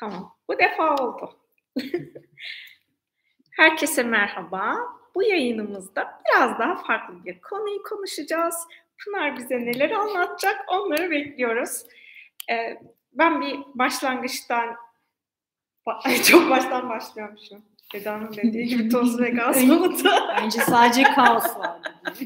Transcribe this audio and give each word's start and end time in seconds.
Tamam. 0.00 0.36
Bu 0.48 0.58
defa 0.58 0.94
oldu. 0.94 1.36
Herkese 3.50 4.02
merhaba. 4.02 4.76
Bu 5.14 5.22
yayınımızda 5.22 6.20
biraz 6.28 6.58
daha 6.58 6.76
farklı 6.76 7.24
bir 7.24 7.40
konuyu 7.40 7.82
konuşacağız. 7.82 8.54
Pınar 9.04 9.36
bize 9.36 9.60
neler 9.60 9.90
anlatacak 9.90 10.64
onları 10.68 11.10
bekliyoruz. 11.10 11.82
Ee, 12.50 12.80
ben 13.12 13.40
bir 13.40 13.58
başlangıçtan 13.74 14.76
çok 16.30 16.50
baştan 16.50 16.88
başlıyormuşum. 16.88 17.64
Veda'nın 17.94 18.32
dediği 18.36 18.66
gibi 18.66 18.88
toz 18.88 19.20
ve 19.20 19.30
gaz 19.30 19.68
bulutu. 19.68 20.08
Bence 20.28 20.60
sadece 20.60 21.02
kaos 21.02 21.56
var. 21.56 21.80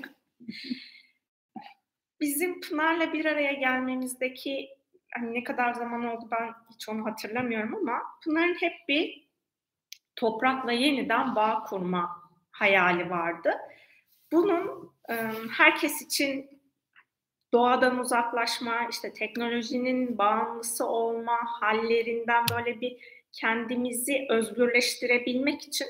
Bizim 2.20 2.60
Pınar'la 2.60 3.12
bir 3.12 3.24
araya 3.24 3.52
gelmemizdeki 3.52 4.68
hani 5.16 5.34
ne 5.34 5.44
kadar 5.44 5.72
zaman 5.72 6.04
oldu 6.04 6.28
ben 6.30 6.54
hiç 6.74 6.88
onu 6.88 7.06
hatırlamıyorum 7.06 7.74
ama 7.74 8.02
Pınar'ın 8.24 8.54
hep 8.54 8.72
bir 8.88 9.28
toprakla 10.16 10.72
yeniden 10.72 11.36
bağ 11.36 11.64
kurma 11.64 12.10
hayali 12.50 13.10
vardı. 13.10 13.54
Bunun 14.32 14.92
herkes 15.50 16.02
için 16.02 16.60
doğadan 17.52 17.98
uzaklaşma, 17.98 18.88
işte 18.90 19.12
teknolojinin 19.12 20.18
bağımlısı 20.18 20.86
olma 20.86 21.38
hallerinden 21.60 22.44
böyle 22.50 22.80
bir 22.80 22.96
kendimizi 23.32 24.26
özgürleştirebilmek 24.30 25.62
için 25.62 25.86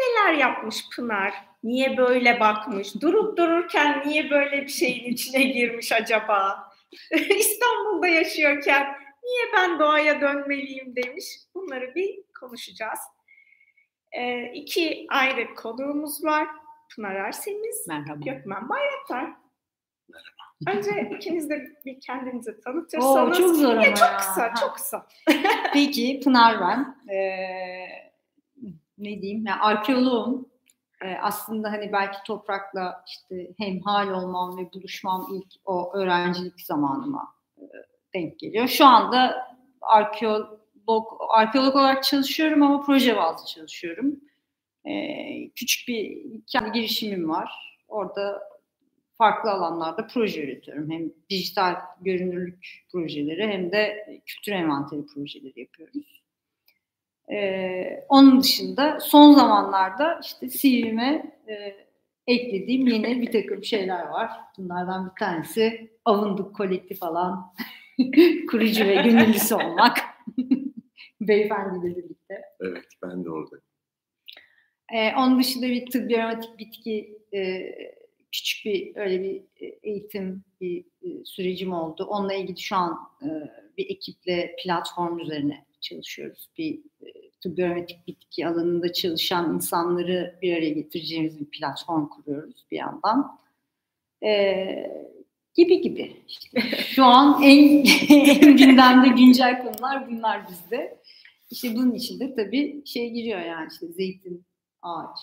neler 0.00 0.34
yapmış 0.34 0.88
Pınar? 0.96 1.34
Niye 1.62 1.96
böyle 1.96 2.40
bakmış? 2.40 3.00
Durup 3.00 3.38
dururken 3.38 4.02
niye 4.06 4.30
böyle 4.30 4.62
bir 4.62 4.68
şeyin 4.68 5.12
içine 5.12 5.42
girmiş 5.42 5.92
acaba? 5.92 6.71
İstanbul'da 7.38 8.06
yaşıyorken 8.06 8.86
niye 9.24 9.52
ben 9.56 9.78
doğaya 9.78 10.20
dönmeliyim 10.20 10.96
demiş. 10.96 11.24
Bunları 11.54 11.94
bir 11.94 12.18
konuşacağız. 12.40 12.98
Ee, 14.12 14.50
iki 14.54 15.06
ayrı 15.10 15.54
konuğumuz 15.54 16.24
var. 16.24 16.48
Pınar 16.96 17.14
Ersemiz, 17.14 17.88
Merhaba. 17.88 18.18
Gökmen 18.24 18.68
Bayraktar. 18.68 19.32
Merhaba. 20.08 20.76
Önce 20.78 21.10
ikiniz 21.16 21.50
de 21.50 21.66
bir 21.84 22.00
kendinizi 22.00 22.60
tanıtırsanız. 22.60 23.38
Oo, 23.38 23.42
çok 23.46 23.56
zor 23.56 23.72
ama 23.76 23.84
Çok 23.94 24.18
kısa, 24.18 24.42
Ha. 24.42 24.54
çok 24.60 24.74
kısa. 24.74 25.06
Peki 25.72 26.20
Pınar 26.24 26.60
ben. 26.60 26.96
Ee, 27.14 27.86
ne 28.98 29.22
diyeyim? 29.22 29.46
Yani 29.46 29.60
arkeoloğum. 29.60 30.51
Ee, 31.04 31.16
aslında 31.22 31.72
hani 31.72 31.92
belki 31.92 32.18
toprakla 32.26 33.04
işte 33.08 33.54
hemhal 33.58 34.10
olmam 34.10 34.58
ve 34.58 34.72
buluşmam 34.72 35.26
ilk 35.32 35.52
o 35.64 35.92
öğrencilik 35.94 36.60
zamanıma 36.60 37.34
e, 37.58 37.64
denk 38.14 38.38
geliyor. 38.38 38.68
Şu 38.68 38.86
anda 38.86 39.46
arkeolog 39.80 41.20
arkeolog 41.28 41.76
olarak 41.76 42.04
çalışıyorum 42.04 42.62
ama 42.62 42.80
proje 42.80 43.16
bazlı 43.16 43.46
çalışıyorum. 43.46 44.20
Ee, 44.86 45.50
küçük 45.54 45.88
bir 45.88 46.22
kendi 46.46 46.72
girişimim 46.72 47.28
var. 47.28 47.78
Orada 47.88 48.42
farklı 49.18 49.50
alanlarda 49.50 50.06
proje 50.06 50.44
üretiyorum. 50.44 50.90
Hem 50.90 51.12
dijital 51.30 51.74
görünürlük 52.00 52.86
projeleri 52.92 53.46
hem 53.46 53.72
de 53.72 54.06
kültür 54.26 54.52
envanteri 54.52 55.06
projeleri 55.06 55.60
yapıyoruz. 55.60 56.21
Ee, 57.30 58.04
onun 58.08 58.40
dışında 58.40 59.00
son 59.00 59.32
zamanlarda 59.32 60.20
işte 60.22 60.48
CV'me 60.48 61.36
e, 61.48 61.76
eklediğim 62.26 62.86
yeni 62.86 63.22
bir 63.22 63.32
takım 63.32 63.64
şeyler 63.64 64.06
var. 64.06 64.30
Bunlardan 64.58 65.10
bir 65.10 65.18
tanesi 65.18 65.92
Avındık 66.04 66.56
kolektif 66.56 67.02
alan 67.02 67.54
kurucu 68.50 68.84
ve 68.84 68.94
gönüllüsü 68.94 69.54
olmak. 69.54 69.98
Beyefendiyle 71.20 71.96
birlikte. 71.96 72.42
Evet 72.60 72.84
ben 73.02 73.24
de 73.24 73.30
oradayım. 73.30 73.64
Ee, 74.94 75.12
onun 75.16 75.40
dışında 75.40 75.66
bir 75.66 75.90
tıbbi 75.90 76.22
aromatik 76.22 76.58
bitki 76.58 77.18
e, 77.34 77.72
küçük 78.32 78.64
bir 78.64 78.96
öyle 78.96 79.22
bir 79.22 79.42
e, 79.60 79.78
eğitim 79.82 80.44
bir 80.60 80.84
e, 81.02 81.24
sürecim 81.24 81.72
oldu. 81.72 82.04
Onunla 82.04 82.34
ilgili 82.34 82.60
şu 82.60 82.76
an 82.76 82.98
e, 83.22 83.28
bir 83.78 83.90
ekiple 83.90 84.56
platform 84.64 85.18
üzerine 85.18 85.64
çalışıyoruz. 85.82 86.48
Bir 86.58 86.80
e, 87.00 87.30
tıbbi 87.42 87.64
aromatik 87.64 88.06
bitki 88.06 88.46
alanında 88.46 88.92
çalışan 88.92 89.54
insanları 89.54 90.38
bir 90.42 90.56
araya 90.56 90.70
getireceğimiz 90.70 91.40
bir 91.40 91.50
platform 91.50 92.08
kuruyoruz 92.08 92.66
bir 92.70 92.76
yandan. 92.76 93.38
E, 94.24 95.12
gibi 95.54 95.80
gibi. 95.80 96.16
İşte 96.28 96.60
şu 96.86 97.04
an 97.04 97.42
en, 97.42 97.84
en 98.08 98.56
gündemde 98.56 99.08
güncel 99.08 99.62
konular 99.62 100.10
bunlar 100.10 100.48
bizde. 100.48 100.98
İşte 101.50 101.74
bunun 101.74 101.94
içinde 101.94 102.34
tabii 102.34 102.82
şey 102.86 103.10
giriyor 103.10 103.40
yani 103.40 103.68
işte 103.72 103.86
zeytin, 103.86 104.44
ağaç, 104.82 105.18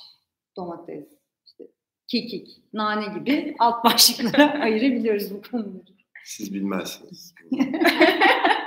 domates, 0.58 1.08
işte 1.46 1.64
kekik, 2.08 2.48
nane 2.74 3.20
gibi 3.20 3.56
alt 3.60 3.86
başlıklara 3.86 4.52
ayırabiliyoruz 4.64 5.34
bu 5.34 5.42
konuları. 5.42 5.84
Siz 6.24 6.54
bilmezsiniz. 6.54 7.34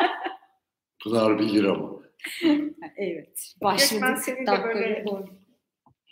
Pınar 1.03 1.39
bilir 1.39 1.65
ama. 1.65 1.93
Evet. 2.97 3.55
Başladık. 3.63 4.19
seni 4.19 4.43
de 4.43 4.47
Dakika 4.47 4.75
böyle 4.75 5.05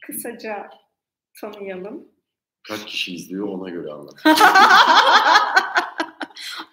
kısaca 0.06 0.70
tanıyalım. 1.40 2.08
Kaç 2.62 2.86
kişi 2.86 3.14
izliyor 3.14 3.48
ona 3.48 3.70
göre 3.70 3.92
anlat. 3.92 4.14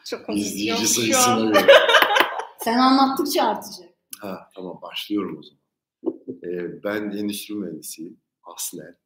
Çok 0.05 0.29
İzleyici 0.29 0.87
sayısına 0.87 1.45
göre. 1.49 1.67
Sen 2.59 2.77
anlattıkça 2.77 3.43
artacak. 3.43 3.89
Ha 4.19 4.49
tamam 4.55 4.79
başlıyorum 4.81 5.39
o 5.39 5.43
zaman. 5.43 5.61
Ee, 6.43 6.83
ben 6.83 7.01
endüstri 7.17 7.55
mühendisiyim 7.55 8.21
aslen. 8.43 8.97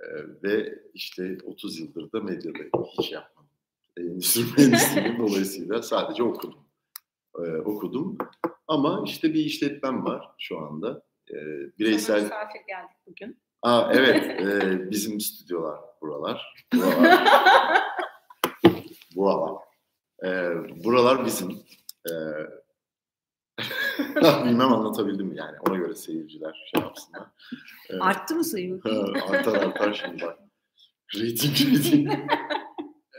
Ee, 0.00 0.04
ve 0.42 0.78
işte 0.94 1.38
30 1.44 1.80
yıldır 1.80 2.12
da 2.12 2.20
medyada 2.20 2.58
hiç 2.98 3.12
yapmadım. 3.12 3.50
Endüstri 3.96 4.42
mühendisliği 4.42 5.18
dolayısıyla 5.18 5.82
sadece 5.82 6.22
okudum. 6.22 6.69
Ee, 7.38 7.56
okudum. 7.64 8.18
Ama 8.68 9.02
işte 9.06 9.34
bir 9.34 9.44
işletmem 9.44 10.04
var 10.04 10.28
şu 10.38 10.58
anda. 10.58 11.02
Ee, 11.30 11.34
Sana 11.34 11.72
bireysel 11.78 12.22
misafir 12.22 12.60
geldik 12.68 12.96
bugün. 13.06 13.38
Aa, 13.62 13.92
evet, 13.92 14.40
e, 14.40 14.90
bizim 14.90 15.20
stüdyolar 15.20 15.80
buralar. 16.02 16.66
Buralar. 16.74 17.82
buralar. 19.16 19.60
E, 20.24 20.28
buralar 20.84 21.26
bizim. 21.26 21.50
E, 22.10 22.12
bilmem 24.44 24.72
anlatabildim 24.72 25.26
mi 25.26 25.36
yani. 25.36 25.56
Ona 25.68 25.76
göre 25.76 25.94
seyirciler 25.94 26.70
şey 26.74 26.82
yapsınlar. 26.82 27.26
E, 27.90 27.96
Arttı 27.98 28.34
mı 28.34 28.44
sayı? 28.44 28.80
artar 29.30 29.54
artar 29.62 29.94
şimdi 29.94 30.22
bak. 30.22 30.38
Rating 31.14 31.76
rating. 31.78 32.10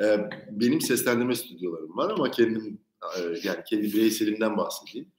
E, 0.04 0.30
benim 0.52 0.82
seslendirme 0.82 1.36
stüdyolarım 1.36 1.98
var 1.98 2.12
ama 2.12 2.32
kendim 2.32 2.66
e, 2.74 2.91
yani 3.44 3.64
kendi 3.66 3.84
bireyselimden 3.84 4.58
bahsedeyim. 4.58 5.12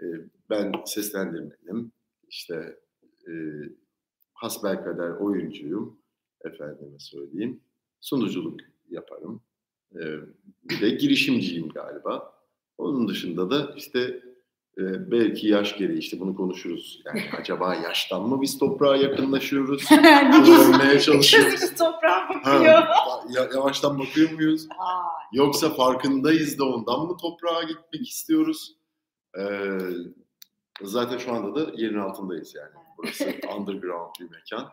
E, 0.00 0.04
ben 0.50 0.72
seslendirmenim. 0.86 1.92
İşte 2.28 2.78
e, 3.28 3.32
hasbelkader 4.32 5.10
oyuncuyum. 5.10 6.00
Efendime 6.44 6.98
söyleyeyim. 6.98 7.60
Sunuculuk 8.00 8.60
yaparım. 8.90 9.42
E, 9.94 10.00
bir 10.64 10.80
de 10.80 10.90
girişimciyim 10.90 11.68
galiba. 11.68 12.40
Onun 12.78 13.08
dışında 13.08 13.50
da 13.50 13.74
işte 13.76 14.22
e, 14.80 15.10
belki 15.10 15.48
yaş 15.48 15.76
gereği 15.78 15.98
işte 15.98 16.20
bunu 16.20 16.34
konuşuruz. 16.36 17.02
Yani 17.06 17.22
acaba 17.38 17.74
yaştan 17.74 18.22
mı 18.28 18.42
biz 18.42 18.58
toprağa 18.58 18.96
yakınlaşıyoruz? 18.96 19.92
Öğrenmeye 19.92 21.00
çalışıyoruz. 21.00 21.60
Kız 21.60 21.70
toprağa 21.76 22.28
Ha, 22.28 22.34
bakıyor. 22.54 22.82
ya- 23.30 23.48
yavaştan 23.54 23.98
bakıyor 23.98 24.30
muyuz? 24.30 24.66
Aa, 24.78 25.02
Yoksa 25.32 25.70
farkındayız 25.74 26.58
da 26.58 26.64
ondan 26.64 27.06
mı 27.06 27.16
toprağa 27.16 27.62
gitmek 27.62 28.08
istiyoruz? 28.08 28.76
Ee, 29.38 29.78
zaten 30.82 31.18
şu 31.18 31.32
anda 31.32 31.54
da 31.66 31.72
yerin 31.76 31.98
altındayız 31.98 32.54
yani. 32.54 32.70
Burası 32.98 33.24
underground 33.58 34.10
bir 34.20 34.30
mekan. 34.30 34.68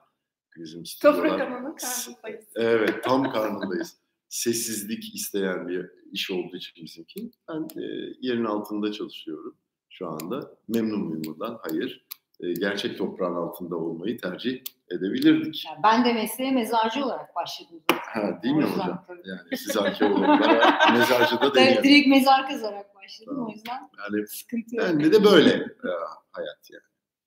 Bizim. 0.57 0.83
Toprak 1.01 1.41
ananın 1.41 1.75
karnındayız. 1.75 2.47
Evet, 2.55 3.03
tam 3.03 3.31
karnındayız. 3.31 3.97
Sessizlik 4.29 5.15
isteyen 5.15 5.67
bir 5.67 5.85
iş 6.11 6.31
olduğu 6.31 6.57
için 6.57 6.83
bizimki. 6.85 7.31
Ben 7.49 7.81
e, 7.81 7.85
yerin 8.21 8.45
altında 8.45 8.91
çalışıyorum 8.91 9.57
şu 9.97 10.07
anda. 10.07 10.51
Memnun 10.67 10.99
muyum 10.99 11.21
bundan? 11.25 11.59
Hayır. 11.61 12.05
E, 12.39 12.53
gerçek 12.53 12.97
toprağın 12.97 13.35
altında 13.35 13.75
olmayı 13.75 14.17
tercih 14.17 14.61
edebilirdik. 14.91 15.65
yani 15.65 15.79
ben 15.83 16.05
de 16.05 16.13
mesleğe 16.13 16.51
mezarcı 16.51 17.05
olarak 17.05 17.35
başladım. 17.35 17.81
Ha, 17.91 18.39
değil 18.43 18.55
mi 18.55 18.63
O 18.63 18.67
yüzden 18.67 18.81
hocam? 18.83 19.03
tabii. 19.07 19.21
Yani 19.29 19.57
siz 19.57 19.77
arkeologlar 19.77 20.39
mezarcıda 20.93 21.45
Evet, 21.45 21.55
değil. 21.55 21.83
direkt 21.83 22.07
mezar 22.07 22.47
kazarak 22.49 22.95
başladım 22.95 23.33
Tamam. 23.35 23.47
o 23.47 23.51
yüzden 23.51 23.89
Yani 23.99 24.27
sıkıntı 24.27 24.75
yok. 24.75 24.85
bende 24.85 25.11
de 25.13 25.23
böyle 25.23 25.49
e, 25.49 25.89
hayat 26.31 26.69
yani. 26.71 26.81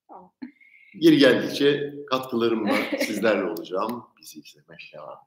Tamam. 0.07 0.31
Geri 0.99 1.17
geldikçe 1.17 1.93
katkılarımla 2.09 2.73
sizlerle 2.99 3.43
olacağım. 3.43 4.03
Bizi 4.21 4.39
izlemeye 4.39 4.77
devam. 4.93 5.17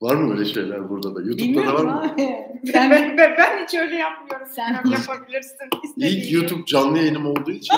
Var 0.00 0.14
mı 0.14 0.32
öyle 0.32 0.44
şeyler 0.44 0.88
burada 0.88 1.14
da? 1.14 1.20
YouTube'da 1.20 1.42
Bilmiyorum 1.48 1.78
da 1.88 1.94
var 1.94 2.04
mı? 2.04 2.14
Ben, 2.74 2.90
Ben, 2.90 3.16
ben, 3.18 3.34
ben 3.38 3.64
hiç 3.64 3.74
öyle 3.74 3.96
yapmıyorum. 3.96 4.46
Sen- 4.50 4.72
yapabilirsin. 4.90 5.68
istediğin 5.84 6.20
İlk. 6.22 6.32
YouTube 6.32 6.64
canlı 6.66 6.98
yayınım 6.98 7.26
olduğu 7.26 7.50
için 7.50 7.76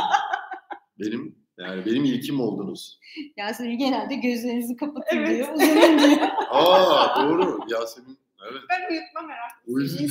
benim 1.00 1.36
yani 1.58 1.86
benim 1.86 2.04
ilkim 2.04 2.40
oldunuz. 2.40 3.00
Yasemin 3.36 3.78
genelde 3.78 4.14
gözlerinizi 4.14 4.76
kapatın 4.76 5.16
Evet. 5.16 5.28
diyor. 5.28 5.48
Uzanın 5.54 5.98
diyor. 5.98 6.28
Aa 6.50 7.22
doğru 7.22 7.58
Yasemin. 7.68 8.18
Evet. 8.50 8.60
Ben 8.70 8.90
uyutma 8.90 9.20
merak 9.20 9.50
O 9.68 9.78
yüzden 9.80 10.08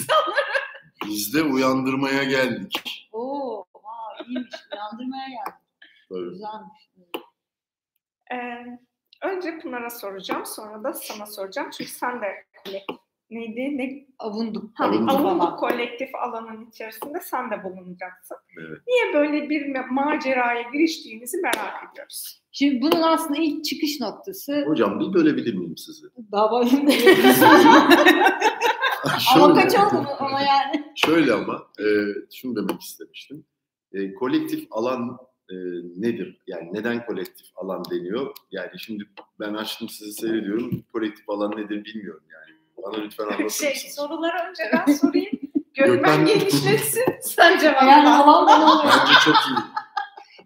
biz 1.06 1.34
de 1.34 1.44
uyandırmaya 1.44 2.24
geldik. 2.24 3.08
Oo, 3.12 3.66
aa, 3.74 4.24
iyiymiş. 4.28 4.56
Uyandırmaya 4.74 5.28
geldik. 5.30 5.60
Tabii. 6.10 6.30
Güzelmiş. 6.30 6.90
Ee, 8.32 8.80
önce 9.22 9.60
Pınar'a 9.60 9.90
soracağım. 9.90 10.46
Sonra 10.46 10.84
da 10.84 10.94
sana 10.94 11.26
soracağım. 11.26 11.70
Çünkü 11.78 11.92
sen 11.92 12.22
de 12.22 12.28
neydi? 13.30 13.78
Ne, 13.78 14.06
Avunduk. 14.20 14.72
hani 14.74 15.12
Avunduk 15.12 15.60
kolektif 15.60 16.16
alanın 16.16 16.66
içerisinde 16.70 17.20
sen 17.20 17.52
de 17.52 17.64
bulunacaksın. 17.64 18.38
Evet. 18.60 18.80
Niye 18.88 19.14
böyle 19.14 19.50
bir 19.50 19.62
ma- 19.62 19.94
maceraya 19.94 20.62
giriştiğinizi 20.62 21.38
merak 21.38 21.92
ediyoruz. 21.94 22.42
Şimdi 22.52 22.82
bunun 22.82 23.02
aslında 23.02 23.40
ilk 23.42 23.66
çıkış 23.66 24.00
noktası 24.02 24.66
Hocam 24.68 25.00
bir 25.00 25.14
bölebilir 25.14 25.54
miyim 25.54 25.78
sizi? 25.78 26.08
Baba 26.18 26.56
ama 26.60 26.70
şöyle, 29.20 29.54
kaç 29.54 29.76
oldu? 29.76 30.08
Ama 30.20 30.42
yani. 30.42 30.92
şöyle 30.96 31.34
ama 31.34 31.68
e, 31.80 31.86
şunu 32.36 32.56
demek 32.56 32.82
istemiştim. 32.82 33.46
E, 33.94 34.14
kolektif 34.14 34.68
alan 34.72 35.18
e, 35.50 35.56
nedir? 35.98 36.42
Yani 36.48 36.70
neden 36.74 37.06
kolektif 37.06 37.48
alan 37.56 37.84
deniyor? 37.92 38.36
Yani 38.52 38.80
şimdi 38.80 39.04
ben 39.40 39.54
açtım 39.54 39.90
sizi 39.90 40.14
seyrediyorum. 40.14 40.86
Kolektif 40.94 41.30
alan 41.30 41.52
nedir 41.52 41.86
bilmiyorum 41.86 42.24
yani. 42.34 42.58
Bana 42.78 43.02
lütfen 43.04 43.24
anlatır 43.26 43.50
Şey, 43.50 43.70
mısınız? 43.74 43.96
soruları 43.96 44.50
önce 44.50 44.64
ben 44.74 44.94
sorayım. 44.94 45.40
Gökmen 45.74 46.26
genişletsin. 46.26 47.04
Sen 47.22 47.60
cevap 47.60 47.84
Yani 47.84 48.08
havam 48.08 48.48
ben 48.48 48.62
oluyorum. 48.62 49.00
Bence 49.00 49.14
çok 49.26 49.36
iyi. 49.36 49.58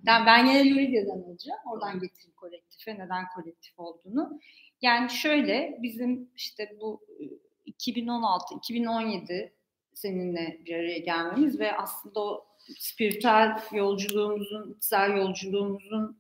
Yani 0.06 0.26
ben 0.26 0.46
gene 0.46 0.70
Luridya'dan 0.70 1.22
alacağım. 1.24 1.60
Oradan 1.66 1.94
getireyim 2.00 2.36
kolektife. 2.36 2.94
Neden 2.94 3.26
kolektif 3.36 3.80
olduğunu. 3.80 4.40
Yani 4.82 5.10
şöyle 5.10 5.80
bizim 5.82 6.30
işte 6.36 6.78
bu 6.82 7.02
e, 7.20 7.72
2016-2017 7.72 9.52
seninle 9.94 10.62
bir 10.66 10.76
araya 10.76 10.98
gelmemiz 11.00 11.60
ve 11.60 11.78
aslında 11.78 12.20
o 12.20 12.46
spiritüel 12.80 13.60
yolculuğumuzun, 13.72 14.74
içsel 14.78 15.18
yolculuğumuzun 15.18 16.18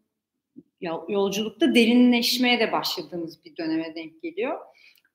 yol- 0.81 1.09
yolculukta 1.09 1.75
derinleşmeye 1.75 2.59
de 2.59 2.71
başladığımız 2.71 3.45
bir 3.45 3.57
döneme 3.57 3.95
denk 3.95 4.21
geliyor. 4.21 4.59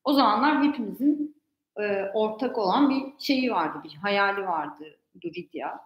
O 0.04 0.12
zamanlar 0.12 0.62
hepimizin 0.62 1.36
e, 1.76 2.04
ortak 2.14 2.58
olan 2.58 2.90
bir 2.90 3.24
şeyi 3.24 3.50
vardı, 3.50 3.78
bir 3.84 3.94
hayali 3.94 4.46
vardı 4.46 4.98
Luridia. 5.24 5.78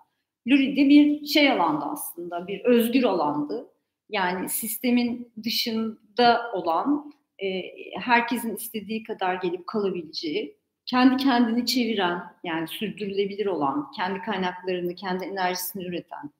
Luridi 0.49 0.89
bir 0.89 1.27
şey 1.27 1.51
alandı 1.51 1.85
aslında, 1.85 2.47
bir 2.47 2.65
özgür 2.65 3.05
alandı. 3.05 3.71
Yani 4.09 4.49
sistemin 4.49 5.33
dışında 5.45 6.51
olan, 6.53 7.13
e, 7.39 7.63
herkesin 8.01 8.57
istediği 8.57 9.03
kadar 9.03 9.35
gelip 9.35 9.67
kalabileceği, 9.67 10.57
kendi 10.87 11.17
kendini 11.17 11.67
çeviren, 11.67 12.23
yani 12.45 12.69
sürdürülebilir 12.69 13.47
olan, 13.47 13.91
kendi 13.97 14.21
kaynaklarını, 14.21 14.95
kendi 14.95 15.25
enerjisini 15.25 15.85
üreten, 15.85 16.31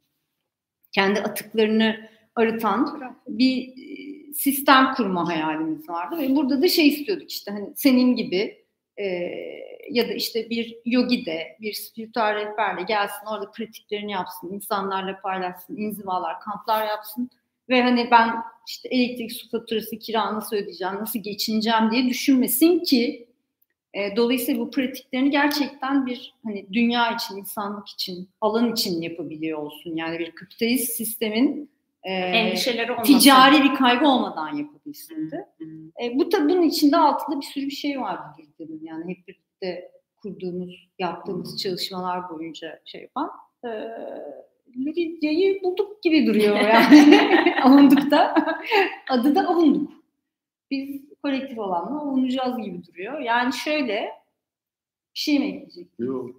kendi 0.93 1.21
atıklarını 1.21 2.09
arıtan 2.37 3.13
bir 3.29 3.69
e, 3.69 4.33
sistem 4.33 4.95
kurma 4.95 5.29
hayalimiz 5.29 5.89
vardı. 5.89 6.19
Ve 6.19 6.37
burada 6.37 6.63
da 6.63 6.69
şey 6.69 6.89
istiyorduk 6.89 7.31
işte 7.31 7.51
hani 7.51 7.73
senin 7.77 8.17
gibi 8.17 8.65
e, 8.97 9.05
ya 9.91 10.09
da 10.09 10.13
işte 10.13 10.51
bir 10.51 10.77
yogi 10.85 11.27
de 11.27 11.57
bir 11.61 11.73
spiritüel 11.73 12.35
rehberle 12.35 12.83
gelsin 12.83 13.27
orada 13.27 13.51
pratiklerini 13.51 14.13
yapsın, 14.13 14.53
insanlarla 14.53 15.21
paylaşsın, 15.21 15.77
inzivalar, 15.77 16.41
kamplar 16.41 16.87
yapsın. 16.87 17.31
Ve 17.69 17.83
hani 17.83 18.09
ben 18.11 18.35
işte 18.69 18.89
elektrik, 18.89 19.33
su 19.33 19.51
faturası, 19.51 19.99
kira 19.99 20.35
nasıl 20.35 20.57
ödeyeceğim, 20.57 20.95
nasıl 20.95 21.19
geçineceğim 21.19 21.91
diye 21.91 22.09
düşünmesin 22.09 22.79
ki 22.79 23.29
e, 23.95 24.17
dolayısıyla 24.17 24.61
bu 24.61 24.71
pratiklerini 24.71 25.31
gerçekten 25.31 26.07
bir 26.07 26.35
hani 26.45 26.67
dünya 26.73 27.15
için, 27.15 27.37
insanlık 27.37 27.89
için, 27.89 28.29
alan 28.41 28.73
için 28.73 29.03
yapabiliyor 29.03 29.59
olsun. 29.59 29.97
Yani 29.97 30.19
bir 30.19 30.31
kapitalist 30.31 30.93
sistemin 30.93 31.71
e, 32.03 32.13
Endişeleri 32.13 32.93
olmasın. 32.93 33.19
ticari 33.19 33.63
bir 33.63 33.75
kaygı 33.75 34.07
olmadan 34.07 34.57
yapabilsin 34.57 35.31
de. 35.31 35.49
E, 36.03 36.19
bu 36.19 36.29
tabii 36.29 36.49
bunun 36.49 36.63
içinde 36.63 36.97
altında 36.97 37.41
bir 37.41 37.47
sürü 37.47 37.67
bir 37.67 37.71
şey 37.71 38.01
var 38.01 38.19
girdiğinin. 38.39 38.85
Yani 38.85 39.11
hep 39.11 39.29
birlikte 39.29 39.91
kurduğumuz, 40.17 40.89
yaptığımız 40.99 41.63
çalışmalar 41.63 42.31
boyunca 42.31 42.81
şey 42.85 43.01
yapan. 43.01 43.31
E, 43.65 43.69
Luridya'yı 44.87 45.63
bulduk 45.63 46.03
gibi 46.03 46.27
duruyor 46.27 46.57
yani. 46.57 47.21
avunduk 47.63 48.11
da. 48.11 48.35
Adı 49.11 49.35
da 49.35 49.49
avunduk. 49.49 49.93
Biz 50.71 51.14
kolektif 51.25 51.59
olanla 51.59 52.01
avunacağız 52.01 52.57
gibi 52.57 52.87
duruyor. 52.87 53.21
Yani 53.21 53.53
şöyle 53.53 54.13
bir 55.15 55.19
şey 55.21 55.39
mi 55.39 55.47
ekleyecek? 55.47 55.89
Yok. 55.99 56.31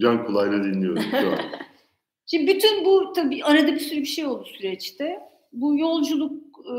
Can 0.00 0.26
kulağıyla 0.26 0.64
dinliyorum 0.64 1.02
şu 1.10 1.16
an. 1.16 1.38
Şimdi 2.26 2.54
bütün 2.54 2.84
bu 2.84 3.12
tabii 3.12 3.44
arada 3.44 3.74
bir 3.74 3.80
sürü 3.80 4.00
bir 4.00 4.06
şey 4.06 4.26
oldu 4.26 4.44
süreçte. 4.44 5.20
Bu 5.52 5.78
yolculuk 5.78 6.58
e, 6.58 6.74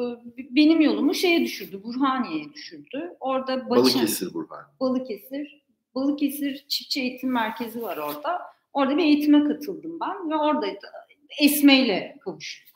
benim 0.55 0.81
yolumu 0.81 1.13
şeye 1.13 1.41
düşürdü, 1.41 1.83
Burhaniye'ye 1.83 2.53
düşürdü. 2.53 3.15
Orada 3.19 3.69
Baçın, 3.69 3.69
Balıkesir 3.69 4.33
Burhan. 4.33 4.65
Balıkesir, 4.79 5.63
Balıkesir 5.95 6.65
Çiftçi 6.67 7.01
Eğitim 7.01 7.31
Merkezi 7.31 7.81
var 7.81 7.97
orada. 7.97 8.41
Orada 8.73 8.97
bir 8.97 9.03
eğitime 9.03 9.43
katıldım 9.43 9.99
ben 10.01 10.29
ve 10.29 10.35
orada 10.35 10.67
da 10.67 11.07
Esme 11.41 11.79
ile 11.79 12.17
kavuştum. 12.23 12.67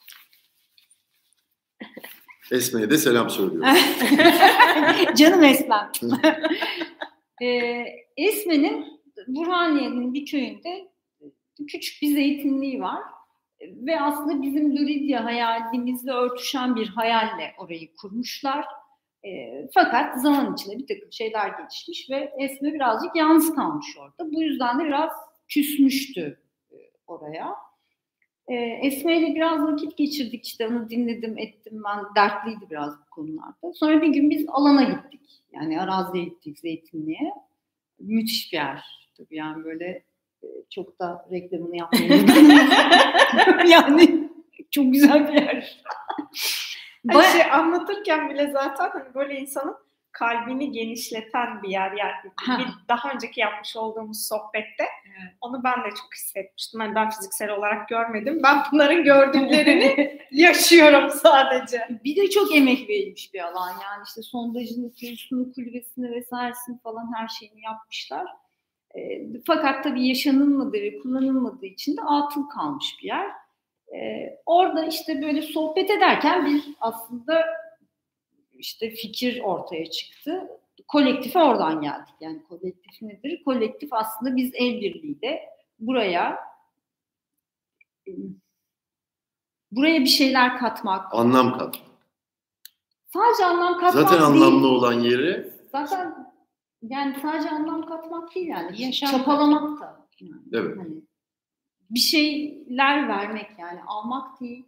Esme'ye 2.51 2.89
de 2.89 2.98
selam 2.98 3.30
söylüyorum. 3.30 3.69
Canım 5.15 5.44
Esmem. 5.44 5.92
Ee, 7.44 7.86
Esme'nin 8.18 9.01
Burhaniye'nin 9.27 10.13
bir 10.13 10.25
köyünde 10.25 10.92
küçük 11.68 12.01
bir 12.01 12.07
zeytinliği 12.07 12.81
var. 12.81 13.01
Ve 13.62 14.01
aslında 14.01 14.42
bizim 14.42 14.77
Luridia 14.77 15.25
hayalimizle 15.25 16.12
örtüşen 16.12 16.75
bir 16.75 16.88
hayalle 16.88 17.53
orayı 17.57 17.95
kurmuşlar. 17.95 18.65
E, 19.25 19.30
fakat 19.74 20.21
zaman 20.21 20.53
içinde 20.53 20.77
bir 20.77 20.88
takım 20.88 21.12
şeyler 21.12 21.50
gelişmiş 21.50 22.09
ve 22.09 22.33
Esme 22.39 22.74
birazcık 22.74 23.15
yalnız 23.15 23.56
kalmış 23.56 23.98
orada. 24.00 24.31
Bu 24.33 24.42
yüzden 24.42 24.80
de 24.80 24.86
biraz 24.86 25.12
küsmüştü 25.48 26.44
e, 26.71 26.75
oraya. 27.07 27.56
E, 28.47 28.55
Esme 28.55 29.17
ile 29.17 29.36
biraz 29.36 29.62
vakit 29.62 29.98
geçirdik 29.98 30.45
işte 30.45 30.67
onu 30.67 30.89
dinledim 30.89 31.38
ettim 31.38 31.83
ben 31.86 32.05
dertliydi 32.15 32.69
biraz 32.69 32.93
bu 32.98 33.10
konularda. 33.10 33.74
Sonra 33.74 34.01
bir 34.01 34.07
gün 34.07 34.29
biz 34.29 34.45
alana 34.50 34.83
gittik. 34.83 35.43
Yani 35.53 35.81
araziye 35.81 36.24
gittik 36.24 36.60
Zeytinli'ye. 36.60 37.31
Müthiş 38.00 38.53
bir 38.53 38.57
yer 38.57 39.10
tabii 39.17 39.36
yani 39.36 39.63
böyle 39.63 40.03
e, 40.43 40.48
çok 40.69 41.00
da 41.00 41.27
reklamını 41.31 41.77
yapmayayım. 41.77 42.27
yani 43.67 44.29
çok 44.71 44.93
güzel 44.93 45.27
bir 45.27 45.33
yer. 45.33 45.83
Hani 47.10 47.24
şey 47.24 47.51
anlatırken 47.51 48.29
bile 48.29 48.51
zaten 48.51 48.89
hani 48.89 49.13
böyle 49.13 49.39
insanın 49.39 49.75
kalbini 50.22 50.72
genişleten 50.72 51.63
bir 51.63 51.70
yer. 51.70 51.92
Yani 51.92 52.16
bir 52.60 52.68
daha 52.90 53.12
önceki 53.13 53.40
yapmış 53.40 53.75
olduğumuz 53.75 54.28
sohbette 54.28 54.86
onu 55.42 55.63
ben 55.63 55.84
de 55.84 55.90
çok 55.90 56.13
hissetmiştim. 56.16 56.80
Hani 56.80 56.96
ben 56.96 57.10
fiziksel 57.10 57.50
olarak 57.50 57.90
görmedim. 57.90 58.40
Ben 58.44 58.58
bunların 58.72 59.04
gördüklerini 59.04 60.22
yaşıyorum 60.32 61.10
sadece. 61.10 61.88
Bir 62.04 62.16
de 62.16 62.30
çok 62.30 62.56
emek 62.56 62.90
verilmiş 62.90 63.34
bir 63.34 63.40
alan. 63.40 63.70
Yani 63.70 64.04
işte 64.08 64.22
sondajını, 64.22 64.94
kuyusunu, 65.00 65.54
kulübesini 65.54 66.12
vesairesini 66.12 66.80
falan 66.80 67.13
her 67.16 67.28
şeyini 67.28 67.62
yapmışlar. 67.62 68.28
E, 68.96 69.00
fakat 69.48 69.84
tabii 69.84 70.08
yaşanılmadığı 70.08 70.82
ve 70.82 71.00
kullanılmadığı 71.00 71.66
için 71.66 71.98
de 71.98 72.01
atıl 72.01 72.50
kalmış 72.50 72.98
bir 73.01 73.08
yer. 73.08 73.28
E, 73.96 74.30
orada 74.46 74.86
işte 74.86 75.22
böyle 75.22 75.42
sohbet 75.42 75.90
ederken 75.90 76.46
bir 76.46 76.63
aslında 76.82 77.61
işte 78.62 78.89
fikir 78.89 79.41
ortaya 79.41 79.91
çıktı. 79.91 80.48
Kolektife 80.88 81.39
oradan 81.39 81.82
geldik. 81.82 82.13
Yani 82.20 82.44
kolektif 82.44 83.01
nedir? 83.01 83.44
Kolektif 83.44 83.94
aslında 83.94 84.36
biz 84.36 84.51
el 84.53 84.82
birliğiyle 84.82 85.50
buraya 85.80 86.39
buraya 89.72 90.00
bir 90.01 90.06
şeyler 90.06 90.58
katmak, 90.58 91.15
Anlam 91.15 91.58
kat. 91.58 91.80
Sadece 93.13 93.46
anlam 93.46 93.74
katmak 93.74 93.94
Zaten 93.94 94.12
değil. 94.12 94.24
anlamlı 94.24 94.68
olan 94.68 94.94
yeri 94.94 95.53
Zaten 95.72 96.34
yani 96.82 97.15
sadece 97.22 97.50
anlam 97.50 97.86
katmak 97.86 98.36
değil 98.36 98.48
yani. 98.48 98.82
Yaşam 98.82 99.12
Çapalamak 99.12 99.82
da. 99.82 100.08
Yani. 100.20 100.41
Evet. 100.53 100.77
Hani 100.77 101.01
bir 101.89 102.00
şeyler 102.00 103.08
vermek 103.08 103.50
yani 103.60 103.84
almak 103.88 104.41
değil. 104.41 104.65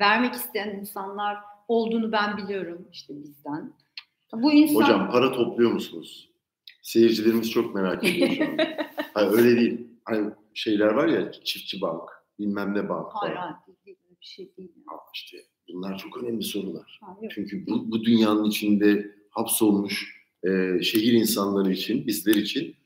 Vermek 0.00 0.34
isteyen 0.34 0.68
insanlar 0.68 1.51
olduğunu 1.72 2.12
ben 2.12 2.36
biliyorum 2.36 2.88
işte 2.92 3.14
bizden. 3.22 3.72
Bu 4.32 4.52
insan... 4.52 4.74
Hocam 4.74 5.10
para 5.10 5.32
topluyor 5.32 5.72
musunuz? 5.72 6.30
Seyircilerimiz 6.82 7.50
çok 7.50 7.74
merak 7.74 8.04
ediyor 8.04 8.30
şu 8.30 8.44
an. 8.44 8.58
Hayır, 9.14 9.32
öyle 9.32 9.60
değil. 9.60 9.88
Hani 10.04 10.30
şeyler 10.54 10.86
var 10.86 11.08
ya 11.08 11.32
çiftçi 11.32 11.80
bank, 11.80 12.10
bilmem 12.38 12.74
ne 12.74 12.88
bank 12.88 13.06
Hayır, 13.12 13.34
hayır 13.34 13.54
değil, 13.86 13.96
bir 14.20 14.26
şey 14.26 14.56
değil. 14.56 14.72
Ama 14.88 15.00
işte 15.14 15.38
bunlar 15.68 15.98
çok 15.98 16.22
önemli 16.22 16.42
sorular. 16.42 17.00
Hayır. 17.00 17.32
Çünkü 17.34 17.66
bu, 17.66 17.90
bu 17.90 18.04
dünyanın 18.04 18.44
içinde 18.44 19.14
hapsolmuş 19.30 20.22
e, 20.44 20.82
şehir 20.82 21.12
insanları 21.12 21.72
için, 21.72 22.06
bizler 22.06 22.34
için 22.34 22.76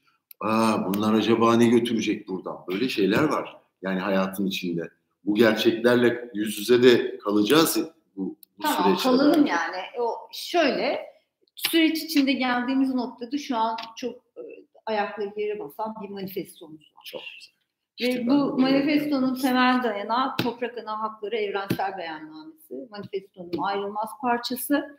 Aa, 0.40 0.94
bunlar 0.94 1.14
acaba 1.14 1.56
ne 1.56 1.68
götürecek 1.68 2.28
buradan? 2.28 2.56
Böyle 2.68 2.88
şeyler 2.88 3.24
var. 3.24 3.56
Yani 3.82 4.00
hayatın 4.00 4.46
içinde. 4.46 4.90
Bu 5.24 5.34
gerçeklerle 5.34 6.30
yüz 6.34 6.58
yüze 6.58 6.82
de 6.82 7.18
kalacağız 7.18 7.78
bu, 8.16 8.36
bu 8.58 8.62
Tamam 8.62 8.84
süreçte. 8.84 9.08
kalalım 9.08 9.34
belki. 9.36 9.50
yani. 9.50 9.82
O 10.00 10.14
şöyle 10.32 11.06
süreç 11.54 12.02
içinde 12.02 12.32
geldiğimiz 12.32 12.94
noktada 12.94 13.38
şu 13.38 13.56
an 13.56 13.76
çok 13.96 14.14
e, 14.14 14.42
ayakları 14.86 15.40
yere 15.40 15.58
basan 15.58 15.94
bir 16.02 16.08
manifestomuz 16.08 16.80
var. 16.96 17.04
Çok 17.04 17.20
güzel. 17.38 17.56
Ve 18.00 18.08
İşte 18.08 18.26
bu 18.26 18.58
manifestonun 18.60 19.34
temel 19.34 19.82
dayanağı 19.82 20.36
Toprak 20.36 20.78
Ana 20.78 21.00
Hakları 21.00 21.36
Evrensel 21.36 21.98
Beyannamesi. 21.98 22.74
Manifestonun 22.90 23.62
ayrılmaz 23.62 24.08
parçası. 24.20 24.98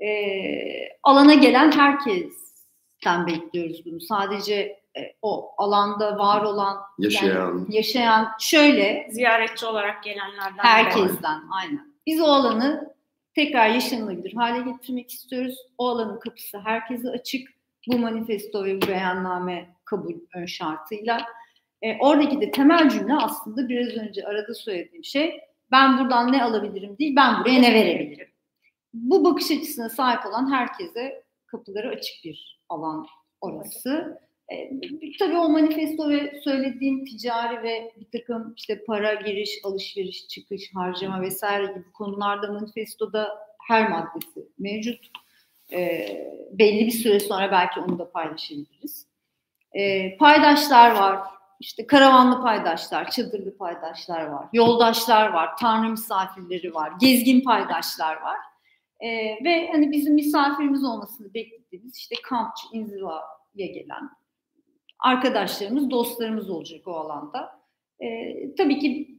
Ee, 0.00 0.88
alana 1.02 1.34
gelen 1.34 1.72
herkesten 1.72 3.26
bekliyoruz 3.26 3.86
bunu. 3.86 4.00
Sadece 4.00 4.54
e, 4.96 5.00
o 5.22 5.50
alanda 5.58 6.18
var 6.18 6.42
olan 6.42 6.76
Yaşayan. 6.98 7.28
yani 7.34 7.76
yaşayan 7.76 8.28
şöyle 8.40 9.08
Ziyaretçi 9.10 9.66
olarak 9.66 10.02
gelenlerden 10.02 10.58
de. 10.58 10.62
herkesten 10.62 11.40
aynen. 11.50 11.87
Biz 12.08 12.20
o 12.20 12.24
alanı 12.24 12.94
tekrar 13.34 13.68
yaşanılabilir 13.68 14.34
hale 14.34 14.70
getirmek 14.70 15.10
istiyoruz. 15.10 15.58
O 15.78 15.88
alanın 15.88 16.20
kapısı 16.20 16.58
herkese 16.58 17.10
açık. 17.10 17.48
Bu 17.86 17.98
manifesto 17.98 18.64
ve 18.64 18.82
bu 18.82 18.88
beyanname 18.88 19.68
kabul 19.84 20.14
ön 20.34 20.46
şartıyla. 20.46 21.26
E, 21.82 21.98
oradaki 21.98 22.40
de 22.40 22.50
temel 22.50 22.90
cümle 22.90 23.14
aslında 23.14 23.68
biraz 23.68 23.88
önce 23.88 24.26
arada 24.26 24.54
söylediğim 24.54 25.04
şey 25.04 25.40
ben 25.70 25.98
buradan 25.98 26.32
ne 26.32 26.44
alabilirim 26.44 26.98
değil 26.98 27.16
ben 27.16 27.40
buraya 27.40 27.60
ne 27.60 27.74
verebilirim. 27.74 28.28
Bu 28.94 29.24
bakış 29.24 29.50
açısına 29.50 29.88
sahip 29.88 30.26
olan 30.26 30.52
herkese 30.52 31.24
kapıları 31.46 31.88
açık 31.88 32.24
bir 32.24 32.60
alan 32.68 33.06
orası. 33.40 34.20
E, 34.52 34.70
tabii 35.18 35.36
o 35.36 35.48
manifesto 35.48 36.10
ve 36.10 36.40
söylediğim 36.44 37.04
ticari 37.04 37.62
ve 37.62 37.92
bir 38.00 38.18
takım 38.18 38.54
işte 38.56 38.84
para 38.84 39.14
giriş, 39.14 39.50
alışveriş, 39.64 40.28
çıkış, 40.28 40.74
harcama 40.74 41.20
vesaire 41.20 41.66
gibi 41.66 41.92
konularda 41.92 42.52
manifestoda 42.52 43.38
her 43.68 43.90
maddesi 43.90 44.48
mevcut. 44.58 45.06
E, 45.72 46.08
belli 46.52 46.86
bir 46.86 46.90
süre 46.90 47.20
sonra 47.20 47.52
belki 47.52 47.80
onu 47.80 47.98
da 47.98 48.10
paylaşabiliriz. 48.10 49.06
E, 49.72 50.16
paydaşlar 50.16 50.90
var, 50.90 51.18
işte 51.60 51.86
karavanlı 51.86 52.42
paydaşlar, 52.42 53.10
çadırlı 53.10 53.56
paydaşlar 53.56 54.26
var, 54.26 54.48
yoldaşlar 54.52 55.28
var, 55.28 55.56
tanrı 55.60 55.90
misafirleri 55.90 56.74
var, 56.74 56.92
gezgin 57.00 57.40
paydaşlar 57.40 58.20
var. 58.20 58.38
E, 59.00 59.08
ve 59.44 59.68
hani 59.72 59.92
bizim 59.92 60.14
misafirimiz 60.14 60.84
olmasını 60.84 61.34
beklediğimiz 61.34 61.96
işte 61.96 62.14
kampçı, 62.24 62.66
inzivaya 62.72 63.22
gelen 63.54 64.10
arkadaşlarımız, 64.98 65.90
dostlarımız 65.90 66.50
olacak 66.50 66.88
o 66.88 66.92
alanda. 66.92 67.60
Ee, 68.02 68.54
tabii 68.56 68.78
ki 68.78 69.16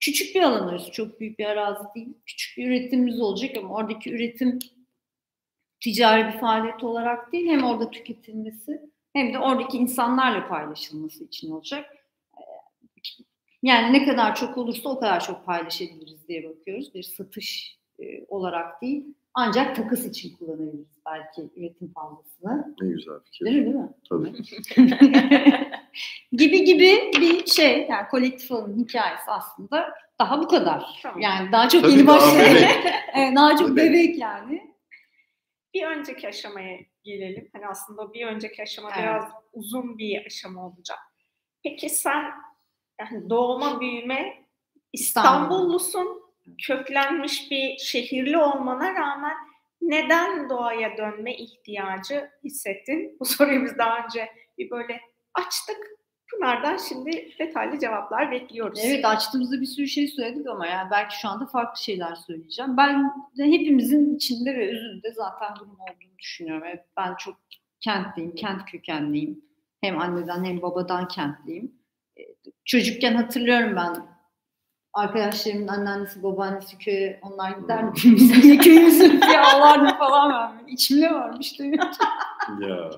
küçük 0.00 0.34
bir 0.34 0.42
alan 0.42 0.68
orası, 0.68 0.92
çok 0.92 1.20
büyük 1.20 1.38
bir 1.38 1.44
arazi 1.44 1.84
değil. 1.94 2.14
Küçük 2.26 2.58
bir 2.58 2.66
üretimimiz 2.66 3.20
olacak 3.20 3.56
ama 3.56 3.74
oradaki 3.74 4.12
üretim 4.12 4.58
ticari 5.80 6.32
bir 6.34 6.38
faaliyet 6.38 6.84
olarak 6.84 7.32
değil, 7.32 7.46
hem 7.48 7.64
orada 7.64 7.90
tüketilmesi 7.90 8.80
hem 9.12 9.34
de 9.34 9.38
oradaki 9.38 9.78
insanlarla 9.78 10.48
paylaşılması 10.48 11.24
için 11.24 11.50
olacak. 11.50 11.96
Ee, 12.38 12.42
Yani 13.62 13.92
ne 13.92 14.04
kadar 14.04 14.34
çok 14.34 14.58
olursa 14.58 14.88
o 14.88 15.00
kadar 15.00 15.24
çok 15.24 15.46
paylaşabiliriz 15.46 16.28
diye 16.28 16.44
bakıyoruz. 16.50 16.94
Bir 16.94 17.02
satış 17.02 17.78
e, 18.00 18.24
olarak 18.28 18.82
değil, 18.82 19.04
ancak 19.34 19.76
takıs 19.76 20.06
için 20.06 20.36
kullanabiliriz 20.36 20.86
belki 21.06 21.50
üretim 21.56 21.92
fazlasını. 21.92 22.74
Ne 22.82 22.88
güzel 22.88 23.14
fikir. 23.24 23.46
Değil 23.46 23.56
mi? 23.56 23.64
Değil 23.64 23.76
mi? 23.76 23.88
Tabii. 24.08 24.32
gibi 26.36 26.64
gibi 26.64 27.10
bir 27.20 27.46
şey 27.46 27.86
yani 27.90 28.08
kolektif 28.08 28.52
alanın 28.52 28.78
hikayesi 28.78 29.30
aslında 29.30 29.94
daha 30.18 30.42
bu 30.42 30.48
kadar. 30.48 31.00
Tamam. 31.02 31.20
Yani 31.20 31.52
daha 31.52 31.68
çok 31.68 31.82
Tabii 31.82 31.92
yeni 31.92 32.06
daha 32.06 32.16
başladı. 32.16 32.66
daha 33.36 33.56
çok 33.56 33.70
Bebek. 33.70 33.92
bebek 33.92 34.18
yani. 34.18 34.76
Bir 35.74 35.86
önceki 35.86 36.28
aşamaya 36.28 36.78
gelelim. 37.04 37.48
Hani 37.52 37.66
aslında 37.66 38.12
bir 38.12 38.26
önceki 38.26 38.62
aşama 38.62 38.88
Evet. 38.90 39.02
biraz 39.02 39.24
uzun 39.52 39.98
bir 39.98 40.26
aşama 40.26 40.66
olacak. 40.66 40.98
Peki 41.62 41.88
sen 41.88 42.24
yani 43.00 43.30
doğma 43.30 43.80
büyüme 43.80 44.44
İstanbullusun. 44.92 46.25
Köklenmiş 46.62 47.50
bir 47.50 47.78
şehirli 47.78 48.38
olmana 48.38 48.94
rağmen 48.94 49.34
neden 49.80 50.50
doğaya 50.50 50.96
dönme 50.96 51.34
ihtiyacı 51.36 52.30
hissettin? 52.44 53.16
Bu 53.20 53.24
soruyu 53.24 53.64
biz 53.64 53.78
daha 53.78 54.04
önce 54.04 54.28
bir 54.58 54.70
böyle 54.70 55.00
açtık. 55.34 55.76
Pınar'dan 56.30 56.76
şimdi 56.76 57.34
detaylı 57.38 57.78
cevaplar 57.78 58.30
bekliyoruz. 58.30 58.80
Evet 58.84 59.04
açtığımızda 59.04 59.60
bir 59.60 59.66
sürü 59.66 59.88
şey 59.88 60.08
söyledik 60.08 60.46
ama 60.46 60.66
yani 60.66 60.90
belki 60.90 61.20
şu 61.20 61.28
anda 61.28 61.46
farklı 61.46 61.82
şeyler 61.82 62.14
söyleyeceğim. 62.14 62.76
Ben 62.76 63.12
hepimizin 63.38 64.16
içinde 64.16 64.54
ve 64.56 64.70
özünde 64.70 65.12
zaten 65.12 65.48
bunun 65.60 65.74
olduğunu 65.74 66.18
düşünüyorum. 66.18 66.62
Evet, 66.66 66.84
ben 66.96 67.14
çok 67.16 67.36
kentliyim, 67.80 68.34
kent 68.34 68.64
kökenliyim. 68.64 69.44
Hem 69.80 69.98
anneden 69.98 70.44
hem 70.44 70.62
babadan 70.62 71.08
kentliyim. 71.08 71.72
Ee, 72.18 72.22
Çocukken 72.64 73.14
hatırlıyorum 73.14 73.76
ben 73.76 74.15
arkadaşlarımın 74.96 75.68
anneannesi, 75.68 76.22
babaannesi 76.22 76.78
köye 76.78 77.20
onlar 77.22 77.50
giderdi. 77.50 78.00
Biz 78.04 78.44
niye 78.44 78.58
köyümüzün 78.58 79.20
diye 79.26 79.40
ağlardım 79.40 79.98
falan 79.98 80.30
ben. 80.32 80.72
İçimde 80.72 81.10
varmış 81.10 81.58
mi? 81.58 81.76
Ya. 82.60 82.90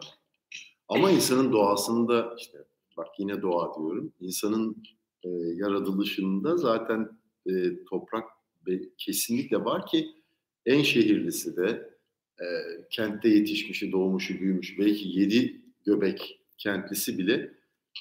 Ama 0.88 1.10
insanın 1.10 1.52
doğasında 1.52 2.34
işte 2.38 2.58
bak 2.96 3.06
yine 3.18 3.42
doğa 3.42 3.74
diyorum. 3.78 4.12
İnsanın 4.20 4.82
e, 5.24 5.28
yaratılışında 5.54 6.56
zaten 6.56 7.08
e, 7.46 7.84
toprak 7.84 8.24
ve 8.66 8.80
kesinlikle 8.98 9.64
var 9.64 9.86
ki 9.86 10.08
en 10.66 10.82
şehirlisi 10.82 11.56
de 11.56 11.90
e, 12.40 12.46
kentte 12.90 13.28
yetişmişi, 13.28 13.92
doğmuşu, 13.92 14.40
büyümüş 14.40 14.78
belki 14.78 15.08
yedi 15.08 15.62
göbek 15.86 16.40
kentlisi 16.58 17.18
bile 17.18 17.34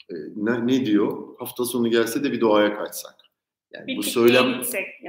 e, 0.09 0.15
ne, 0.35 0.67
ne 0.67 0.85
diyor? 0.85 1.35
Hafta 1.39 1.65
sonu 1.65 1.89
gelse 1.89 2.23
de 2.23 2.31
bir 2.31 2.41
doğaya 2.41 2.77
kaçsak. 2.77 3.26
Yani 3.71 3.87
bir 3.87 3.97
bu 3.97 4.03
söylem 4.03 4.61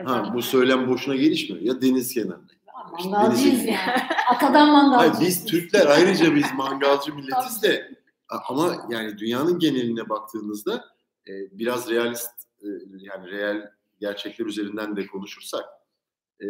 ha, 0.05 0.33
bu 0.35 0.43
söylem 0.43 0.89
boşuna 0.89 1.17
gelişmiyor. 1.17 1.63
Ya 1.63 1.83
deniz 1.83 2.15
kenarında. 2.15 2.53
İşte 2.99 3.11
Mangalcıyız 3.11 3.65
yani. 3.65 3.93
Atadan 4.31 4.69
mangalcıyız. 4.69 5.17
Hayır, 5.17 5.29
biz 5.29 5.45
Türkler 5.45 5.87
ayrıca 5.87 6.35
biz 6.35 6.47
mangalcı 6.57 7.15
milletiz 7.15 7.63
de 7.63 7.99
ama 8.29 8.87
yani 8.91 9.19
dünyanın 9.19 9.59
geneline 9.59 10.09
baktığınızda 10.09 10.85
e, 11.29 11.33
biraz 11.59 11.91
realist 11.91 12.31
e, 12.63 12.67
yani 12.99 13.31
real 13.31 13.71
gerçekler 14.01 14.47
üzerinden 14.47 14.97
de 14.97 15.07
konuşursak 15.07 15.65
e, 16.43 16.47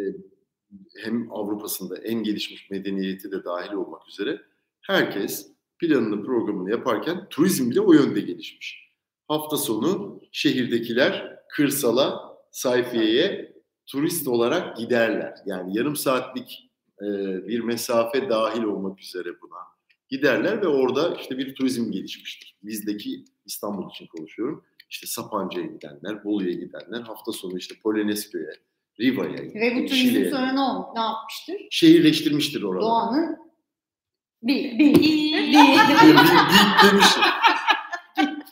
hem 0.97 1.31
Avrupa'sında 1.31 1.97
en 1.97 2.23
gelişmiş 2.23 2.69
medeniyeti 2.69 3.31
de 3.31 3.43
dahil 3.43 3.73
olmak 3.73 4.07
üzere 4.07 4.41
herkes 4.81 5.51
planını 5.79 6.25
programını 6.25 6.71
yaparken 6.71 7.27
turizm 7.29 7.71
bile 7.71 7.81
o 7.81 7.93
yönde 7.93 8.21
gelişmiş. 8.21 8.89
Hafta 9.27 9.57
sonu 9.57 10.21
şehirdekiler 10.31 11.38
kırsala, 11.49 12.35
sayfiyeye 12.51 13.53
turist 13.85 14.27
olarak 14.27 14.77
giderler. 14.77 15.33
Yani 15.45 15.77
yarım 15.77 15.95
saatlik 15.95 16.69
e, 17.01 17.07
bir 17.47 17.59
mesafe 17.59 18.29
dahil 18.29 18.63
olmak 18.63 18.99
üzere 18.99 19.29
buna 19.41 19.57
giderler 20.09 20.61
ve 20.61 20.67
orada 20.67 21.15
işte 21.21 21.37
bir 21.37 21.55
turizm 21.55 21.91
gelişmiştir. 21.91 22.55
Bizdeki 22.63 23.25
İstanbul 23.45 23.89
için 23.89 24.07
konuşuyorum. 24.07 24.63
İşte 24.89 25.07
Sapanca'ya 25.07 25.65
gidenler, 25.67 26.23
Bolu'ya 26.23 26.51
gidenler, 26.53 27.01
hafta 27.01 27.31
sonu 27.31 27.57
işte 27.57 27.75
Polonezköy'e, 27.83 28.49
Riva'ya, 28.99 29.31
Ve 29.33 29.71
bu 29.75 29.79
turizm 29.79 29.95
Şile'ye. 29.95 30.29
sonra 30.31 30.51
ne 30.51 30.59
olmuş? 30.59 30.87
Ne 30.95 31.01
yapmıştır? 31.01 31.55
Şehirleştirmiştir 31.71 32.63
oraları. 32.63 32.81
Doğanın 32.81 33.37
bir, 34.43 34.63
bir, 34.63 34.79
bir, 34.79 34.95
Bir- 34.95 35.51
bir- 35.51 35.53
bir 35.53 36.91
demişim. 36.91 37.23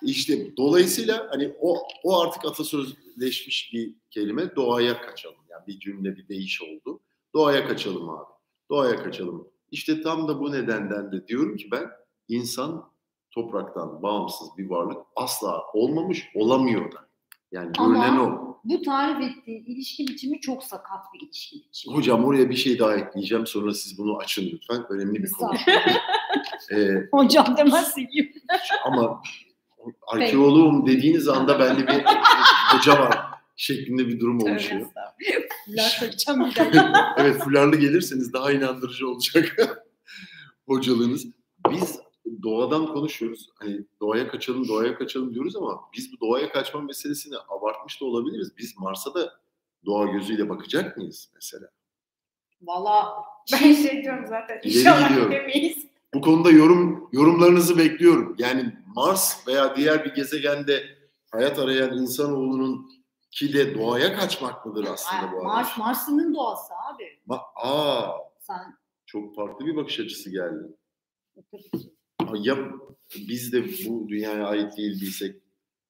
İşte 0.08 0.58
dolayısıyla 0.58 1.28
hani 1.30 1.54
o 1.62 1.78
o 2.04 2.22
artık 2.22 2.46
atasözleşmiş 2.46 3.74
bir 3.74 3.94
kelime 4.10 4.56
doğaya 4.56 5.02
kaçalım. 5.02 5.38
Yani 5.50 5.68
bir 5.68 5.80
cümle 5.80 6.16
bir 6.16 6.28
değiş 6.28 6.62
oldu. 6.62 7.00
Doğaya 7.34 7.68
kaçalım 7.68 8.10
abi. 8.10 8.32
Doğaya 8.70 9.04
kaçalım. 9.04 9.48
İşte 9.72 10.02
tam 10.02 10.28
da 10.28 10.40
bu 10.40 10.52
nedenden 10.52 11.12
de 11.12 11.28
diyorum 11.28 11.58
ki 11.58 11.68
ben 11.72 11.90
insan 12.28 12.90
topraktan 13.32 14.04
bağımsız 14.04 14.48
bir 14.58 14.70
varlık 14.70 14.98
asla 15.16 15.64
olmamış 15.74 16.30
olamıyor 16.36 16.92
da. 16.92 17.08
Yani 17.52 17.72
görünen 17.80 18.18
o. 18.18 18.58
bu 18.64 18.82
tarif 18.82 19.32
ettiği 19.32 19.66
ilişki 19.66 20.08
biçimi 20.08 20.40
çok 20.40 20.64
sakat 20.64 21.14
bir 21.14 21.28
ilişki 21.28 21.56
biçimi. 21.56 21.96
Hocam 21.96 22.26
oraya 22.26 22.50
bir 22.50 22.56
şey 22.56 22.80
daha 22.80 22.96
ekleyeceğim. 22.96 23.48
Sonra 23.48 23.74
siz 23.74 23.98
bunu 23.98 24.18
açın 24.18 24.50
lütfen. 24.54 24.86
Önemli 24.90 25.24
bir 25.24 25.32
konu. 25.32 25.58
ee, 26.72 27.08
Hocam 27.12 27.58
demezsin 27.58 28.08
gibi. 28.08 28.34
ama 28.86 29.22
arkeoloğum 30.08 30.86
dediğiniz 30.88 31.28
anda 31.28 31.60
bende 31.60 31.88
bir 31.88 32.04
hoca 32.72 33.00
var 33.00 33.20
şeklinde 33.56 34.08
bir 34.08 34.20
durum 34.20 34.44
oluşuyor. 34.44 34.86
Evet 37.18 37.44
fularlı 37.44 37.76
gelirseniz 37.76 38.34
daha 38.34 38.52
inandırıcı 38.52 39.10
olacak 39.10 39.58
hocalığınız. 40.68 41.26
Biz 41.72 42.00
doğadan 42.44 42.94
konuşuyoruz. 42.94 43.50
Hani 43.56 43.82
doğaya 44.02 44.28
kaçalım, 44.28 44.68
doğaya 44.68 44.98
kaçalım 44.98 45.34
diyoruz 45.34 45.56
ama 45.56 45.80
biz 45.98 46.12
bu 46.14 46.20
doğaya 46.20 46.52
kaçma 46.52 46.82
meselesini 46.82 47.36
abartmış 47.50 48.02
da 48.02 48.06
olabiliriz. 48.06 48.58
Biz 48.58 48.78
Mars'a 48.78 49.14
da 49.14 49.34
doğa 49.86 50.06
gözüyle 50.06 50.50
bakacak 50.50 50.98
mıyız 50.98 51.30
mesela? 51.36 51.68
Valla 52.62 53.14
Ben 53.54 53.74
şey 53.74 54.04
diyorum 54.04 54.26
zaten. 54.28 54.60
İleri 54.64 54.80
İnşallah 54.80 55.26
gidemeyiz. 55.26 55.78
Bu 56.14 56.22
konuda 56.22 56.52
yorum 56.52 57.10
yorumlarınızı 57.12 57.78
bekliyorum. 57.78 58.36
Yani 58.40 58.74
Mars 59.02 59.48
veya 59.48 59.76
diğer 59.76 60.06
bir 60.06 60.14
gezegende 60.16 60.84
hayat 61.32 61.60
arayan 61.60 61.98
insanoğlunun 61.98 62.90
ki 63.32 63.54
de 63.54 63.76
doğaya 63.80 64.16
kaçmak 64.16 64.66
mıdır 64.66 64.86
aslında 64.94 65.32
bu 65.32 65.36
arada? 65.38 65.44
Mars, 65.48 65.78
Mars'ın 65.78 66.34
doğası 66.36 66.74
abi. 66.94 67.04
Ma- 67.28 67.42
Aa, 67.56 68.12
Sen 68.40 68.78
çok 69.06 69.36
farklı 69.36 69.66
bir 69.66 69.76
bakış 69.76 70.00
açısı 70.00 70.30
geldi. 70.32 70.64
ki. 71.52 71.70
Ya 72.42 72.58
biz 73.28 73.54
de 73.54 73.64
bu 73.86 74.10
dünyaya 74.10 74.48
ait 74.48 74.78
değil 74.78 75.02
bilsek 75.02 75.36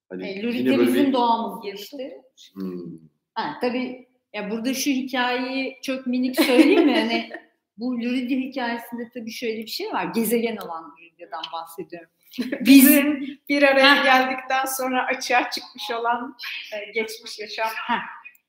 hani 0.08 0.26
E, 0.28 0.30
yine 0.58 0.78
böyle 0.78 0.88
bizim 0.88 1.06
bir 1.06 1.12
doğamız 1.12 1.62
geçti. 1.62 2.22
Hmm. 2.54 2.98
Ha, 3.34 3.58
tabii 3.60 4.08
ya 4.32 4.50
burada 4.50 4.74
şu 4.74 4.90
hikayeyi 4.90 5.78
çok 5.82 6.06
minik 6.06 6.40
söyleyeyim 6.40 6.86
mi? 6.86 6.92
Hani 7.00 7.30
bu 7.76 7.92
Luride 7.96 8.34
hikayesinde 8.36 9.10
tabii 9.14 9.30
şöyle 9.30 9.58
bir 9.62 9.66
şey 9.66 9.92
var. 9.92 10.04
Gezegen 10.14 10.56
olan 10.56 10.94
Luride'den 11.18 11.42
bahsediyorum. 11.52 12.10
Biz 12.60 12.86
Bizim 12.86 13.38
bir 13.48 13.62
araya 13.62 14.02
geldikten 14.04 14.64
sonra 14.64 15.06
açığa 15.06 15.50
çıkmış 15.50 15.90
olan 15.90 16.36
e, 16.74 16.92
geçmiş 16.92 17.38
yaşam. 17.38 17.68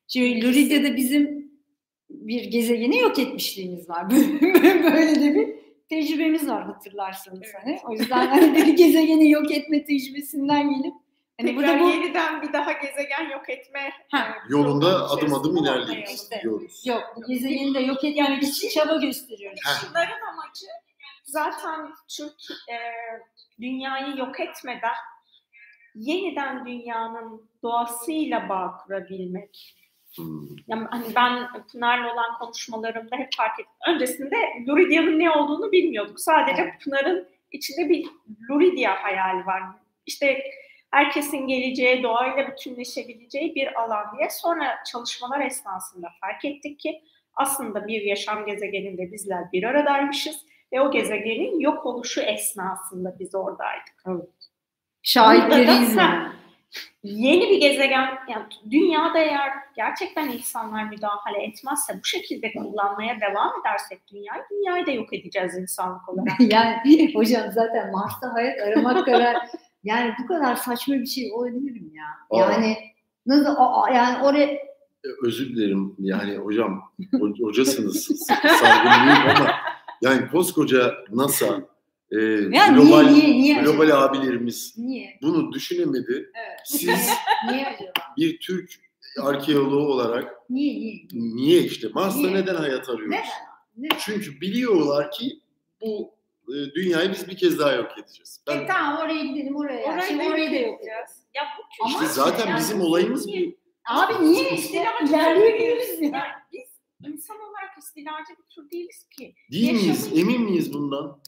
Şimdi 0.08 0.48
Luride'de 0.48 0.96
bizim 0.96 1.52
bir 2.10 2.44
gezegeni 2.44 2.98
yok 3.00 3.20
etmişliğimiz 3.20 3.90
var. 3.90 4.10
Böyle 4.84 5.16
de 5.22 5.36
bir 5.36 5.50
tecrübemiz 5.90 6.48
var 6.50 6.64
hatırlarsanız 6.64 7.40
Evet. 7.44 7.56
hani. 7.64 7.80
O 7.86 7.92
yüzden 7.94 8.28
hani 8.28 8.56
bir 8.56 8.74
gezegeni 8.78 9.30
yok 9.32 9.52
etme 9.52 9.86
tecrübesinden 9.86 10.70
gelip 10.70 10.94
hani 11.40 11.50
Tekrar 11.56 11.80
burada 11.80 11.84
bu 11.84 11.90
yeniden 11.90 12.42
bir 12.42 12.54
daha 12.54 12.72
gezegen 12.72 13.30
yok 13.30 13.50
etme 13.50 13.92
Ha. 14.12 14.18
e, 14.20 14.52
Yolunda 14.52 15.10
adım 15.10 15.34
adım 15.34 15.58
ilerliyoruz. 15.58 16.14
İşte. 16.14 16.42
yok 16.92 17.04
bu 17.16 17.28
gezegeni 17.28 17.74
de 17.74 17.80
yok 17.80 18.04
etmemek 18.04 18.44
için 18.44 18.70
çaba 18.70 18.96
gösteriyoruz. 18.96 19.60
Bunların 19.90 20.20
amacı 20.34 20.66
zaten 21.32 21.94
Türk 22.18 22.42
e, 22.70 22.78
dünyayı 23.62 24.18
yok 24.18 24.40
etmeden 24.40 24.96
yeniden 25.96 26.66
dünyanın 26.66 27.50
doğasıyla 27.64 28.50
bağ 28.50 28.78
kurabilmek. 28.78 29.76
Hmm. 30.16 30.48
Yani 30.68 30.88
hani 30.92 31.16
ben 31.16 31.48
Pınar'la 31.72 32.14
olan 32.14 32.38
konuşmalarımda 32.40 33.16
hep 33.16 33.30
fark 33.38 33.60
ettim. 33.60 33.74
Öncesinde 33.88 34.36
Luridia'nın 34.68 35.20
ne 35.20 35.32
olduğunu 35.32 35.72
bilmiyorduk. 35.72 36.20
Sadece 36.20 36.78
Pınar'ın 36.84 37.28
içinde 37.52 37.90
bir 37.90 38.06
Luridia 38.50 39.04
hayali 39.04 39.46
var. 39.46 39.64
İşte 40.06 40.44
herkesin 40.92 41.48
geleceği, 41.48 42.04
doğayla 42.04 42.52
bütünleşebileceği 42.52 43.56
bir 43.56 43.82
alan 43.82 44.18
diye. 44.18 44.30
Sonra 44.30 44.84
çalışmalar 44.92 45.46
esnasında 45.46 46.08
fark 46.22 46.46
ettik 46.46 46.80
ki 46.80 47.02
aslında 47.34 47.88
bir 47.88 48.02
yaşam 48.02 48.46
gezegeninde 48.46 49.12
bizler 49.12 49.52
bir 49.54 49.64
aradaymışız 49.64 50.46
ve 50.74 50.82
o 50.82 50.92
gezegenin 50.92 51.60
yok 51.60 51.86
oluşu 51.86 52.22
esnasında 52.22 53.16
biz 53.20 53.36
oradaydık. 53.36 54.04
Şahitleriyiz 55.04 55.98
Ha. 55.98 56.02
yani. 56.02 56.30
Yeni 57.04 57.50
bir 57.50 57.62
gezegen, 57.62 58.08
yani 58.30 58.44
dünyada 58.72 59.20
eğer 59.20 59.50
gerçekten 59.76 60.28
insanlar 60.30 60.84
müdahale 60.84 61.44
etmezse, 61.44 61.94
bu 61.94 62.06
şekilde 62.06 62.54
kullanmaya 62.54 63.20
devam 63.22 63.52
edersek 63.62 64.00
dünyayı, 64.12 64.42
dünyayı 64.52 64.86
da 64.86 64.92
yok 64.92 65.14
edeceğiz 65.14 65.58
insanlık 65.58 66.10
olarak. 66.10 66.40
yani 66.52 67.14
hocam 67.16 67.52
zaten 67.52 67.92
Mars'ta 67.92 68.34
hayat 68.34 68.60
aramak 68.62 69.06
kadar 69.06 69.38
yani 69.84 70.14
bu 70.24 70.28
kadar 70.28 70.56
saçma 70.56 70.96
bir 70.96 71.06
şey 71.06 71.32
olabilir 71.34 71.82
mi 71.82 71.90
ya? 71.98 72.06
Aa. 72.30 72.52
Yani 72.52 72.78
nasıl 73.26 73.56
o- 73.56 73.94
yani 73.94 74.24
oraya 74.24 74.70
E, 75.06 75.08
Özür 75.24 75.50
dilerim 75.50 75.96
yani 76.00 76.36
hocam 76.38 76.82
ho- 77.14 77.44
hocasınız 77.46 78.26
saygım 78.60 78.92
ama 79.36 79.52
yani 80.02 80.30
koskoca 80.32 80.94
NASA 81.12 81.62
e, 82.12 82.16
ya 82.52 82.68
global, 82.68 83.02
niye 83.04 83.14
niye 83.26 83.42
niye 83.42 83.62
global 83.64 83.82
acaba? 83.86 84.00
abilerimiz 84.02 84.74
Niye? 84.78 85.20
bunu 85.22 85.52
düşünemedi. 85.52 86.32
Evet. 86.36 86.60
Siz 86.66 86.90
niye 87.52 87.66
acaba? 87.68 87.92
bir 88.18 88.40
Türk 88.40 88.72
arkeoloğu 89.22 89.88
olarak 89.88 90.34
Niye 90.50 90.74
niye? 90.80 91.08
niye 91.36 91.62
işte 91.62 91.88
Mars'ta 91.94 92.20
Niye? 92.20 92.34
neden 92.34 92.56
hayat 92.56 92.90
arıyoruz? 92.90 93.12
Neden? 93.12 93.24
Ne? 93.78 93.88
Çünkü 94.00 94.42
biliyorlar 94.42 95.12
ki 95.12 95.40
bu 95.82 96.12
e, 96.50 96.56
dünyayı 96.76 97.12
biz 97.12 97.28
bir 97.28 97.38
kez 97.38 97.60
daha 97.60 97.72
yok 97.72 97.92
edeceğiz. 98.00 98.44
Ben, 98.48 98.58
E 98.62 98.68
tamam 98.68 99.02
oraya 99.06 99.24
gidelim 99.26 99.56
oraya. 99.56 99.94
Orayı 99.94 100.08
Şimdi 100.08 100.26
da 100.26 100.30
orayı 100.30 100.52
da 100.52 100.56
yok. 100.56 100.80
edeceğiz. 100.80 101.10
Ya 101.36 101.44
bu 101.58 101.84
Ama 101.86 101.94
işte 101.94 102.06
zaten 102.14 102.48
yani 102.48 102.60
bizim 102.60 102.82
olayımız 102.82 103.28
bu. 103.28 103.32
Abi 103.90 104.14
niye 104.32 104.50
işte 104.52 104.86
ilerleyebiliriz 105.10 106.02
ya. 106.02 106.10
Ya 106.10 106.24
biz 106.54 106.70
insan 107.14 107.38
olarak 107.40 107.49
istilacı 107.80 108.30
bir 108.40 108.56
tür 108.56 108.70
değiliz 108.72 109.08
ki. 109.18 109.36
Değil 109.52 109.72
miyiz? 109.74 109.88
Yaşamın- 109.88 110.18
Emin 110.20 110.42
miyiz 110.42 110.74
bundan? 110.74 111.22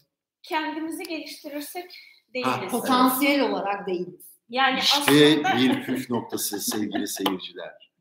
Kendimizi 0.44 1.04
geliştirirsek 1.04 1.86
Ha, 1.86 2.34
değiliz. 2.34 2.72
Potansiyel 2.72 3.50
olarak 3.52 3.88
değiliz. 3.88 4.26
Yani 4.50 4.80
İşte 4.80 4.98
aslında 5.02 5.58
bir 5.58 5.84
püf 5.84 6.10
noktası 6.10 6.60
sevgili 6.60 7.08
seyirciler. 7.08 7.92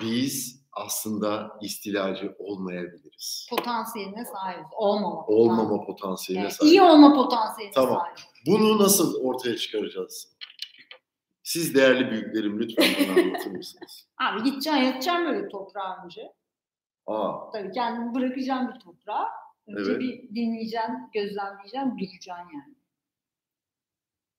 Biz 0.00 0.62
aslında 0.72 1.58
istilacı 1.62 2.34
olmayabiliriz. 2.38 3.46
Potansiyeline 3.50 4.24
sahibiz. 4.24 4.66
Olmama. 4.72 5.26
Olmama 5.26 5.86
potansiyeline 5.86 6.42
Yani 6.44 6.52
sahip. 6.54 6.72
iyi 6.72 6.82
olma 6.82 7.14
potansiyeline 7.14 7.74
Tamam. 7.74 8.00
sahibiz. 8.00 8.24
Bunu 8.46 8.78
nasıl 8.78 9.20
ortaya 9.24 9.56
çıkaracağız? 9.56 10.36
Siz 11.42 11.74
değerli 11.74 12.10
büyüklerim 12.10 12.60
lütfen 12.60 12.86
bana 13.08 13.20
anlatır 13.22 13.50
mısınız? 13.50 14.08
Abi 14.18 14.42
gideceksin 14.42 14.80
yatacaksın 14.82 15.26
böyle 15.26 15.48
toprağa 15.48 16.04
önce. 16.04 16.32
Aa, 17.06 17.50
Tabii 17.52 17.72
kendini 17.72 18.14
bırakacaksın 18.14 18.74
bir 18.74 18.80
toprağa. 18.80 19.26
Önce 19.66 19.90
Evet. 19.90 20.00
bir 20.00 20.34
dinleyeceksin, 20.34 20.94
gözlemleyeceksin, 21.14 21.98
duracaksın 21.98 22.30
yani. 22.54 22.76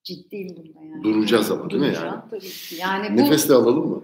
Ciddiyim 0.03 0.56
bunda 0.58 0.84
yani. 0.86 1.03
Duracağız 1.03 1.51
ama 1.51 1.69
değil 1.69 1.82
mi 1.82 1.93
yani? 1.95 2.21
Tabii 2.30 2.39
ki. 2.39 2.75
Yani 2.75 3.17
bu 3.17 3.17
nefes 3.21 3.49
de 3.49 3.53
alalım 3.53 3.89
mı? 3.89 4.03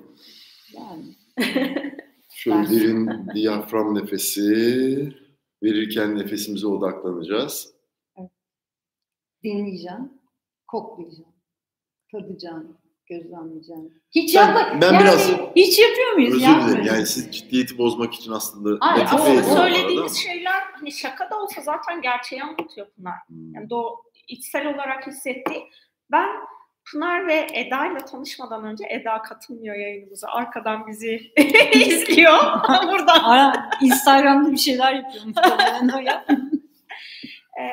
yani. 0.74 1.16
Şöyle 2.30 2.70
derin 2.70 3.28
diyafram 3.34 3.96
nefesi. 3.96 5.24
Verirken 5.64 6.18
nefesimize 6.18 6.68
odaklanacağız. 6.68 7.74
dinleyeceksin, 9.44 10.22
koklayacaksın, 10.68 11.26
tadacaksın, 12.12 12.78
gözlemleyeceksin. 13.08 14.04
Hiç 14.12 14.36
Ben- 14.36 14.48
yapma. 14.48 14.82
ben 14.82 14.94
yani 14.94 15.04
biraz- 15.04 15.32
hiç 15.56 15.80
yapıyor 15.80 16.12
muyuz? 16.14 16.34
Özür 16.36 16.44
dilerim. 16.46 16.86
Yani 16.86 17.06
siz 17.06 17.32
ciddiyeti 17.32 17.78
bozmak 17.78 18.14
için 18.14 18.32
aslında 18.32 18.86
Ay, 18.86 19.00
latife 19.00 19.32
ama 19.32 19.44
söylediğimiz 19.44 20.16
şeyler 20.18 20.62
hani 20.80 20.92
şaka 20.92 21.30
da 21.32 21.42
olsa 21.42 21.62
zaten 21.62 22.02
gerçeği 22.02 22.44
anlatıyor 22.44 22.88
Pınar. 22.96 23.16
Hmm. 23.28 23.54
Yani 23.56 23.70
doğ, 23.70 23.96
içsel 24.28 24.68
olarak 24.76 25.08
hissettiği. 25.08 25.64
Ben 26.12 26.30
Pınar 26.92 27.28
ve 27.28 27.48
Eda 27.54 27.86
ile 27.88 27.98
tanışmadan 27.98 28.64
önce 28.66 28.86
Eda 28.90 29.22
katılmıyor 29.22 29.76
yayınımıza. 29.76 30.28
Arkadan 30.28 30.88
bizi 30.88 31.22
izliyor. 31.74 32.34
Buradan 32.92 33.20
Ara, 33.24 33.70
Instagram'da 33.82 34.52
bir 34.52 34.58
şeyler 34.58 34.94
yapıyor 34.94 35.24
muhtemelen 35.26 35.90
o 35.90 36.00
ya. 36.00 36.26
Ee, 37.60 37.64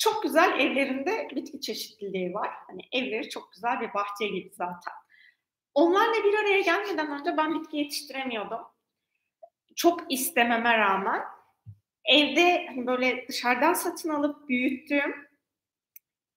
çok 0.00 0.22
güzel 0.22 0.60
evlerinde 0.60 1.28
bitki 1.36 1.60
çeşitliliği 1.60 2.34
var. 2.34 2.50
Hani 2.66 2.80
evleri 2.92 3.28
çok 3.28 3.52
güzel 3.52 3.80
bir 3.80 3.94
bahçe 3.94 4.26
gibi 4.26 4.50
zaten. 4.52 4.94
Onlarla 5.74 6.24
bir 6.24 6.38
araya 6.38 6.60
gelmeden 6.60 7.20
önce 7.20 7.36
ben 7.36 7.54
bitki 7.54 7.76
yetiştiremiyordum. 7.76 8.60
Çok 9.76 10.12
istememe 10.12 10.78
rağmen 10.78 11.22
evde 12.04 12.66
hani 12.66 12.86
böyle 12.86 13.28
dışarıdan 13.28 13.74
satın 13.74 14.08
alıp 14.08 14.48
büyüttüğüm 14.48 15.30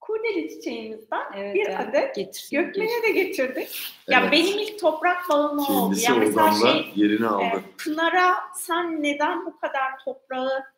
kurdele 0.02 0.50
çiçeğimizden 0.50 1.26
Evet, 1.36 1.56
bir 1.56 1.68
evet. 1.68 1.80
adet 1.80 2.16
Getirsin. 2.16 2.58
Gökmen'e 2.58 3.04
de 3.04 3.12
getirdik. 3.12 3.96
Ya 4.08 4.20
Evet. 4.22 4.32
benim 4.32 4.60
ilk 4.60 4.80
toprak 4.80 5.30
o 5.30 5.34
oldu. 5.34 5.96
Yani 5.98 6.20
mesela 6.20 6.52
şey, 6.52 6.92
yerini 6.96 7.26
e, 7.26 7.28
aldı. 7.28 7.64
Pınar'a 7.78 8.36
sen 8.56 9.04
neden 9.04 9.46
bu 9.46 9.60
kadar 9.60 10.00
toprağı 10.06 10.73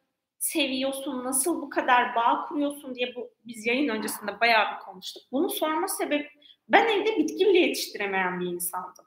seviyorsun, 0.51 1.23
nasıl 1.23 1.61
bu 1.61 1.69
kadar 1.69 2.15
bağ 2.15 2.45
kuruyorsun 2.47 2.95
diye 2.95 3.15
bu 3.15 3.29
biz 3.45 3.65
yayın 3.65 3.89
öncesinde 3.89 4.39
bayağı 4.39 4.75
bir 4.75 4.79
konuştuk. 4.79 5.23
Bunu 5.31 5.49
sorma 5.49 5.87
sebebi 5.87 6.29
ben 6.69 6.87
evde 6.87 7.17
bitki 7.17 7.45
bile 7.45 7.59
yetiştiremeyen 7.59 8.39
bir 8.39 8.45
insandım. 8.45 9.05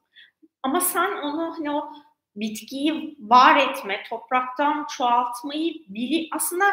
Ama 0.63 0.81
sen 0.81 1.13
onu 1.13 1.55
hani 1.59 1.71
o 1.71 1.93
bitkiyi 2.37 3.17
var 3.21 3.57
etme, 3.57 4.03
topraktan 4.11 4.87
çoğaltmayı 4.97 5.75
bili 5.89 6.29
aslında 6.33 6.65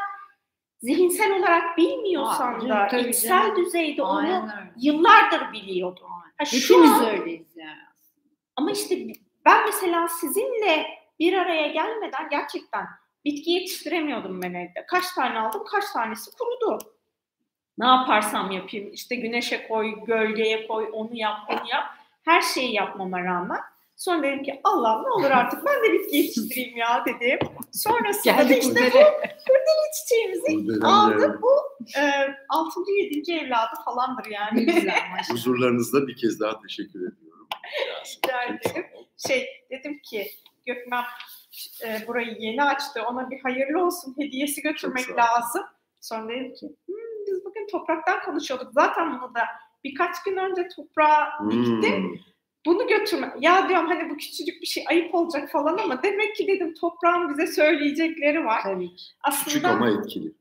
zihinsel 0.79 1.39
olarak 1.39 1.77
bilmiyorsan 1.77 2.59
Aa, 2.59 2.69
da 2.69 2.87
tabii 2.87 3.09
içsel 3.09 3.41
canım. 3.47 3.55
düzeyde 3.65 4.03
onu 4.03 4.17
Aynen 4.19 4.43
öyle. 4.59 4.73
yıllardır 4.77 5.53
biliyordum. 5.53 6.07
Ha, 6.37 6.45
şu 6.45 6.73
Hepimiz 6.75 6.91
an- 6.91 7.05
öyleyiz 7.09 7.55
yani. 7.57 7.79
Ama 8.55 8.71
işte 8.71 9.07
ben 9.45 9.65
mesela 9.65 10.07
sizinle 10.07 10.85
bir 11.19 11.33
araya 11.33 11.67
gelmeden 11.67 12.29
gerçekten 12.29 12.85
bitki 13.25 13.51
yetiştiremiyordum 13.51 14.41
ben 14.41 14.53
evde. 14.53 14.85
Kaç 14.87 15.11
tane 15.11 15.39
aldım, 15.39 15.63
kaç 15.71 15.83
tanesi 15.93 16.31
kurudu. 16.31 16.79
Ne 17.77 17.85
yaparsam 17.85 18.51
yapayım, 18.51 18.93
işte 18.93 19.15
güneşe 19.15 19.67
koy, 19.67 20.05
gölgeye 20.07 20.67
koy, 20.67 20.89
onu 20.93 21.09
yap, 21.13 21.37
bunu 21.49 21.69
yap. 21.71 21.85
Her 22.25 22.41
şeyi 22.41 22.73
yapmama 22.73 23.23
rağmen. 23.23 23.59
Sonra 23.95 24.23
dedim 24.23 24.43
ki 24.43 24.61
Allah 24.63 25.01
ne 25.01 25.09
olur 25.09 25.31
artık 25.31 25.65
ben 25.65 25.83
de 25.83 25.93
bitki 25.93 26.17
yetiştireyim 26.17 26.77
ya 26.77 27.05
dedim. 27.05 27.39
Sonrasında 27.71 28.37
da 28.37 28.43
Geldik 28.43 28.63
işte 28.63 28.91
bu 29.47 29.95
çiçeğimizi 29.95 30.41
Bu 30.47 30.67
dönemde 30.67 30.87
aldım. 30.87 31.39
Bu 31.41 31.51
e, 31.99 32.01
6. 32.49 32.79
7. 32.91 33.31
evladı 33.31 33.75
falandır 33.85 34.25
yani. 34.31 34.67
huzurlarınızda 35.31 36.07
bir 36.07 36.15
kez 36.15 36.39
daha 36.39 36.61
teşekkür 36.61 36.99
ediyorum. 36.99 37.47
Rica 38.05 38.43
ederim. 38.43 38.85
şey 39.27 39.47
dedim 39.71 39.99
ki 39.99 40.31
Gökmen 40.65 41.03
e, 41.85 42.07
burayı 42.07 42.35
yeni 42.39 42.63
açtı. 42.63 43.03
Ona 43.09 43.29
bir 43.29 43.39
hayırlı 43.39 43.85
olsun 43.85 44.15
hediyesi 44.19 44.61
götürmek 44.61 45.17
lazım. 45.17 45.63
Sonra 46.01 46.29
dedim 46.29 46.53
ki 46.53 46.67
"Hmm, 46.85 46.95
biz 47.27 47.45
bugün 47.45 47.67
topraktan 47.71 48.19
konuşuyorduk. 48.25 48.71
Zaten 48.73 49.11
bunu 49.21 49.35
da 49.35 49.41
birkaç 49.83 50.23
gün 50.25 50.37
önce 50.37 50.67
toprağa 50.75 51.29
diktim. 51.51 52.03
Hmm, 52.03 52.15
Bunu 52.65 52.87
götürme. 52.87 53.33
Ya 53.39 53.69
diyorum 53.69 53.87
hani 53.87 54.09
bu 54.09 54.17
küçücük 54.17 54.61
bir 54.61 54.67
şey 54.67 54.83
ayıp 54.87 55.15
olacak 55.15 55.51
falan 55.51 55.77
ama 55.77 56.03
demek 56.03 56.35
ki 56.35 56.47
dedim 56.47 56.73
toprağın 56.73 57.29
bize 57.29 57.47
söyleyecekleri 57.47 58.45
var. 58.45 58.61
Tabii 58.63 58.95
ki. 58.95 59.03
Aslında 59.23 59.45
küçük 59.45 59.65
ama 59.65 59.89
etkili. 59.89 60.31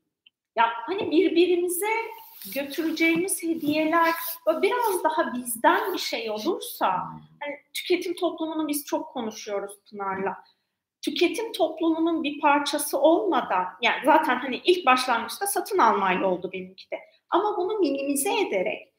ya 0.57 0.67
hani 0.87 1.11
birbirimize 1.11 1.87
götüreceğimiz 2.55 3.43
hediyeler 3.43 4.11
biraz 4.63 5.05
daha 5.05 5.35
bizden 5.35 5.93
bir 5.93 5.99
şey 5.99 6.31
olursa 6.31 6.91
hani 7.41 7.57
tüketim 7.75 8.15
toplumunu 8.15 8.69
biz 8.69 8.85
çok 8.85 9.09
konuşuyoruz 9.13 9.73
Pınar'la. 9.91 10.45
Tüketim 11.05 11.53
toplumunun 11.53 12.23
bir 12.23 12.41
parçası 12.41 12.99
olmadan 12.99 13.65
yani 13.83 13.97
zaten 14.05 14.37
hani 14.37 14.57
ilk 14.65 14.87
başlangıçta 14.87 15.47
satın 15.47 15.79
almayla 15.79 16.27
oldu 16.27 16.51
benimki 16.53 16.91
de. 16.91 16.97
Ama 17.31 17.57
bunu 17.57 17.79
minimize 17.79 18.41
ederek 18.41 18.95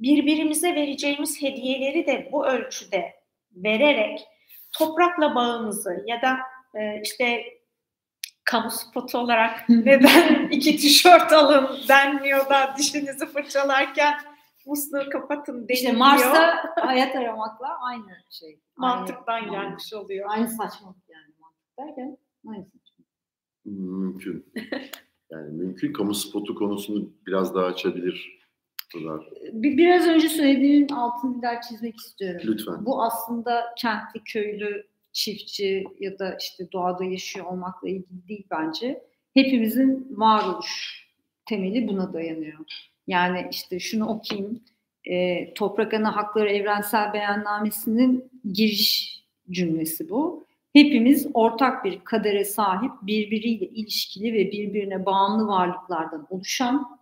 birbirimize 0.00 0.74
vereceğimiz 0.74 1.42
hediyeleri 1.42 2.06
de 2.06 2.28
bu 2.32 2.46
ölçüde 2.46 3.12
vererek 3.52 4.20
toprakla 4.78 5.34
bağımızı 5.34 6.04
ya 6.06 6.22
da 6.22 6.38
e, 6.74 7.00
işte 7.02 7.44
kamu 8.44 8.70
spotu 8.70 9.18
olarak 9.18 9.68
neden 9.68 10.48
iki 10.50 10.76
tişört 10.76 11.32
alın 11.32 11.78
denmiyor 11.88 12.50
da 12.50 12.74
dişinizi 12.78 13.26
fırçalarken 13.26 14.14
musluğu 14.66 15.10
kapatın 15.12 15.54
deniliyor. 15.54 15.76
İşte 15.76 15.92
Mars'ta 15.92 16.74
hayat 16.80 17.16
aramakla 17.16 17.78
aynı 17.80 18.16
şey. 18.30 18.60
mantıktan 18.76 19.34
aynı, 19.34 19.50
gelmiş 19.50 19.92
oluyor. 19.94 20.26
Aynı 20.30 20.48
saçmalık 20.48 21.08
yani 21.08 21.39
derken 21.86 22.16
saçmalık. 22.44 22.68
Mümkün. 23.64 24.46
Yani 25.30 25.52
mümkün. 25.52 25.92
Kamu 25.92 26.14
spotu 26.14 26.54
konusunu 26.54 27.12
biraz 27.26 27.54
daha 27.54 27.64
açabilir. 27.64 28.40
Bir, 29.52 29.76
biraz 29.76 30.06
önce 30.06 30.28
söylediğinin 30.28 30.88
altını 30.88 31.36
bir 31.36 31.42
daha 31.42 31.60
çizmek 31.60 31.96
istiyorum. 31.96 32.40
Lütfen. 32.44 32.86
Bu 32.86 33.02
aslında 33.02 33.64
kentli, 33.78 34.20
köylü, 34.24 34.86
çiftçi 35.12 35.84
ya 36.00 36.18
da 36.18 36.36
işte 36.40 36.72
doğada 36.72 37.04
yaşıyor 37.04 37.46
olmakla 37.46 37.88
ilgili 37.88 38.28
değil 38.28 38.46
bence. 38.50 39.02
Hepimizin 39.34 40.06
varoluş 40.10 41.06
temeli 41.46 41.88
buna 41.88 42.12
dayanıyor. 42.12 42.58
Yani 43.06 43.48
işte 43.50 43.80
şunu 43.80 44.08
okuyayım. 44.08 44.60
E, 45.04 45.54
Toprak 45.54 45.94
Ana 45.94 46.16
Hakları 46.16 46.50
Evrensel 46.50 47.12
Beyannamesi'nin 47.12 48.30
giriş 48.52 49.20
cümlesi 49.50 50.10
bu. 50.10 50.44
Hepimiz 50.72 51.26
ortak 51.34 51.84
bir 51.84 52.00
kadere 52.00 52.44
sahip, 52.44 52.92
birbiriyle 53.02 53.66
ilişkili 53.66 54.32
ve 54.32 54.52
birbirine 54.52 55.06
bağımlı 55.06 55.46
varlıklardan 55.48 56.26
oluşan, 56.30 57.00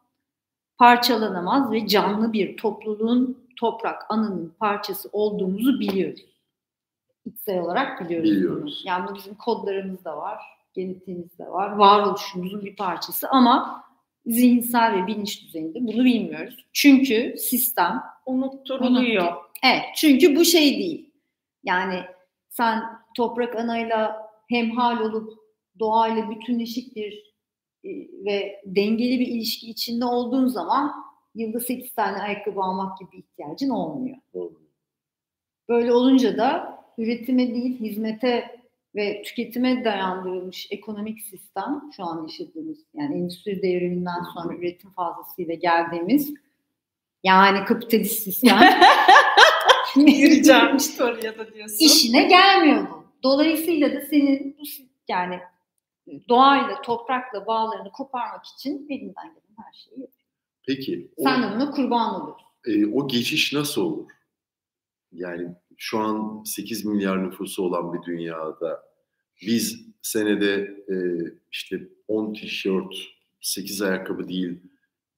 parçalanamaz 0.78 1.72
ve 1.72 1.86
canlı 1.86 2.32
bir 2.32 2.56
topluluğun 2.56 3.48
toprak 3.56 4.02
anının 4.08 4.54
parçası 4.60 5.08
olduğumuzu 5.12 5.80
biliyoruz. 5.80 6.24
İçsel 7.24 7.60
olarak 7.60 8.04
biliyoruz. 8.04 8.30
Biliyoruz. 8.30 8.62
Bunu. 8.62 8.88
Yani 8.88 9.14
bizim 9.14 9.34
kodlarımızda 9.34 10.16
var, 10.16 10.38
genetiğimizde 10.74 11.46
var, 11.46 11.70
varoluşumuzun 11.70 12.64
bir 12.64 12.76
parçası 12.76 13.28
ama 13.28 13.84
zihinsel 14.26 14.94
ve 14.94 15.06
bilinç 15.06 15.42
düzeyinde 15.42 15.78
bunu 15.80 16.04
bilmiyoruz. 16.04 16.66
Çünkü 16.72 17.34
sistem 17.38 18.02
Unutturuluyor. 18.26 19.32
Evet, 19.64 19.82
çünkü 19.96 20.36
bu 20.36 20.44
şey 20.44 20.78
değil. 20.78 21.10
Yani 21.64 22.04
sen 22.48 22.82
toprak 23.16 23.56
anayla 23.56 24.28
hemhal 24.48 25.00
olup 25.00 25.32
doğayla 25.78 26.30
bütünleşik 26.30 26.96
bir 26.96 27.34
e, 27.84 27.88
ve 28.24 28.62
dengeli 28.66 29.20
bir 29.20 29.26
ilişki 29.26 29.70
içinde 29.70 30.04
olduğun 30.04 30.46
zaman 30.46 30.92
yılda 31.34 31.60
8 31.60 31.94
tane 31.94 32.22
ayakkabı 32.22 32.60
almak 32.60 32.98
gibi 32.98 33.16
ihtiyacın 33.16 33.70
olmuyor. 33.70 34.16
Böyle 35.68 35.92
olunca 35.92 36.38
da 36.38 36.78
üretime 36.98 37.54
değil 37.54 37.80
hizmete 37.80 38.58
ve 38.96 39.22
tüketime 39.22 39.84
dayandırılmış 39.84 40.68
ekonomik 40.70 41.20
sistem 41.20 41.82
şu 41.96 42.04
an 42.04 42.22
yaşadığımız 42.22 42.78
yani 42.94 43.16
endüstri 43.16 43.62
devriminden 43.62 44.22
sonra 44.34 44.54
üretim 44.54 44.90
fazlasıyla 44.90 45.54
geldiğimiz 45.54 46.34
yani 47.24 47.64
kapitalist 47.64 48.22
sistem 48.22 48.58
Gireceğim 50.06 50.76
işte 50.76 51.04
oraya 51.04 51.38
da 51.38 51.54
diyorsun. 51.54 51.76
işine 51.78 52.22
gelmiyor 52.22 52.86
bu. 52.90 52.97
Dolayısıyla 53.22 53.94
da 53.94 54.00
senin 54.00 54.56
bu 54.58 54.62
yani 55.08 55.40
doğayla, 56.28 56.82
toprakla 56.82 57.46
bağlarını 57.46 57.92
koparmak 57.92 58.44
için 58.46 58.86
elinden 58.90 59.28
gelen 59.34 59.56
her 59.66 59.72
şeyi 59.72 60.00
yapıyor. 60.00 60.28
Peki 60.66 61.10
o, 61.16 61.22
Sen 61.22 61.42
de 61.42 61.46
buna 61.56 61.70
kurban 61.70 62.14
oluyorsun. 62.20 62.46
e, 62.66 62.86
o 62.86 63.08
geçiş 63.08 63.52
nasıl 63.52 63.82
olur? 63.82 64.10
Yani 65.12 65.48
şu 65.76 65.98
an 65.98 66.42
8 66.44 66.84
milyar 66.84 67.24
nüfusu 67.26 67.62
olan 67.62 67.92
bir 67.92 68.02
dünyada 68.02 68.82
biz 69.42 69.86
senede 70.02 70.54
e, 70.88 70.96
işte 71.52 71.80
10 72.08 72.32
tişört, 72.34 72.94
8 73.40 73.82
ayakkabı 73.82 74.28
değil 74.28 74.60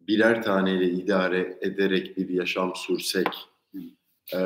birer 0.00 0.42
taneyle 0.42 0.90
idare 0.90 1.58
ederek 1.60 2.16
bir 2.16 2.28
yaşam 2.28 2.72
sürsek 2.76 3.26
e, 4.34 4.38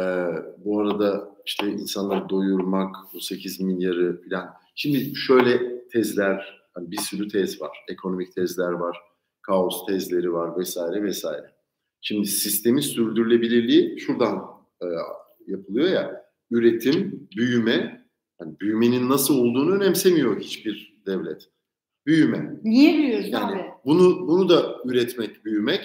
bu 0.64 0.81
arada 0.81 1.35
işte 1.47 1.66
insanları 1.73 2.29
doyurmak, 2.29 2.97
bu 3.14 3.20
8 3.20 3.61
milyarı 3.61 4.20
falan. 4.31 4.49
Şimdi 4.75 5.14
şöyle 5.16 5.87
tezler, 5.88 6.66
hani 6.75 6.90
bir 6.90 6.97
sürü 6.97 7.29
tez 7.29 7.61
var. 7.61 7.79
Ekonomik 7.88 8.35
tezler 8.35 8.73
var, 8.73 8.99
kaos 9.42 9.87
tezleri 9.87 10.33
var 10.33 10.59
vesaire 10.59 11.03
vesaire. 11.03 11.55
Şimdi 12.01 12.27
sistemin 12.27 12.81
sürdürülebilirliği 12.81 14.01
şuradan 14.01 14.44
e, 14.83 14.87
yapılıyor 15.47 15.88
ya. 15.88 16.25
Üretim, 16.51 17.29
büyüme, 17.37 18.07
yani 18.40 18.61
büyümenin 18.61 19.09
nasıl 19.09 19.38
olduğunu 19.38 19.75
önemsemiyor 19.75 20.40
hiçbir 20.40 21.03
devlet. 21.07 21.49
Büyüme. 22.07 22.61
Niye 22.64 22.99
biliyoruz 22.99 23.27
Yani 23.31 23.55
abi? 23.62 23.70
bunu 23.85 24.29
bunu 24.29 24.49
da 24.49 24.77
üretmek, 24.85 25.44
büyümek. 25.44 25.85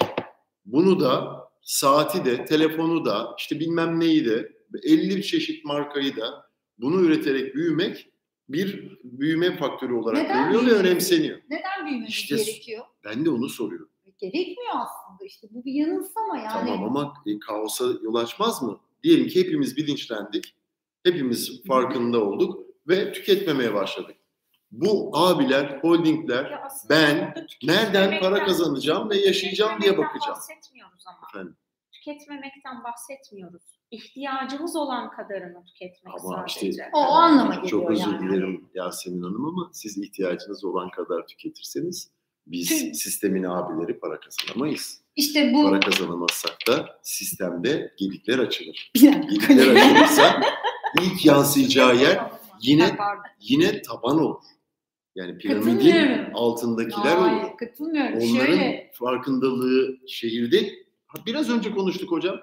Bunu 0.66 1.00
da 1.00 1.40
saati 1.62 2.26
de, 2.26 2.46
telefonu 2.46 3.06
da, 3.06 3.36
işte 3.38 3.60
bilmem 3.60 4.00
neyi 4.00 4.26
de, 4.26 4.52
50 4.84 5.24
çeşit 5.24 5.66
markayı 5.66 6.18
da 6.18 6.50
bunu 6.78 7.02
üreterek 7.02 7.56
büyümek 7.56 8.10
bir 8.50 8.98
büyüme 9.04 9.58
faktörü 9.58 9.94
olarak 9.94 10.24
Neden 10.24 10.52
görülüyor 10.52 10.76
ve 10.76 10.80
önemseniyor. 10.80 11.40
Neden 11.50 11.86
büyümemiz 11.86 12.10
İşte- 12.10 12.36
gerekiyor? 12.36 12.86
Ben 13.06 13.26
de 13.26 13.30
onu 13.30 13.50
soruyorum. 13.50 13.90
Gerekmiyor 14.20 14.72
aslında 14.74 15.26
işte 15.26 15.48
bu 15.52 15.66
bir 15.66 15.74
yanılsama 15.74 16.38
yani. 16.38 16.50
Tamam 16.54 16.84
ama 16.84 17.14
e, 17.26 17.40
kaosa 17.40 17.86
yol 18.04 18.16
açmaz 18.16 18.62
mı? 18.62 18.80
Diyelim 19.04 19.28
ki 19.28 19.40
hepimiz 19.40 19.78
bilinçlendik. 19.78 20.56
Hepimiz 21.04 21.64
farkında 21.68 22.24
olduk 22.24 22.66
ve 22.88 23.14
tüketmemeye 23.14 23.74
başladık. 23.74 24.16
Bu 24.72 25.18
abiler, 25.18 25.80
holdingler 25.82 26.60
ben 26.90 27.34
nereden 27.64 28.20
para 28.20 28.46
kazanacağım 28.46 29.10
ve 29.10 29.18
yaşayacağım 29.18 29.82
diye 29.82 29.98
bakacağım. 29.98 30.36
bahsetmiyoruz 30.38 31.04
ama. 31.08 31.18
Efendim. 31.34 31.56
Tüketmemekten 31.92 32.84
bahsetmiyoruz. 32.84 33.64
İhtiyacımız 33.92 34.76
olan 34.76 35.12
kadarını 35.12 35.64
tüketmek 35.66 36.14
Ama 36.24 36.46
işte- 36.48 36.60
sadece. 36.60 36.90
O 36.94 37.00
anlama 37.00 37.56
geliyor 37.56 37.70
Çok 37.70 37.92
özür 37.92 38.02
yani. 38.12 38.28
dilerim 38.28 38.70
Yasemin 38.74 39.22
Hanım 39.24 39.46
ama 39.46 39.70
siz 39.74 39.98
ihtiyacınız 39.98 40.66
olan 40.66 40.90
kadar 40.90 41.28
tüketirseniz 41.28 42.12
biz 42.48 42.70
Tüm- 42.70 42.94
sistemin 42.94 43.44
abileri 43.44 44.00
para 44.00 44.20
kazanamayız. 44.20 45.02
İşte 45.16 45.54
bu 45.54 45.64
Para 45.70 45.80
kazanamazsak 45.80 46.58
da 46.68 47.00
sistemde 47.04 47.94
gedikler 47.98 48.40
açılır. 48.40 48.92
Gedikler 49.02 49.76
açılırsa 49.76 50.42
ilk 51.02 51.26
yansıyacağı 51.26 51.96
yer 51.96 52.32
yine 52.62 52.98
yine 53.40 53.82
taban 53.82 54.20
olur. 54.20 54.44
Yani 55.20 55.38
piramidin 55.38 56.32
altındakiler 56.34 57.18
Hayır, 57.18 57.58
katılmıyorum. 57.60 58.14
Onların 58.14 58.46
Şöyle, 58.46 58.92
farkındalığı 58.94 59.98
şehirde 60.08 60.72
biraz 61.26 61.50
önce 61.50 61.72
konuştuk 61.72 62.12
hocam. 62.12 62.40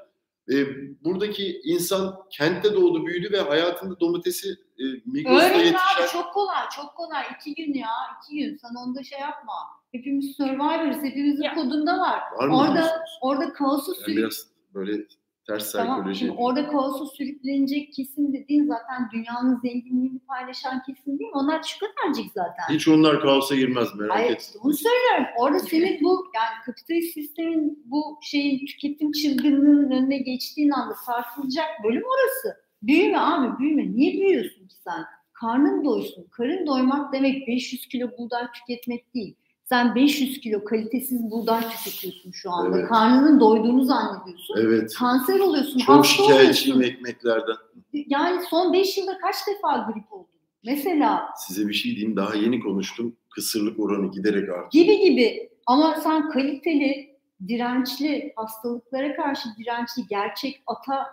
Ee, 0.53 0.67
buradaki 1.05 1.61
insan 1.65 2.17
kentte 2.31 2.75
doğdu 2.75 3.07
büyüdü 3.07 3.33
ve 3.33 3.41
hayatında 3.41 4.01
domatesi 4.01 4.49
e, 4.79 4.85
Migros'ta 5.07 5.49
öğrenin 5.49 5.59
yetişen 5.59 6.03
abi 6.03 6.09
çok 6.13 6.35
kolay, 6.35 6.63
çok 6.77 6.95
kolay. 6.95 7.25
İki 7.37 7.55
gün 7.55 7.75
ya, 7.75 7.89
iki 8.23 8.37
gün. 8.39 8.57
Sen 8.57 8.75
onda 8.87 9.03
şey 9.03 9.21
yapma. 9.21 9.53
Hepimiz 9.93 10.37
Survivor'ız, 10.37 10.97
hepimizin 11.03 11.43
Ya. 11.43 11.55
kodunda 11.55 11.99
var. 11.99 12.21
var 12.39 12.49
mı? 12.49 12.59
Orada 12.61 13.05
orada 13.21 13.53
kaosu 13.53 13.93
Yani 13.93 14.05
sürük 14.05 14.19
biraz 14.19 14.47
böyle 14.75 15.07
ters 15.47 15.73
Tamam. 15.73 15.95
psikoloji. 15.97 16.19
Şimdi 16.19 16.33
orada 16.39 16.69
kaosu 16.69 17.07
sürüklenecek 17.07 17.93
kesim 17.93 18.33
dediğin 18.33 18.67
zaten 18.67 19.11
dünyanın 19.13 19.61
zenginliğini 19.61 20.19
paylaşan 20.19 20.83
kesim 20.83 21.19
değil 21.19 21.31
mi? 21.31 21.37
Onlar 21.37 21.63
verecek 22.07 22.33
zaten. 22.35 22.75
Hiç 22.75 22.89
onlar 22.89 23.21
kaosa 23.21 23.55
girmez 23.57 23.95
merak 23.95 24.15
Hayır, 24.15 24.31
etme. 24.31 24.39
işte 24.41 24.59
bunu 24.63 24.75
söylüyorum. 24.75 25.27
Orada 25.39 25.59
senin 25.59 26.03
bu 26.03 26.27
yani 26.35 26.65
kapitalist 26.67 27.15
sistemin 27.15 27.83
bu 27.87 28.19
şeyin 28.23 28.67
tüketim 28.67 29.13
çılgınlığının 29.13 29.91
önüne 29.91 30.19
geçtiğin 30.19 30.71
anda 30.71 30.95
sarsılacak 30.95 31.67
bölüm 31.85 32.03
orası. 32.03 32.61
Büyüme 32.83 33.19
abi 33.19 33.59
büyüme. 33.59 33.97
Niye 33.97 34.13
büyüyorsun 34.13 34.69
ki 34.69 34.75
sen? 34.85 35.05
Karnın 35.33 35.85
doysun. 35.85 36.27
Karın 36.31 36.67
doymak 36.67 37.13
demek 37.13 37.49
500 37.49 37.87
kilo 37.87 38.09
buğday 38.19 38.47
tüketmek 38.53 39.15
değil. 39.15 39.35
Sen 39.69 39.95
500 39.95 40.41
kilo 40.41 40.65
kalitesiz 40.65 41.31
buğday 41.31 41.61
tüketiyorsun 41.69 42.31
şu 42.31 42.51
anda. 42.51 42.79
Evet. 42.79 42.89
Karnının 42.89 43.41
doyduğunu 43.41 43.85
zannediyorsun. 43.85 44.57
Evet. 44.61 44.95
Kanser 44.95 45.41
oluyorsun. 45.41 45.79
Çok 45.79 46.07
şikayetçiyim 46.07 46.83
ekmeklerden. 46.83 47.57
Yani 47.93 48.43
son 48.51 48.73
5 48.73 48.99
yılda 48.99 49.19
kaç 49.19 49.37
defa 49.47 49.93
grip 49.93 50.13
oldun? 50.13 50.27
Mesela 50.65 51.29
Size 51.47 51.69
bir 51.69 51.75
şey 51.75 51.97
diyeyim. 51.97 52.17
Daha 52.17 52.35
yeni 52.35 52.61
konuştum. 52.61 53.17
Kısırlık 53.31 53.81
oranı 53.81 54.11
giderek 54.11 54.49
artıyor. 54.49 54.71
gibi 54.85 54.99
gibi 55.01 55.51
ama 55.67 55.95
sen 56.03 56.31
kaliteli, 56.31 57.17
dirençli, 57.49 58.33
hastalıklara 58.37 59.17
karşı 59.17 59.49
dirençli, 59.59 60.03
gerçek 60.11 60.63
ata 60.67 61.07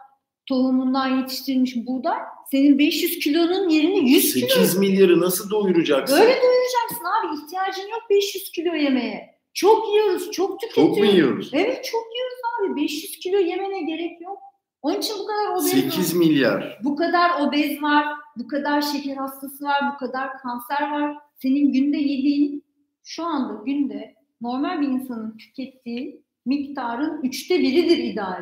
tohumundan 0.45 1.17
yetiştirilmiş 1.19 1.75
buğday 1.75 2.19
senin 2.51 2.79
500 2.79 3.19
kilonun 3.19 3.69
yerini 3.69 4.11
100 4.11 4.33
kilo. 4.33 4.47
8 4.47 4.77
milyarı 4.77 5.19
nasıl 5.19 5.49
doyuracaksın? 5.49 6.19
Böyle 6.19 6.41
doyuracaksın 6.41 7.05
abi. 7.05 7.35
ihtiyacın 7.43 7.81
yok 7.91 8.01
500 8.09 8.51
kilo 8.51 8.75
yemeye. 8.75 9.33
Çok 9.53 9.93
yiyoruz, 9.93 10.31
çok 10.31 10.59
tüketiyoruz. 10.59 10.95
Çok 10.95 11.05
mu 11.05 11.11
yiyoruz? 11.11 11.49
Evet 11.53 11.85
çok 11.85 12.03
yiyoruz 12.15 12.71
abi. 12.71 12.81
500 12.81 13.19
kilo 13.19 13.37
yemene 13.37 13.81
gerek 13.81 14.21
yok. 14.21 14.37
Onun 14.81 14.99
için 14.99 15.15
bu 15.19 15.25
kadar 15.25 15.51
obez 15.51 15.65
var. 15.65 15.91
8 15.91 16.13
milyar. 16.13 16.79
Bu 16.83 16.95
kadar 16.95 17.41
obez 17.41 17.81
var, 17.81 18.05
bu 18.37 18.47
kadar 18.47 18.81
şeker 18.81 19.15
hastası 19.15 19.63
var, 19.63 19.81
bu 19.93 19.97
kadar 19.97 20.29
kanser 20.37 20.91
var. 20.91 21.17
Senin 21.41 21.71
günde 21.73 21.97
yediğin 21.97 22.63
şu 23.03 23.23
anda 23.23 23.63
günde 23.63 24.15
normal 24.41 24.81
bir 24.81 24.87
insanın 24.87 25.37
tükettiği 25.37 26.23
miktarın 26.45 27.21
üçte 27.23 27.59
biridir 27.59 27.97
ideal 27.97 28.41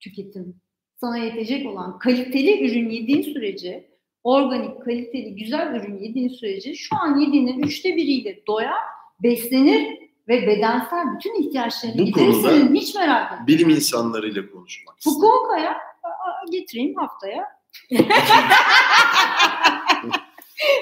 tüketim. 0.00 0.60
Sana 1.00 1.18
yetecek 1.18 1.66
olan 1.66 1.98
kaliteli 1.98 2.70
ürün 2.70 2.90
yediğin 2.90 3.22
sürece, 3.22 3.90
organik, 4.24 4.84
kaliteli, 4.84 5.34
güzel 5.34 5.74
ürün 5.74 5.98
yediğin 5.98 6.28
sürece 6.28 6.74
şu 6.74 6.96
an 6.96 7.18
yediğinin 7.18 7.62
üçte 7.62 7.96
biriyle 7.96 8.46
doyar, 8.46 8.80
beslenir 9.22 9.98
ve 10.28 10.46
bedensel 10.46 11.04
bütün 11.16 11.42
ihtiyaçlarını 11.42 11.98
Bu 11.98 12.04
giderir 12.04 12.32
konuda 12.32 12.50
senin. 12.50 12.74
Hiç 12.74 12.94
merak 12.94 13.32
etme. 13.32 13.46
Bilim 13.46 13.70
insanlarıyla 13.70 14.50
konuşmak. 14.50 14.96
Fukuoka'ya 15.04 15.76
getireyim 16.52 16.94
haftaya. 16.96 17.44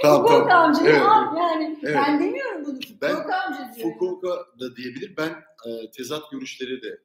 Tamam, 0.03 0.23
Fukuoka 0.23 0.49
tamam. 0.49 0.69
amca 0.69 0.81
Evet, 0.91 1.03
al 1.03 1.37
yani 1.37 1.79
evet. 1.83 1.97
ben 1.97 2.21
demiyorum 2.21 2.65
bunu. 2.67 2.79
Ben- 3.03 3.09
Fukuoka 3.09 3.37
amca 3.37 3.75
diyorum. 3.77 3.93
Fukuoka 3.93 4.29
da 4.61 4.77
diyebilir. 4.77 5.17
Ben 5.17 5.29
e, 5.67 5.91
tezat 5.97 6.31
görüşleri 6.31 6.83
de 6.83 6.99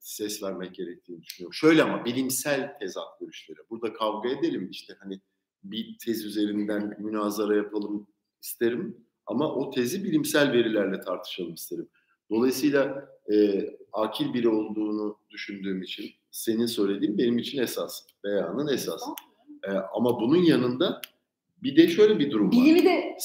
ses 0.00 0.42
vermek 0.42 0.74
gerektiğini 0.74 1.22
düşünüyorum. 1.22 1.54
Şöyle 1.54 1.82
ama 1.82 2.04
bilimsel 2.04 2.78
tezat 2.80 3.20
görüşleri. 3.20 3.58
Burada 3.70 3.92
kavga 3.92 4.28
edelim 4.28 4.68
işte 4.70 4.94
hani 5.00 5.20
bir 5.64 5.96
tez 6.04 6.24
üzerinden 6.24 6.96
münazara 6.98 7.56
yapalım 7.56 8.06
isterim 8.42 8.96
ama 9.26 9.54
o 9.54 9.70
tezi 9.70 10.04
bilimsel 10.04 10.52
verilerle 10.52 11.00
tartışalım 11.00 11.54
isterim. 11.54 11.88
Dolayısıyla 12.30 13.08
e, 13.32 13.64
akil 13.92 14.34
biri 14.34 14.48
olduğunu 14.48 15.16
düşündüğüm 15.30 15.82
için 15.82 16.10
senin 16.30 16.66
söylediğin 16.66 17.18
benim 17.18 17.38
için 17.38 17.62
esas. 17.62 18.02
Beyanın 18.24 18.68
esas. 18.74 19.02
E, 19.64 19.70
ama 19.70 20.20
bunun 20.20 20.42
yanında 20.42 21.00
bir 21.62 21.76
de 21.76 21.88
şöyle 21.88 22.18
bir 22.18 22.30
durum 22.30 22.46
var. 22.46 22.52
Bilimi 22.52 22.84
de 22.84 23.16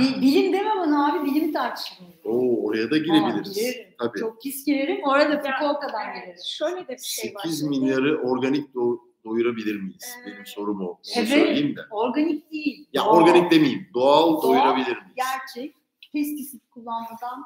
bi- 0.00 0.22
bilim 0.22 0.52
deme 0.52 0.70
bana 0.78 1.12
abi 1.12 1.30
bilimi 1.30 1.52
tartışalım. 1.52 2.12
Oo, 2.24 2.64
oraya 2.66 2.90
da 2.90 2.98
girebiliriz. 2.98 3.58
Aa. 3.58 3.91
Tabii. 4.08 4.18
Çok 4.18 4.42
pis 4.42 4.66
girerim. 4.66 5.00
Orada 5.04 5.36
Fukuoka'dan 5.42 6.14
girerim. 6.14 6.36
Şöyle 6.46 6.88
de 6.88 6.92
bir 6.92 6.98
şey 7.02 7.34
var. 7.34 7.42
8 7.42 7.58
Şimdi, 7.60 7.78
milyarı 7.80 8.22
organik 8.22 8.74
do- 8.74 8.98
doyurabilir 9.24 9.80
miyiz? 9.80 10.16
Ee, 10.22 10.26
Benim 10.26 10.46
sorum 10.46 10.80
o. 10.80 10.84
Onu 10.84 10.96
evet. 11.16 11.28
söyleyeyim 11.28 11.76
de. 11.76 11.80
Organik 11.90 12.52
değil. 12.52 12.88
Ya 12.92 13.04
doğal, 13.04 13.16
organik 13.16 13.50
demeyeyim. 13.50 13.88
Doğal, 13.94 14.32
Doğal, 14.32 14.42
doyurabilir 14.42 14.96
miyiz? 14.96 15.16
Gerçek. 15.16 15.76
Pestisit 16.12 16.70
kullanmadan, 16.70 17.44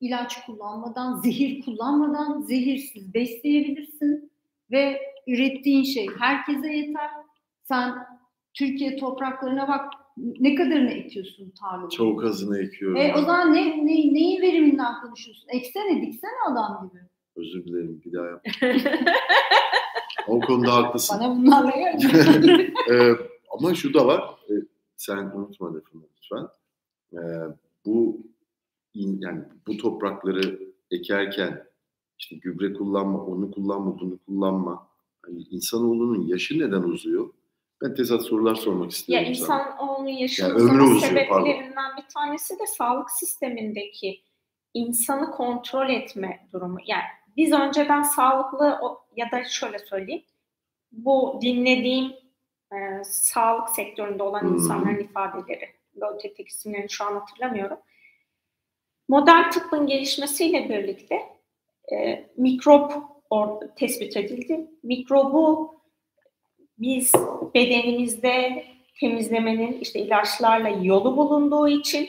ilaç 0.00 0.46
kullanmadan, 0.46 1.20
zehir 1.20 1.64
kullanmadan 1.64 2.40
zehirsiz 2.40 3.14
besleyebilirsin 3.14 4.32
ve 4.70 5.00
ürettiğin 5.26 5.84
şey 5.84 6.08
herkese 6.18 6.68
yeter. 6.72 7.10
Sen 7.64 7.94
Türkiye 8.54 8.96
topraklarına 8.96 9.68
bak 9.68 9.92
ne 10.40 10.54
kadarını 10.54 10.90
ekiyorsun 10.90 11.50
tarlada? 11.60 11.88
Çok 11.88 12.24
azını 12.24 12.58
ekiyorum. 12.58 12.96
E, 12.96 13.14
o 13.16 13.20
zaman 13.20 13.54
ne, 13.54 13.86
ne, 13.86 14.14
neyin 14.14 14.42
veriminden 14.42 15.00
konuşuyorsun? 15.02 15.48
Eksene 15.48 16.02
diksene 16.02 16.30
adam 16.50 16.90
gibi. 16.90 17.02
Özür 17.36 17.64
dilerim 17.64 18.02
bir 18.04 18.12
daha 18.12 18.26
yap. 18.26 18.46
o 20.28 20.40
konuda 20.40 20.74
haklısın. 20.74 21.16
Bana 21.20 21.36
bunlarla. 21.36 21.72
Ee, 22.90 23.12
ama 23.58 23.74
şu 23.74 23.94
da 23.94 24.06
var. 24.06 24.20
e, 24.50 24.54
sen 24.96 25.16
unutma 25.16 25.74
lafını 25.74 26.02
lütfen. 26.16 26.48
Ee, 27.12 27.18
bu 27.86 28.20
yani 28.94 29.42
bu 29.66 29.76
toprakları 29.76 30.58
ekerken 30.90 31.64
işte 32.18 32.36
gübre 32.36 32.72
kullanma, 32.72 33.24
onu 33.24 33.50
kullanma, 33.50 34.00
bunu 34.00 34.18
kullanma. 34.18 34.88
Hani 35.26 35.42
insanoğlunun 35.42 36.26
yaşı 36.26 36.58
neden 36.58 36.82
uzuyor? 36.82 37.30
Ben 37.82 37.94
tezat 37.94 38.22
sorular 38.22 38.54
sormak 38.54 38.82
Ya 38.84 38.88
istiyorum 38.88 39.34
sana. 39.34 39.62
insanoğlunun 39.68 40.08
yaşının 40.08 40.68
Yani 40.68 41.00
sebeplerinden 41.00 41.96
bir 41.96 42.14
tanesi 42.14 42.58
de 42.58 42.66
sağlık 42.66 43.10
sistemindeki 43.10 44.22
insanı 44.74 45.30
kontrol 45.30 45.90
etme 45.90 46.48
durumu. 46.52 46.78
Yani 46.86 47.02
biz 47.36 47.52
önceden 47.52 48.02
sağlıklı 48.02 48.78
ya 49.16 49.30
da 49.30 49.44
şöyle 49.44 49.78
söyleyeyim. 49.78 50.22
Bu 50.92 51.38
dinlediğim 51.42 52.12
e, 52.72 52.76
sağlık 53.04 53.70
sektöründe 53.70 54.22
olan 54.22 54.40
Hmm. 54.40 54.54
insanların 54.54 54.98
ifadeleri. 55.00 55.68
Böyle 55.94 56.18
tek 56.34 56.48
isimlerini 56.48 56.90
şu 56.90 57.04
an 57.04 57.12
hatırlamıyorum. 57.14 57.78
Modern 59.08 59.50
tıbbın 59.50 59.86
gelişmesiyle 59.86 60.68
birlikte 60.68 61.22
e, 61.92 62.26
mikrop 62.36 62.92
or- 63.30 63.74
tespit 63.74 64.16
edildi. 64.16 64.70
Mikrobu 64.82 65.74
biz 66.78 67.12
bedenimizde 67.54 68.64
temizlemenin 69.00 69.78
işte 69.80 70.00
ilaçlarla 70.00 70.68
yolu 70.68 71.16
bulunduğu 71.16 71.68
için 71.68 72.08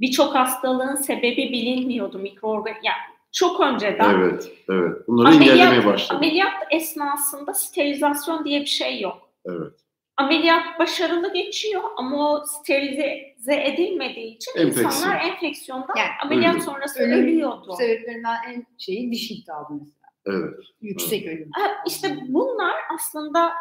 birçok 0.00 0.34
hastalığın 0.34 0.94
sebebi 0.96 1.36
bilinmiyordu 1.52 2.18
mikroorgan 2.18 2.74
yani 2.82 3.14
çok 3.32 3.60
önceden 3.60 4.14
Evet, 4.14 4.50
evet. 4.70 4.92
Bunları 5.08 5.34
engellemeye 5.34 5.86
başladı. 5.86 6.16
ameliyat 6.18 6.52
esnasında 6.70 7.54
sterilizasyon 7.54 8.44
diye 8.44 8.60
bir 8.60 8.66
şey 8.66 9.00
yok. 9.00 9.30
Evet. 9.46 9.72
Ameliyat 10.16 10.78
başarılı 10.78 11.32
geçiyor 11.32 11.82
ama 11.96 12.30
o 12.32 12.44
sterilize 12.46 13.62
edilmediği 13.64 14.36
için 14.36 14.52
Enfeksiyon. 14.58 14.86
insanlar 14.90 15.20
enfeksiyondan 15.20 15.94
Yani 15.96 16.08
ameliyat 16.24 16.54
ölüyor. 16.54 16.66
sonrası 16.66 17.02
Ölüm 17.02 17.12
ölüyordu. 17.18 17.72
Sebeplerinden 17.78 18.36
en 18.48 18.66
şeyi 18.78 19.10
diş 19.12 19.30
iltihabı 19.30 19.72
mesela. 19.72 20.04
Evet. 20.26 20.54
Yüksek 20.80 21.26
ölüm. 21.26 21.50
Ha, 21.52 21.70
İşte 21.86 22.18
bunlar 22.28 22.74
aslında 22.94 23.52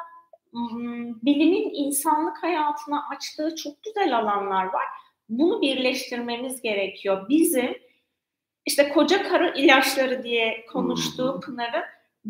bilimin 1.24 1.70
insanlık 1.74 2.44
hayatına 2.44 3.10
açtığı 3.10 3.56
çok 3.56 3.84
güzel 3.84 4.18
alanlar 4.18 4.66
var. 4.66 4.86
Bunu 5.30 5.62
birleştirmemiz 5.62 6.62
gerekiyor. 6.62 7.30
Bizim 7.30 7.78
işte 8.66 8.90
koca 8.90 9.24
karı 9.24 9.54
ilaçları 9.58 10.24
diye 10.24 10.66
konuştuğu 10.66 11.34
hı. 11.34 11.40
Pınar'ın 11.40 11.84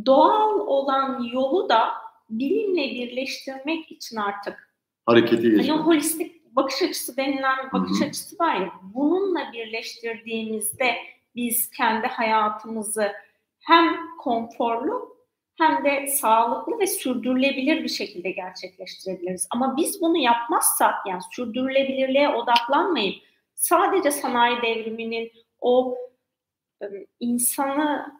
doğal 0.05 0.59
olan 0.59 1.23
yolu 1.33 1.69
da 1.69 1.89
bilimle 2.29 2.83
birleştirmek 2.83 3.91
için 3.91 4.17
artık 4.17 4.73
Harekete 5.05 5.43
hani 5.43 5.55
geçmek. 5.57 5.79
o 5.79 5.83
holistik 5.83 6.55
bakış 6.55 6.81
açısı 6.81 7.17
denilen 7.17 7.71
bakış 7.73 7.99
Hı 7.99 8.05
hı. 8.05 8.07
açısı 8.09 8.35
var 8.39 8.55
ya 8.55 8.71
bununla 8.81 9.53
birleştirdiğimizde 9.53 10.95
biz 11.35 11.69
kendi 11.69 12.07
hayatımızı 12.07 13.11
hem 13.59 13.95
konforlu 14.17 15.12
hem 15.57 15.83
de 15.85 16.07
sağlıklı 16.07 16.79
ve 16.79 16.87
sürdürülebilir 16.87 17.83
bir 17.83 17.89
şekilde 17.89 18.31
gerçekleştirebiliriz. 18.31 19.47
Ama 19.51 19.77
biz 19.77 20.01
bunu 20.01 20.17
yapmazsak 20.17 20.93
yani 21.07 21.21
sürdürülebilirliğe 21.31 22.29
odaklanmayıp 22.29 23.15
sadece 23.53 24.11
sanayi 24.11 24.61
devriminin 24.61 25.31
o 25.61 25.97
insanı 27.19 28.13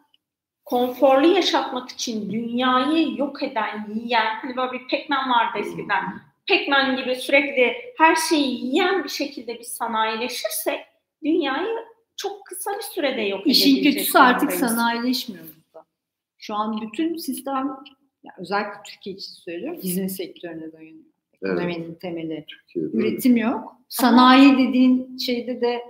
konforlu 0.64 1.26
yaşatmak 1.26 1.90
için 1.90 2.30
dünyayı 2.32 3.16
yok 3.16 3.42
eden, 3.42 3.86
yiyen, 3.94 4.36
hani 4.42 4.56
böyle 4.56 4.72
bir 4.72 4.88
pekmen 4.88 5.30
vardı 5.30 5.58
eskiden. 5.58 6.20
Pekmen 6.46 6.96
gibi 6.96 7.16
sürekli 7.16 7.74
her 7.98 8.16
şeyi 8.16 8.64
yiyen 8.64 9.04
bir 9.04 9.08
şekilde 9.08 9.58
bir 9.58 9.64
sanayileşirsek 9.64 10.80
dünyayı 11.24 11.76
çok 12.16 12.46
kısa 12.46 12.70
bir 12.76 12.82
sürede 12.82 13.22
yok 13.22 13.46
İşin 13.46 13.82
kötüsü 13.82 14.18
artık 14.18 14.52
sanayileşmiyoruz 14.52 15.50
da. 15.50 15.53
Şu 16.46 16.54
an 16.54 16.80
bütün 16.80 17.16
sistem, 17.16 17.76
yani 18.22 18.34
özellikle 18.38 18.80
Türkiye 18.86 19.16
için 19.16 19.32
söylüyorum, 19.32 19.80
hizmet 19.82 20.12
sektörüne 20.12 20.72
dayanıyor. 20.72 21.04
Ekonominin 21.32 21.84
evet. 21.84 22.00
temeli. 22.00 22.46
Türkiye'de. 22.48 22.96
Üretim 22.96 23.36
yok. 23.36 23.72
Sanayi 23.88 24.48
Ama, 24.48 24.58
dediğin 24.58 25.18
şeyde 25.18 25.60
de 25.60 25.82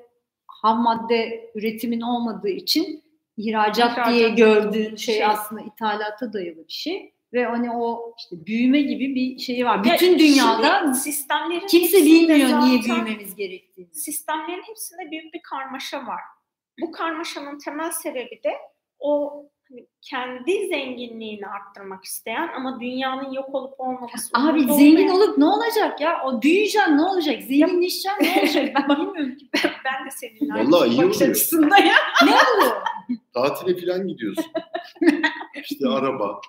ham 0.47 0.83
madde 0.83 1.51
üretimin 1.55 2.01
olmadığı 2.01 2.49
için 2.49 3.03
ihracat, 3.37 3.93
ihracat 3.93 4.13
diye 4.13 4.29
gördüğün 4.29 4.97
şey, 4.97 5.15
şey 5.15 5.25
aslında 5.25 5.63
ithalata 5.63 6.33
dayalı 6.33 6.69
bir 6.69 6.73
şey 6.73 7.15
ve 7.33 7.45
hani 7.45 7.71
o 7.71 8.15
işte 8.19 8.47
büyüme 8.47 8.83
gibi 8.83 9.15
bir 9.15 9.39
şey 9.39 9.67
var. 9.67 9.85
Bütün 9.85 10.13
ya 10.13 10.19
dünyada 10.19 10.95
sistemlerin 10.95 11.67
kimse 11.67 11.97
bilmiyor 11.97 12.61
niye 12.61 12.83
büyümemiz 12.83 13.35
gerektiğini. 13.35 13.95
Sistemlerin 13.95 14.63
hepsinde 14.63 15.11
büyük 15.11 15.35
bir 15.35 15.43
karmaşa 15.43 16.07
var. 16.07 16.21
Bu 16.81 16.93
karmaşanın 16.93 17.59
temel 17.59 17.91
sebebi 17.91 18.41
de 18.45 18.53
o 18.99 19.45
kendi 20.03 20.67
zenginliğini 20.67 21.47
arttırmak 21.47 22.05
isteyen 22.05 22.49
ama 22.57 22.81
dünyanın 22.81 23.33
yok 23.33 23.55
olup 23.55 23.81
olmaması. 23.81 24.31
Abi 24.35 24.61
zengin 24.61 24.97
olmayan... 24.97 25.17
olup 25.17 25.39
ne 25.39 25.45
olacak 25.45 26.01
ya? 26.01 26.25
O 26.25 26.43
büyüyeceksin 26.43 26.97
ne 26.97 27.03
olacak? 27.03 27.43
Zenginleşeceksin 27.43 28.25
ne 28.25 28.41
olacak? 28.41 28.77
Ben 28.89 28.97
bilmiyorum 28.97 29.37
ki. 29.37 29.49
Ben, 29.55 29.71
ben 29.85 30.07
de 30.07 30.11
seninle 30.11 30.55
Vallahi 30.55 30.91
iyi 30.91 31.03
bakış 31.03 31.23
açısında 31.23 31.79
ya. 31.79 31.95
ne 32.25 32.31
oluyor? 32.31 32.83
Tatile 33.35 33.87
falan 33.87 34.09
gidiyorsun. 34.09 34.45
İşte 35.71 35.89
araba. 35.89 36.41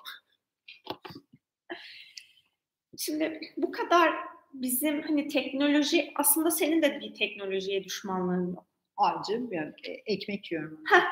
Şimdi 2.98 3.40
bu 3.56 3.72
kadar 3.72 4.14
bizim 4.52 5.02
hani 5.02 5.28
teknoloji 5.28 6.12
aslında 6.16 6.50
senin 6.50 6.82
de 6.82 7.00
bir 7.00 7.14
teknolojiye 7.14 7.84
düşmanlığın 7.84 8.50
yok. 8.50 8.66
Acı 8.96 9.42
yani 9.50 9.72
ekmek 10.06 10.52
yiyorum. 10.52 10.80
Heh, 10.90 11.04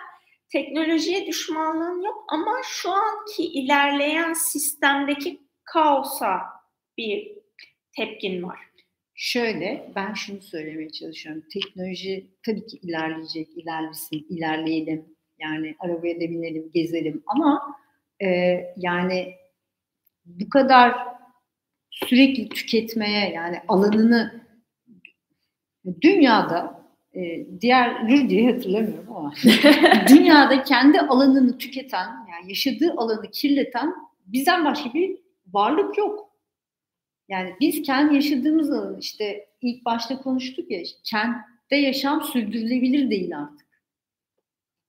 teknolojiye 0.54 1.26
düşmanlığın 1.26 2.02
yok 2.02 2.24
ama 2.28 2.60
şu 2.64 2.90
anki 2.90 3.42
ilerleyen 3.42 4.32
sistemdeki 4.32 5.40
kaosa 5.64 6.40
bir 6.98 7.38
tepkin 7.96 8.42
var. 8.42 8.58
Şöyle, 9.14 9.92
ben 9.96 10.14
şunu 10.14 10.42
söylemeye 10.42 10.90
çalışıyorum. 10.90 11.42
Teknoloji 11.52 12.26
tabii 12.46 12.66
ki 12.66 12.76
ilerleyecek, 12.76 13.48
ilerlesin, 13.56 14.26
ilerleyelim. 14.28 15.16
Yani 15.38 15.74
arabaya 15.78 16.16
da 16.16 16.20
binelim, 16.20 16.70
gezelim. 16.74 17.22
Ama 17.26 17.76
e, 18.22 18.28
yani 18.76 19.34
bu 20.24 20.48
kadar 20.48 20.94
sürekli 21.90 22.48
tüketmeye 22.48 23.32
yani 23.32 23.60
alanını 23.68 24.46
dünyada 26.00 26.83
e, 27.14 27.46
diğer 27.60 28.08
diye 28.28 28.52
hatırlamıyorum 28.52 29.16
ama 29.16 29.32
dünyada 30.08 30.64
kendi 30.64 31.00
alanını 31.00 31.58
tüketen 31.58 32.06
yani 32.32 32.48
yaşadığı 32.48 32.94
alanı 32.96 33.30
kirleten 33.30 33.94
bizden 34.26 34.64
başka 34.64 34.94
bir 34.94 35.18
varlık 35.46 35.98
yok. 35.98 36.30
Yani 37.28 37.54
biz 37.60 37.82
kendi 37.82 38.14
yaşadığımız 38.14 38.70
alan 38.70 38.98
işte 38.98 39.48
ilk 39.60 39.84
başta 39.84 40.22
konuştuk 40.22 40.70
ya 40.70 40.82
kentte 41.04 41.76
yaşam 41.76 42.22
sürdürülebilir 42.22 43.10
değil 43.10 43.38
artık. 43.38 43.64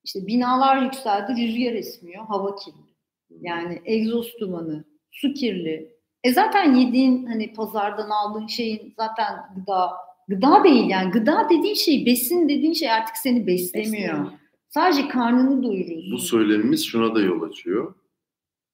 İşte 0.03 0.27
binalar 0.27 0.81
yükseldi, 0.81 1.41
rüzgar 1.41 1.73
esmiyor, 1.73 2.25
hava 2.25 2.55
kirli. 2.55 2.95
Yani 3.41 3.81
egzoz 3.85 4.33
dumanı, 4.39 4.83
su 5.11 5.33
kirli. 5.33 5.95
E 6.23 6.33
zaten 6.33 6.75
yediğin 6.75 7.25
hani 7.25 7.53
pazardan 7.53 8.09
aldığın 8.09 8.47
şeyin 8.47 8.93
zaten 8.97 9.35
gıda 9.55 10.04
Gıda 10.27 10.63
değil 10.63 10.89
yani 10.89 11.11
gıda 11.11 11.47
dediğin 11.49 11.73
şey, 11.73 12.05
besin 12.05 12.49
dediğin 12.49 12.73
şey 12.73 12.91
artık 12.91 13.17
seni 13.17 13.47
beslemiyor. 13.47 13.93
beslemiyor. 13.93 14.31
Sadece 14.69 15.07
karnını 15.07 15.63
doyuruyorsun. 15.63 16.11
Bu 16.11 16.17
söylemimiz 16.17 16.85
şuna 16.85 17.15
da 17.15 17.21
yol 17.21 17.41
açıyor. 17.41 17.95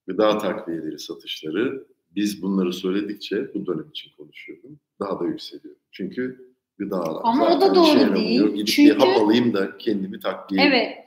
Gıda 0.08 0.38
takviyeleri 0.38 1.00
satışları 1.00 1.88
biz 2.16 2.42
bunları 2.42 2.74
söyledikçe 2.74 3.54
bu 3.54 3.66
dönem 3.66 3.90
için 3.90 4.12
konuşuyorum. 4.18 4.80
Daha 5.00 5.20
da 5.20 5.26
yükseliyor. 5.26 5.76
Çünkü 5.92 6.54
gıda 6.78 7.02
Ama 7.24 7.58
o 7.58 7.62
da 7.62 7.76
doğru 7.76 8.16
değil. 8.16 8.48
Gidip 8.48 8.68
Çünkü... 8.68 8.96
bir 8.96 9.00
hap 9.00 9.18
alayım 9.18 9.54
da 9.54 9.78
kendimi 9.78 10.20
takviye 10.20 10.64
Evet. 10.64 10.98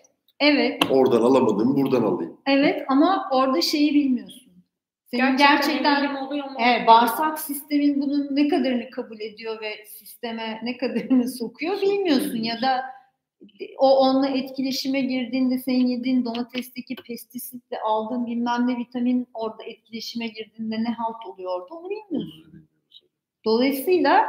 Evet. 0.41 0.83
Oradan 0.91 1.21
alamadım, 1.21 1.77
buradan 1.77 2.03
alayım. 2.03 2.37
Evet 2.47 2.83
ama 2.89 3.29
orada 3.33 3.61
şeyi 3.61 3.95
bilmiyorsun 3.95 4.44
senin 5.07 5.37
gerçekten, 5.37 5.83
gerçekten 5.83 6.15
oluyor 6.15 6.51
mu? 6.51 6.57
Evet, 6.61 6.87
bağırsak 6.87 7.39
sistemin 7.39 8.01
bunun 8.01 8.37
ne 8.37 8.49
kadarını 8.49 8.91
kabul 8.91 9.21
ediyor 9.21 9.61
ve 9.61 9.85
sisteme 9.87 10.61
ne 10.63 10.77
kadarını 10.77 11.29
sokuyor 11.29 11.83
bilmiyorsun 11.83 12.37
ya 12.37 12.63
da 12.63 12.85
o 13.79 13.99
onunla 13.99 14.29
etkileşime 14.29 15.01
girdiğinde 15.01 15.59
senin 15.59 15.87
yediğin 15.87 16.25
domatesteki 16.25 16.97
pestisitle 16.97 17.81
aldığın 17.81 18.27
bilmem 18.27 18.69
ne 18.69 18.77
vitamin 18.77 19.29
orada 19.35 19.65
etkileşime 19.65 20.27
girdiğinde 20.27 20.85
ne 20.85 20.89
halt 20.89 21.27
oluyor 21.27 21.61
orada 21.61 21.75
onu 21.75 21.91
bilmiyorsun. 21.91 22.69
Dolayısıyla 23.45 24.25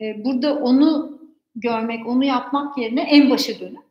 e, 0.00 0.24
burada 0.24 0.54
onu 0.54 1.20
görmek, 1.54 2.06
onu 2.06 2.24
yapmak 2.24 2.78
yerine 2.78 3.02
en 3.02 3.30
başa 3.30 3.60
dönüp 3.60 3.90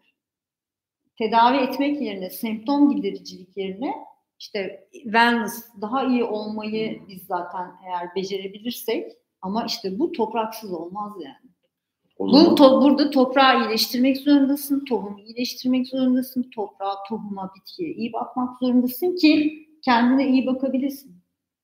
tedavi 1.17 1.57
etmek 1.57 2.01
yerine, 2.01 2.29
semptom 2.29 2.95
gidericilik 2.95 3.57
yerine 3.57 3.93
işte 4.39 4.87
wellness 4.91 5.67
daha 5.81 6.05
iyi 6.05 6.23
olmayı 6.23 7.01
biz 7.07 7.23
zaten 7.23 7.71
eğer 7.85 8.15
becerebilirsek 8.15 9.11
ama 9.41 9.65
işte 9.65 9.99
bu 9.99 10.11
topraksız 10.11 10.73
olmaz 10.73 11.13
yani. 11.19 11.49
O. 12.17 12.27
Bu 12.27 12.55
to, 12.55 12.81
burada 12.81 13.09
toprağı 13.09 13.61
iyileştirmek 13.61 14.17
zorundasın, 14.17 14.85
tohumu 14.85 15.19
iyileştirmek 15.19 15.87
zorundasın, 15.87 16.43
toprağa, 16.55 16.95
tohuma, 17.09 17.51
bitkiye 17.55 17.93
iyi 17.93 18.13
bakmak 18.13 18.59
zorundasın 18.59 19.15
ki 19.15 19.59
kendine 19.81 20.29
iyi 20.29 20.45
bakabilirsin. 20.45 21.15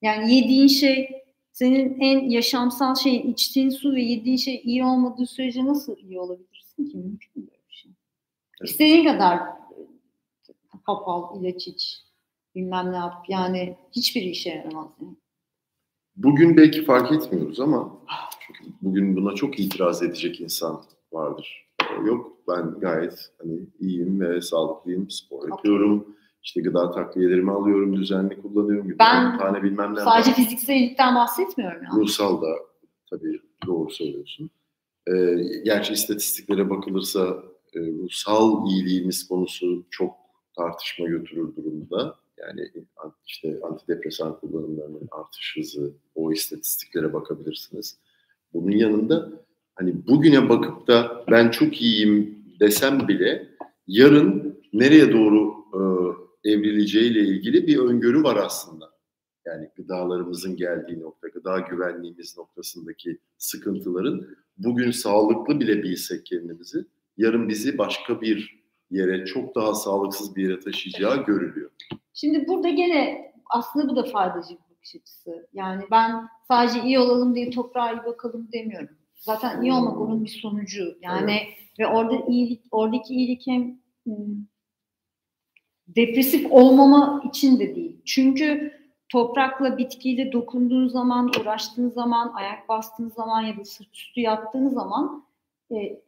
Yani 0.01 0.35
yediğin 0.35 0.67
şey 0.67 1.09
senin 1.51 1.99
en 1.99 2.29
yaşamsal 2.29 2.95
şeyin 2.95 3.33
içtiğin 3.33 3.69
su 3.69 3.93
ve 3.93 4.01
yediğin 4.01 4.37
şey 4.37 4.61
iyi 4.63 4.85
olmadığı 4.85 5.25
sürece 5.25 5.65
nasıl 5.65 5.97
iyi 5.97 6.19
olabilirsin 6.19 6.85
ki? 6.85 6.97
Mümkün 6.97 7.47
böyle 7.47 7.61
bir 7.69 7.73
şey. 7.73 7.91
Evet. 8.61 8.69
İstediğin 8.69 9.05
kadar 9.05 9.39
hap 10.83 11.07
al, 11.07 11.41
ilaç 11.41 11.67
iç 11.67 12.05
bilmem 12.55 12.91
ne 12.91 12.95
yap. 12.95 13.25
Yani 13.27 13.77
hiçbir 13.91 14.21
işe 14.21 14.49
yaramaz. 14.49 14.87
Yani. 15.01 15.15
Bugün 16.15 16.57
belki 16.57 16.85
fark 16.85 17.11
etmiyoruz 17.11 17.59
ama 17.59 17.99
çünkü 18.47 18.71
bugün 18.81 19.15
buna 19.15 19.35
çok 19.35 19.59
itiraz 19.59 20.03
edecek 20.03 20.41
insan 20.41 20.81
vardır. 21.11 21.65
Yok 22.05 22.31
ben 22.47 22.79
gayet 22.79 23.31
hani 23.41 23.59
iyiyim 23.79 24.21
ve 24.21 24.41
sağlıklıyım, 24.41 25.09
spor 25.09 25.49
yapıyorum. 25.49 26.15
İşte 26.43 26.61
gıda 26.61 26.91
takviyelerimi 26.91 27.51
alıyorum, 27.51 27.95
düzenli 27.95 28.41
kullanıyorum. 28.41 28.95
Ben 28.99 29.37
tane 29.37 29.63
bilmem 29.63 29.95
ne 29.95 29.99
sadece 29.99 30.31
var. 30.31 30.35
fiziksellikten 30.35 31.15
bahsetmiyorum. 31.15 31.83
Yani. 31.83 32.01
Ruhsal 32.01 32.41
da 32.41 32.47
tabii 33.09 33.41
doğru 33.67 33.89
söylüyorsun. 33.89 34.49
Ee, 35.07 35.35
gerçi 35.65 35.93
istatistiklere 35.93 36.69
bakılırsa 36.69 37.43
e, 37.75 37.79
ruhsal 37.79 38.67
iyiliğimiz 38.67 39.27
konusu 39.27 39.85
çok 39.89 40.15
tartışma 40.57 41.07
götürür 41.07 41.55
durumda. 41.55 42.15
Yani 42.37 42.71
işte 43.27 43.59
antidepresan 43.63 44.39
kullanımlarının 44.39 45.07
artış 45.11 45.55
hızı, 45.57 45.93
o 46.15 46.31
istatistiklere 46.31 47.13
bakabilirsiniz. 47.13 47.97
Bunun 48.53 48.71
yanında 48.71 49.31
hani 49.75 50.07
bugüne 50.07 50.49
bakıp 50.49 50.87
da 50.87 51.25
ben 51.31 51.51
çok 51.51 51.81
iyiyim 51.81 52.45
desem 52.59 53.07
bile 53.07 53.47
yarın 53.87 54.59
nereye 54.73 55.13
doğru 55.13 55.55
e, 55.73 56.51
evrileceğiyle 56.51 57.19
ilgili 57.19 57.67
bir 57.67 57.77
öngörü 57.77 58.23
var 58.23 58.35
aslında. 58.35 58.95
Yani 59.45 59.69
gıdalarımızın 59.75 60.55
geldiği 60.55 60.99
nokta, 60.99 61.27
gıda 61.27 61.59
güvenliğimiz 61.59 62.37
noktasındaki 62.37 63.17
sıkıntıların 63.37 64.27
bugün 64.57 64.91
sağlıklı 64.91 65.59
bile 65.59 65.83
bilsek 65.83 66.25
kendimizi, 66.25 66.85
yarın 67.17 67.49
bizi 67.49 67.77
başka 67.77 68.21
bir 68.21 68.65
yere, 68.91 69.25
çok 69.25 69.55
daha 69.55 69.73
sağlıksız 69.73 70.35
bir 70.35 70.43
yere 70.43 70.59
taşıyacağı 70.59 71.25
görülüyor. 71.25 71.71
Şimdi 72.15 72.47
burada 72.47 72.69
gene 72.69 73.31
aslında 73.49 73.89
bu 73.89 73.95
da 73.95 74.03
faydacı 74.03 74.49
bir 74.49 74.75
bakış 74.75 74.95
açısı. 74.95 75.47
Yani 75.53 75.83
ben 75.91 76.27
sadece 76.47 76.83
iyi 76.83 76.99
olalım 76.99 77.35
diye 77.35 77.49
toprağa 77.49 77.91
iyi 77.91 78.03
bakalım 78.05 78.47
demiyorum. 78.53 78.97
Zaten 79.15 79.61
iyi 79.61 79.73
olmak 79.73 80.01
onun 80.01 80.23
bir 80.23 80.39
sonucu. 80.41 80.97
Yani 81.01 81.31
evet. 81.31 81.79
ve 81.79 81.87
orada 81.87 82.25
iyilik, 82.27 82.61
oradaki 82.71 83.13
iyilik 83.13 83.47
hem 83.47 83.79
depresif 85.87 86.51
olmama 86.51 87.23
için 87.29 87.59
de 87.59 87.75
değil. 87.75 88.01
Çünkü 88.05 88.73
toprakla, 89.09 89.77
bitkiyle 89.77 90.31
dokunduğun 90.31 90.87
zaman, 90.87 91.31
uğraştığın 91.41 91.89
zaman, 91.89 92.31
ayak 92.33 92.69
bastığın 92.69 93.09
zaman 93.09 93.41
ya 93.41 93.57
da 93.57 93.65
sırt 93.65 93.95
üstü 93.95 94.21
yattığın 94.21 94.69
zaman 94.69 95.25
e, 95.71 96.01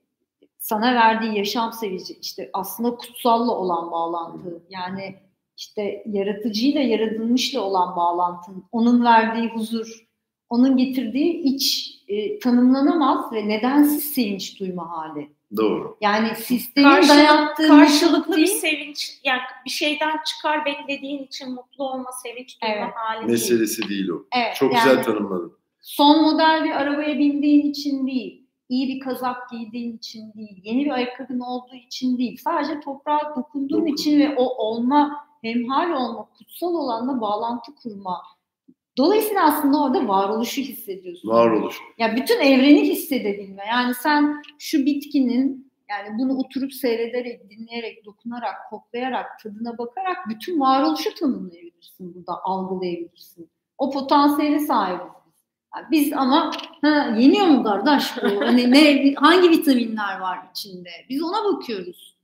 sana 0.58 0.95
verdiği 0.95 1.38
yaşam 1.38 1.74
sevici, 1.74 2.18
işte 2.22 2.49
aslında 2.53 2.95
kutsalla 2.95 3.51
olan 3.51 3.91
bağlantı, 3.91 4.64
yani 4.70 5.16
işte 5.58 6.03
yaratıcıyla, 6.05 6.82
yaratılmışla 6.82 7.62
olan 7.62 7.95
bağlantın, 7.95 8.64
onun 8.72 9.03
verdiği 9.03 9.47
huzur, 9.49 10.08
onun 10.49 10.78
getirdiği 10.78 11.34
iç 11.43 11.95
e, 12.08 12.39
tanımlanamaz 12.39 13.34
ve 13.34 13.47
nedensiz 13.47 14.03
sevinç 14.03 14.60
duyma 14.60 14.89
hali. 14.89 15.30
Doğru. 15.58 15.97
Yani 16.01 16.36
sistemin 16.36 16.88
Karşılık- 16.89 17.10
dayattığı 17.18 17.68
Karşılıklı 17.68 18.32
bir 18.32 18.38
değil. 18.38 18.47
sevinç, 18.58 19.20
yani 19.24 19.39
bir 19.66 19.70
şeyden 19.70 20.18
çıkar 20.26 20.66
beklediğin 20.66 21.24
için 21.24 21.51
mutlu 21.53 21.84
olma, 21.89 22.10
sevinç 22.24 22.62
duyma 22.62 22.76
Evet. 22.76 22.93
hali 22.95 23.20
değil. 23.20 23.32
Meselesi 23.32 23.89
değil 23.89 24.10
o. 24.10 24.16
Evet, 24.36 24.55
Çok 24.55 24.74
yani 24.74 24.84
güzel 24.89 25.03
tanımladın. 25.03 25.53
son 25.82 26.22
model 26.22 26.64
bir 26.64 26.72
arabaya 26.72 27.20
bindiğin 27.20 27.72
için 27.72 28.08
değil, 28.08 28.43
iyi 28.70 28.88
bir 28.88 28.99
kazak 28.99 29.49
giydiğin 29.51 29.97
için 29.97 30.34
değil, 30.34 30.62
yeni 30.64 30.86
bir 30.86 30.91
ayakkabın 30.91 31.39
olduğu 31.39 31.76
için 31.76 32.18
değil. 32.18 32.38
Sadece 32.43 32.80
toprağa 32.80 33.34
dokunduğun 33.36 33.80
Dokun. 33.82 33.93
için 33.93 34.20
ve 34.20 34.36
o 34.38 34.43
olma, 34.45 35.26
hemhal 35.54 35.91
olma, 35.91 36.30
kutsal 36.38 36.74
olanla 36.74 37.22
bağlantı 37.22 37.76
kurma. 37.76 38.22
Dolayısıyla 38.98 39.43
aslında 39.43 39.84
orada 39.84 40.08
varoluşu 40.08 40.62
hissediyorsun. 40.62 41.30
Varoluş. 41.30 41.80
Ya 41.98 42.16
bütün 42.16 42.39
evreni 42.39 42.89
hissedebilme. 42.89 43.64
Yani 43.66 43.93
sen 43.93 44.41
şu 44.60 44.86
bitkinin 44.86 45.72
yani 45.89 46.20
bunu 46.20 46.38
oturup 46.38 46.74
seyrederek, 46.74 47.50
dinleyerek, 47.50 48.06
dokunarak, 48.06 48.56
koklayarak, 48.70 49.39
tadına 49.43 49.78
bakarak 49.78 50.18
bütün 50.30 50.60
varoluşu 50.60 51.16
tanımlayabilirsin 51.16 52.16
burada, 52.16 52.43
algılayabilirsin. 52.43 53.50
O 53.78 53.91
potansiyeli 53.91 54.60
sahibiz 54.60 55.08
biz. 55.26 55.43
Yani 55.76 55.86
biz 55.91 56.14
ama 56.14 56.52
ha, 56.82 57.16
yeniyor 57.18 57.48
mu 57.48 57.64
kardeş 57.64 58.18
bu? 58.18 58.45
Hani 58.45 58.72
ne, 58.72 59.14
hangi 59.14 59.50
vitaminler 59.50 60.20
var 60.20 60.39
içinde? 60.52 60.89
Biz 61.10 61.24
ona 61.24 61.54
bakıyoruz. 61.54 62.16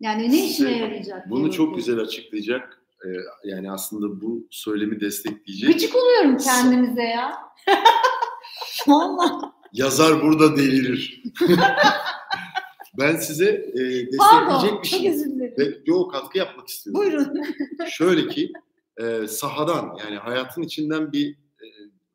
Yani 0.00 0.22
ne 0.30 0.36
işine 0.36 0.48
Size 0.48 0.70
yarayacak? 0.70 1.30
Bunu 1.30 1.52
çok 1.52 1.76
güzel 1.76 1.98
açıklayacak. 1.98 2.82
e, 3.04 3.08
yani 3.44 3.70
aslında 3.70 4.20
bu 4.20 4.46
söylemi 4.50 5.00
destekleyecek. 5.00 5.72
Gıcık 5.72 5.96
oluyorum 5.96 6.38
kendimize 6.38 7.02
ya. 7.02 7.38
Vallahi. 8.86 9.52
Yazar 9.72 10.22
burada 10.22 10.56
delirir. 10.56 11.22
ben 12.98 13.16
size 13.16 13.50
e, 13.50 14.16
Pardon, 14.18 14.62
destekleyecek 14.62 14.84
bir 14.84 14.88
çok 14.88 15.26
şey 15.26 15.56
ve 15.58 15.78
yo 15.86 16.08
katkı 16.08 16.38
yapmak 16.38 16.68
istiyorum. 16.68 17.00
Buyurun. 17.00 17.42
Şöyle 17.90 18.28
ki 18.28 18.52
e, 19.00 19.26
sahadan 19.26 19.98
yani 20.04 20.16
hayatın 20.16 20.62
içinden 20.62 21.12
bir 21.12 21.30
e, 21.32 21.66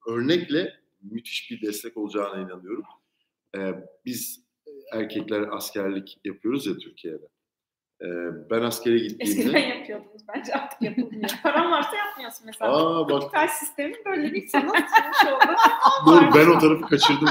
örnekle 0.08 0.74
müthiş 1.02 1.52
bir 1.52 1.62
destek 1.62 1.98
olacağına 1.98 2.42
inanıyorum. 2.42 2.86
E, 3.58 3.60
biz 4.06 4.46
erkekler 4.92 5.42
askerlik 5.52 6.20
yapıyoruz 6.26 6.68
ya 6.68 6.78
Türkiye'de. 6.78 7.28
E, 8.06 8.10
ben 8.50 8.62
askere 8.62 8.96
Eskiden 8.96 9.18
gittiğimde 9.28 9.60
yapıyordunuz 9.60 10.22
bence 10.36 10.54
artık 10.54 10.82
yapılmıyor. 10.82 11.30
Paran 11.44 11.72
varsa 11.72 11.96
yapmıyorsun 11.96 12.46
mesela. 12.46 12.72
aa 12.78 13.10
bak 13.10 13.22
Kapital 13.22 13.48
sistemin 13.48 13.98
böyle 14.06 14.34
bir 14.34 14.48
sana 14.48 14.62
sunmuş 14.70 15.34
olduğu 15.34 16.12
dur 16.12 16.22
var. 16.22 16.32
ben 16.36 16.48
o 16.56 16.60
tarafı 16.60 16.86
kaçırdım. 16.86 17.30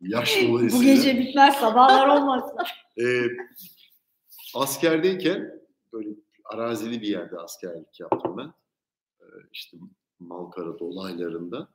Yaş 0.00 0.42
Bu 0.42 0.48
dolayısıyla. 0.48 0.94
gece 0.94 1.18
bitmez 1.18 1.54
sabahlar 1.56 2.08
olmasın. 2.08 2.56
E, 3.00 3.04
askerdeyken 4.54 5.60
böyle 5.92 6.08
arazili 6.44 7.02
bir 7.02 7.08
yerde 7.08 7.38
askerlik 7.38 8.00
yaptım 8.00 8.36
ben. 8.38 8.52
E, 9.20 9.26
işte 9.52 9.76
Malkara 10.20 10.78
dolaylarında. 10.78 11.68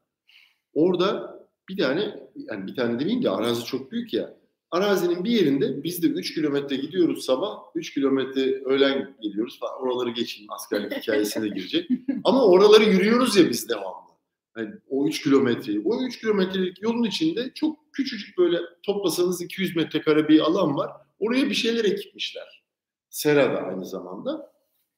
Orada 0.73 1.39
bir 1.69 1.77
tane, 1.77 2.19
yani 2.35 2.67
bir 2.67 2.75
tane 2.75 2.99
demeyeyim 2.99 3.23
de 3.23 3.29
arazi 3.29 3.65
çok 3.65 3.91
büyük 3.91 4.13
ya. 4.13 4.33
Arazinin 4.71 5.23
bir 5.23 5.31
yerinde 5.31 5.83
biz 5.83 6.03
de 6.03 6.07
3 6.07 6.33
kilometre 6.35 6.75
gidiyoruz 6.75 7.25
sabah, 7.25 7.57
3 7.75 7.93
kilometre 7.93 8.63
öğlen 8.63 9.15
geliyoruz 9.21 9.59
falan. 9.59 9.81
Oraları 9.81 10.09
geçeyim 10.09 10.51
askerlik 10.51 10.93
hikayesine 10.93 11.47
girecek. 11.55 11.89
Ama 12.23 12.45
oraları 12.45 12.83
yürüyoruz 12.83 13.37
ya 13.37 13.49
biz 13.49 13.69
devamlı. 13.69 14.09
Yani 14.57 14.69
o 14.89 15.07
3 15.07 15.23
kilometreyi. 15.23 15.81
O 15.85 16.01
3 16.03 16.19
kilometrelik 16.21 16.81
yolun 16.81 17.03
içinde 17.03 17.51
çok 17.55 17.93
küçücük 17.93 18.37
böyle 18.37 18.57
toplasanız 18.83 19.41
200 19.41 19.75
metrekare 19.75 20.27
bir 20.27 20.39
alan 20.39 20.77
var. 20.77 20.91
Oraya 21.19 21.49
bir 21.49 21.53
şeyler 21.55 21.85
ekmişler. 21.85 22.63
Serada 23.09 23.57
aynı 23.61 23.85
zamanda. 23.85 24.51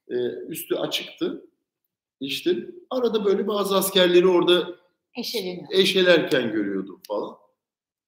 Ee, 0.09 0.15
üstü 0.47 0.75
açıktı. 0.75 1.45
İşte 2.19 2.55
arada 2.89 3.25
böyle 3.25 3.47
bazı 3.47 3.75
askerleri 3.75 4.27
orada 4.27 4.75
Eşeleniyor. 5.17 5.67
eşelerken 5.71 6.51
görüyordum 6.51 7.01
falan. 7.07 7.35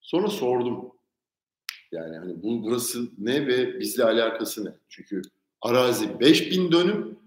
Sonra 0.02 0.28
sordum. 0.28 0.92
Yani 1.94 2.18
hani 2.18 2.44
bu 2.44 2.64
burası 2.64 3.00
ne 3.18 3.48
ve 3.48 3.80
bizle 3.80 4.04
alakası 4.04 4.66
ne? 4.66 4.70
Çünkü 4.90 5.22
arazi 5.62 6.20
5000 6.20 6.72
dönüm, 6.72 7.20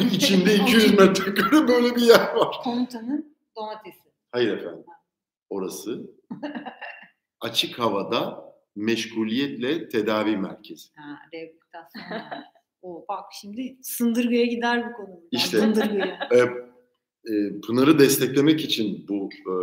içinde 0.12 0.54
200 0.62 0.98
metrekare 0.98 1.68
böyle 1.68 1.96
bir 1.96 2.02
yer 2.02 2.34
var. 2.34 2.56
Komutanın 2.64 3.36
domatesi. 3.56 3.98
Hayır 4.32 4.52
efendim. 4.58 4.84
Orası 5.50 6.10
açık 7.40 7.78
havada 7.78 8.52
meşguliyetle 8.76 9.88
tedavi 9.88 10.36
merkezi. 10.36 10.88
Ha, 10.96 11.18
rehabilitasyon. 11.32 12.42
o 12.82 13.04
bak 13.08 13.24
şimdi 13.40 13.76
Sındırgı'ya 13.82 14.46
gider 14.46 14.90
bu 14.90 14.96
konu. 14.96 15.20
İşte. 15.30 15.58
Sındırgı'ya. 15.58 16.28
Ee, 16.32 16.38
e, 17.32 17.60
Pınar'ı 17.60 17.98
desteklemek 17.98 18.60
için 18.64 19.08
bu 19.08 19.30
e, 19.32 19.54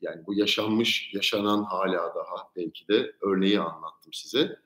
yani 0.00 0.26
bu 0.26 0.34
yaşanmış, 0.34 1.14
yaşanan 1.14 1.62
hala 1.62 1.98
daha 1.98 2.48
belki 2.56 2.88
de 2.88 3.12
örneği 3.20 3.60
anlattım 3.60 4.12
size. 4.12 4.56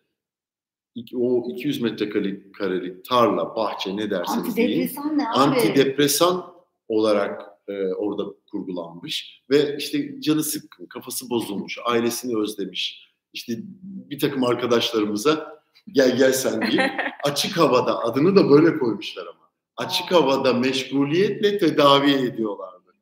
O 1.14 1.50
200 1.50 1.80
metrekarelik 1.80 2.54
karelik 2.54 3.04
tarla, 3.04 3.56
bahçe 3.56 3.96
ne 3.96 4.10
derseniz 4.10 4.56
deyin. 4.56 4.80
Antidepresan 4.80 5.18
ne 5.18 5.28
abi? 5.28 5.38
Antidepresan 5.38 6.54
olarak 6.88 7.42
e, 7.68 7.86
orada 7.92 8.24
kurgulanmış 8.50 9.44
ve 9.50 9.76
işte 9.76 10.20
canı 10.20 10.42
sıkkın, 10.44 10.86
kafası 10.86 11.30
bozulmuş, 11.30 11.78
ailesini 11.84 12.38
özlemiş. 12.38 13.14
İşte 13.32 13.52
bir 13.84 14.18
takım 14.18 14.44
arkadaşlarımıza 14.44 15.62
gel 15.92 16.16
gel 16.16 16.32
sen 16.32 16.70
diye 16.70 16.96
açık 17.24 17.58
havada 17.58 17.98
adını 17.98 18.36
da 18.36 18.50
böyle 18.50 18.78
koymuşlar 18.78 19.26
ama. 19.26 19.50
Açık 19.76 20.12
havada 20.12 20.52
meşguliyetle 20.52 21.58
tedavi 21.58 22.12
ediyorlardı. 22.12 22.94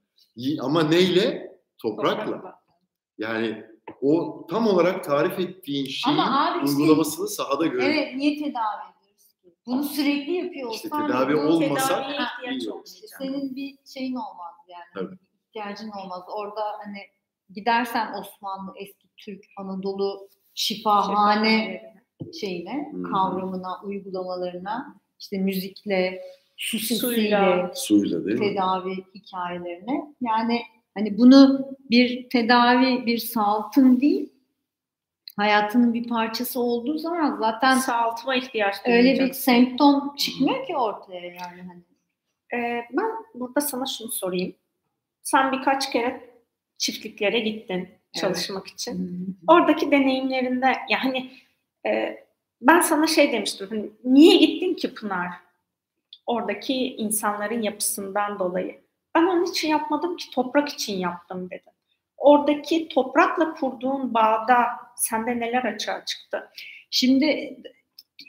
Ama 0.60 0.82
neyle? 0.82 1.51
Toprakla. 1.82 2.62
Yani 3.18 3.64
o 4.02 4.46
tam 4.50 4.66
olarak 4.66 5.04
tarif 5.04 5.38
ettiğin 5.38 5.86
şeyin 5.86 6.18
Ama 6.18 6.46
abi 6.50 6.64
işte- 6.68 6.78
uygulamasını 6.82 7.28
sahada 7.28 7.66
görüyoruz. 7.66 7.96
Evet 7.98 8.14
niye 8.16 8.38
tedavi 8.38 8.82
ediyoruz 9.00 9.34
ki? 9.42 9.54
Bunu 9.66 9.84
sürekli 9.84 10.32
yapıyor 10.32 10.70
İşte 10.74 10.88
olsan 10.88 11.06
tedavi 11.06 11.34
bunu- 11.34 11.48
olmasa 11.48 12.00
ihtiyaç 12.00 12.62
iyi. 12.62 12.70
olmayacak. 12.70 13.10
senin 13.18 13.56
bir 13.56 13.76
şeyin 13.94 14.14
olmaz 14.14 14.54
yani. 14.68 14.84
Tabii. 15.06 15.18
İhtiyacın 15.48 15.90
olmaz. 15.90 16.22
Orada 16.34 16.62
hani 16.84 16.98
gidersen 17.54 18.12
Osmanlı, 18.20 18.72
eski 18.76 19.08
Türk, 19.16 19.44
Anadolu 19.56 20.28
şifahane 20.54 21.82
şeyine, 22.40 22.88
Hmm. 22.92 23.12
kavramına, 23.12 23.80
uygulamalarına, 23.84 25.00
işte 25.20 25.38
müzikle, 25.38 26.22
su 26.56 26.78
sesiyle, 26.78 27.14
Suyla. 27.14 27.70
Suyla 27.74 28.24
değil 28.24 28.38
mi? 28.38 28.48
tedavi 28.48 29.04
hikayelerine. 29.14 30.14
Yani 30.20 30.60
hani 30.94 31.18
bunu 31.18 31.68
bir 31.90 32.28
tedavi, 32.28 33.06
bir 33.06 33.18
sağaltım 33.18 34.00
değil, 34.00 34.32
hayatının 35.36 35.94
bir 35.94 36.08
parçası 36.08 36.60
olduğu 36.60 36.98
zaman 36.98 37.36
zaten 37.36 37.78
Sağaltıma 37.78 38.34
ihtiyaç 38.34 38.76
öyle 38.86 39.18
bir 39.18 39.32
semptom 39.32 40.16
çıkmıyor 40.16 40.66
ki 40.66 40.76
ortaya 40.76 41.26
yani 41.26 41.62
hani. 41.62 41.82
Ee, 42.54 42.84
ben 42.92 43.10
burada 43.34 43.60
sana 43.60 43.86
şunu 43.86 44.10
sorayım. 44.12 44.54
Sen 45.22 45.52
birkaç 45.52 45.92
kere 45.92 46.30
çiftliklere 46.78 47.40
gittin 47.40 47.88
çalışmak 48.12 48.66
için. 48.66 49.36
Oradaki 49.48 49.90
deneyimlerinde 49.90 50.76
yani 50.88 51.30
e, 51.86 52.18
ben 52.60 52.80
sana 52.80 53.06
şey 53.06 53.32
demiştim. 53.32 53.66
Hani, 53.70 53.90
niye 54.04 54.36
gittin 54.36 54.74
ki 54.74 54.94
Pınar? 54.94 55.28
Oradaki 56.26 56.74
insanların 56.96 57.62
yapısından 57.62 58.38
dolayı. 58.38 58.80
Ben 59.14 59.22
onun 59.22 59.44
için 59.44 59.68
yapmadım 59.68 60.16
ki 60.16 60.30
toprak 60.30 60.68
için 60.68 60.98
yaptım 60.98 61.50
dedim. 61.50 61.72
Oradaki 62.16 62.88
toprakla 62.88 63.54
kurduğun 63.54 64.14
bağda 64.14 64.66
sende 64.96 65.40
neler 65.40 65.64
açığa 65.64 66.04
çıktı? 66.04 66.48
Şimdi 66.90 67.56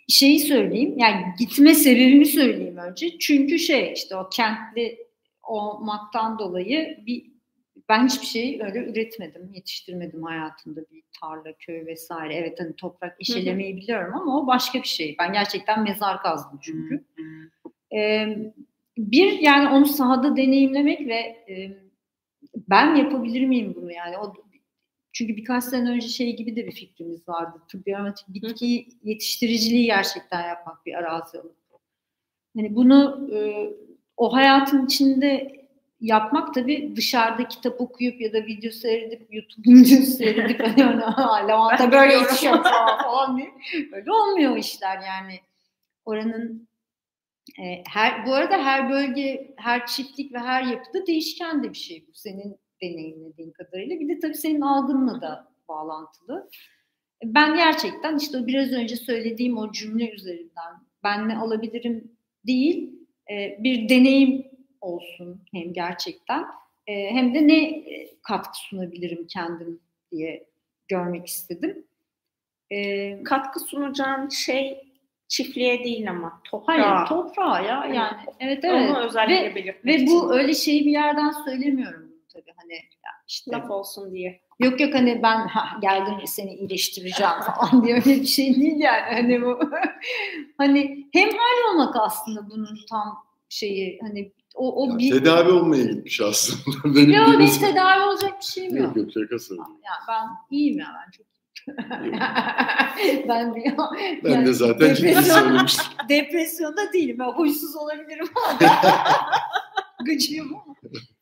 şeyi 0.09 0.39
söyleyeyim 0.39 0.93
yani 0.97 1.25
gitme 1.39 1.73
sebebimi 1.73 2.25
söyleyeyim 2.25 2.77
önce. 2.77 3.19
Çünkü 3.19 3.59
şey 3.59 3.93
işte 3.93 4.15
o 4.15 4.29
kentli 4.29 5.07
olmaktan 5.43 6.39
dolayı 6.39 6.99
bir 7.05 7.33
ben 7.89 8.07
hiçbir 8.07 8.25
şey 8.25 8.59
öyle 8.63 8.79
üretmedim, 8.91 9.49
yetiştirmedim 9.53 10.23
hayatımda 10.23 10.81
bir 10.91 11.03
tarla, 11.21 11.53
köy 11.59 11.85
vesaire. 11.85 12.35
Evet 12.35 12.59
hani 12.59 12.75
toprak 12.75 13.15
işelemeyi 13.19 13.77
biliyorum 13.77 14.15
ama 14.15 14.41
o 14.41 14.47
başka 14.47 14.79
bir 14.79 14.87
şey. 14.87 15.15
Ben 15.19 15.33
gerçekten 15.33 15.83
mezar 15.83 16.21
kazdım 16.21 16.59
çünkü. 16.63 17.03
Ee, 17.95 18.37
bir 18.97 19.39
yani 19.39 19.69
onu 19.69 19.85
sahada 19.85 20.37
deneyimlemek 20.37 21.07
ve 21.07 21.15
e, 21.49 21.77
ben 22.55 22.95
yapabilir 22.95 23.45
miyim 23.45 23.73
bunu 23.75 23.91
yani 23.91 24.17
o 24.17 24.33
çünkü 25.13 25.37
birkaç 25.37 25.63
sene 25.63 25.89
önce 25.89 26.07
şey 26.07 26.35
gibi 26.35 26.55
de 26.55 26.65
bir 26.65 26.71
fikrimiz 26.71 27.27
vardı. 27.27 27.61
Tıbbi 27.67 27.95
aromatik 27.95 28.27
bitki 28.27 28.87
yetiştiriciliği 29.03 29.85
gerçekten 29.85 30.47
yapmak 30.47 30.85
bir 30.85 30.93
arazi 30.93 31.39
alıp. 31.39 31.55
Hani 32.55 32.75
bunu 32.75 33.29
e, 33.33 33.69
o 34.17 34.33
hayatın 34.33 34.85
içinde 34.85 35.63
yapmak 36.01 36.53
tabii 36.53 36.93
dışarıda 36.95 37.47
kitap 37.47 37.81
okuyup 37.81 38.21
ya 38.21 38.33
da 38.33 38.45
video 38.45 38.71
seyredip 38.71 39.33
YouTube 39.33 39.69
videosu 39.79 40.11
seyredip 40.11 40.59
hani 40.59 40.99
lavanta 41.47 41.91
böyle 41.91 42.13
yetişiyor 42.13 42.63
falan 42.63 43.37
diye. 43.37 43.51
Öyle 43.93 44.11
olmuyor 44.11 44.57
işler 44.57 44.99
yani. 44.99 45.39
Oranın 46.05 46.67
her 47.87 48.25
bu 48.25 48.33
arada 48.33 48.65
her 48.65 48.89
bölge, 48.89 49.53
her 49.57 49.85
çiftlik 49.85 50.33
ve 50.33 50.39
her 50.39 50.63
yapıda 50.63 51.07
değişken 51.07 51.63
de 51.63 51.69
bir 51.69 51.77
şey 51.77 52.05
bu 52.07 52.13
senin 52.13 52.57
deneyimlediğin 52.81 53.51
kadarıyla. 53.51 53.99
Bir 53.99 54.09
de 54.09 54.19
tabii 54.19 54.35
senin 54.35 54.61
algınla 54.61 55.21
da 55.21 55.51
bağlantılı. 55.67 56.49
Ben 57.23 57.55
gerçekten 57.55 58.17
işte 58.17 58.47
biraz 58.47 58.71
önce 58.71 58.95
söylediğim 58.95 59.57
o 59.57 59.71
cümle 59.71 60.11
üzerinden 60.11 60.73
ben 61.03 61.29
ne 61.29 61.37
alabilirim 61.37 62.11
değil 62.47 62.93
e, 63.31 63.63
bir 63.63 63.89
deneyim 63.89 64.45
olsun 64.81 65.41
hem 65.53 65.73
gerçekten 65.73 66.45
e, 66.87 67.09
hem 67.09 67.35
de 67.35 67.47
ne 67.47 67.63
e, 67.69 68.15
katkı 68.21 68.57
sunabilirim 68.57 69.27
kendim 69.27 69.79
diye 70.11 70.47
görmek 70.87 71.27
istedim. 71.27 71.85
Katkı 73.23 73.59
sunacağın 73.59 74.29
şey 74.29 74.92
çiftliğe 75.33 75.83
değil 75.83 76.09
ama 76.09 76.41
toprağa. 76.43 76.73
Hayır 76.73 77.07
toprağa 77.07 77.59
ya 77.59 77.85
yani. 77.93 78.17
Evet 78.39 78.59
evet. 78.63 78.89
Onu 78.89 78.99
özellikle 78.99 79.55
ve, 79.55 79.75
Ve 79.85 80.07
bu 80.07 80.33
öyle 80.33 80.53
şeyi 80.53 80.85
bir 80.85 80.91
yerden 80.91 81.31
söylemiyorum 81.45 82.11
tabii 82.33 82.53
hani 82.55 82.79
işte 83.27 83.51
laf 83.51 83.71
olsun 83.71 84.13
diye. 84.13 84.41
Yok 84.59 84.81
yok 84.81 84.93
hani 84.93 85.23
ben 85.23 85.47
ha, 85.47 85.79
geldim 85.81 86.13
seni 86.25 86.53
iyileştireceğim 86.53 87.33
falan 87.55 87.85
diye 87.85 87.95
öyle 87.95 88.21
bir 88.21 88.25
şey 88.25 88.55
değil 88.55 88.79
yani 88.79 89.13
hani 89.13 89.41
bu 89.41 89.59
hani 90.57 91.07
hem 91.13 91.29
hal 91.29 91.73
olmak 91.73 91.95
aslında 91.95 92.49
bunun 92.49 92.79
tam 92.89 93.23
şeyi 93.49 93.99
hani 94.01 94.31
o, 94.55 94.83
o 94.83 94.91
ya, 94.91 94.97
bir... 94.97 95.11
Tedavi 95.11 95.51
olmaya 95.51 95.83
gitmiş 95.83 96.21
aslında. 96.21 96.95
Benim 96.95 97.11
yok 97.11 97.41
hiç 97.41 97.57
tedavi 97.57 98.03
olacak 98.03 98.33
bir 98.39 98.45
şeyim 98.45 98.77
yok. 98.77 98.87
Yok 98.87 98.97
yok 98.97 99.07
şaka 99.13 99.39
söylüyorum. 99.39 99.77
Ya 99.83 99.91
ben 100.07 100.57
iyiyim 100.57 100.79
ya 100.79 100.87
ben 101.05 101.11
çok 101.11 101.32
ben 103.27 103.55
bir, 103.55 103.77
ben 104.23 104.29
yani 104.29 104.45
de 104.45 104.53
zaten 104.53 104.93
ciddi 104.93 105.23
söylemiştim. 105.23 105.85
Depresyonda 106.09 106.93
değilim. 106.93 107.19
Ben 107.19 107.31
huysuz 107.31 107.75
olabilirim. 107.75 108.27
Gıcıyım 110.05 110.55
ama. 110.55 110.75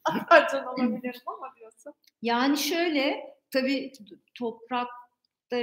Atarcan 0.04 0.68
olabilirim 0.68 1.22
ama 1.26 1.56
diyorsun. 1.60 1.94
Yani 2.22 2.58
şöyle 2.58 3.36
tabii 3.52 3.92
toprakta 4.36 5.58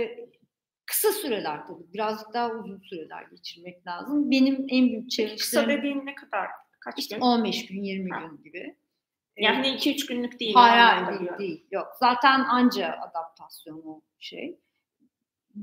kısa 0.87 1.13
süreler 1.13 1.67
tabii. 1.67 1.93
Birazcık 1.93 2.35
daha 2.35 2.51
uzun 2.51 2.79
süreler 2.79 3.23
geçirmek 3.23 3.87
lazım. 3.87 4.31
Benim 4.31 4.67
en 4.69 4.89
büyük 4.89 5.11
challenge'lerim... 5.11 5.39
Kısa 5.39 5.69
dediğin 5.69 6.07
ne 6.07 6.15
kadar? 6.15 6.49
Kaç 6.81 6.99
işte 6.99 7.17
gün? 7.17 7.23
15 7.23 7.67
gün, 7.67 7.83
20 7.83 8.11
ha. 8.11 8.21
gün 8.21 8.43
gibi. 8.45 8.77
Yani 9.37 9.67
2-3 9.67 10.09
günlük 10.09 10.41
değil. 10.41 10.55
Hayır, 10.55 11.05
hayır 11.05 11.21
değil, 11.21 11.39
değil. 11.39 11.67
Yok. 11.71 11.87
Zaten 12.01 12.41
anca 12.41 12.99
adaptasyon 13.01 13.83
o 13.87 14.01
şey. 14.19 14.61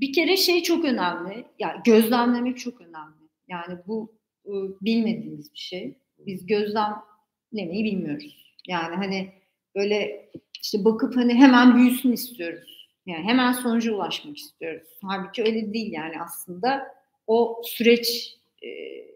Bir 0.01 0.13
kere 0.13 0.37
şey 0.37 0.63
çok 0.63 0.85
önemli. 0.85 1.45
Yani 1.59 1.81
gözlemlemek 1.85 2.57
çok 2.57 2.81
önemli. 2.81 3.29
Yani 3.47 3.79
bu 3.87 4.15
ıı, 4.47 4.77
bilmediğimiz 4.81 5.53
bir 5.53 5.57
şey. 5.57 5.97
Biz 6.17 6.45
gözlemlemeyi 6.45 7.83
bilmiyoruz. 7.83 8.55
Yani 8.67 8.95
hani 8.95 9.33
böyle 9.75 10.29
işte 10.61 10.85
bakıp 10.85 11.15
hani 11.15 11.33
hemen 11.33 11.75
büyüsün 11.75 12.11
istiyoruz. 12.11 12.89
Yani 13.05 13.23
hemen 13.23 13.51
sonuca 13.51 13.93
ulaşmak 13.93 14.37
istiyoruz. 14.37 14.87
Halbuki 15.01 15.43
öyle 15.43 15.73
değil 15.73 15.91
yani 15.91 16.21
aslında 16.21 16.95
o 17.27 17.61
süreç, 17.65 18.37
e, 18.63 18.69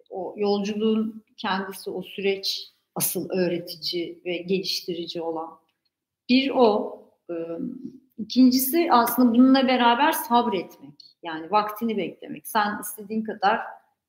o 0.09 0.35
yolculuğun 0.37 1.23
kendisi, 1.37 1.89
o 1.89 2.01
süreç 2.01 2.69
asıl 2.95 3.29
öğretici 3.29 4.21
ve 4.25 4.37
geliştirici 4.37 5.21
olan. 5.21 5.49
Bir 6.29 6.49
o. 6.49 6.99
E, 7.29 7.33
ikincisi 8.19 8.87
aslında 8.91 9.33
bununla 9.33 9.67
beraber 9.67 10.11
sabretmek. 10.11 10.93
Yani 11.23 11.51
vaktini 11.51 11.97
beklemek. 11.97 12.47
Sen 12.47 12.79
istediğin 12.81 13.23
kadar 13.23 13.59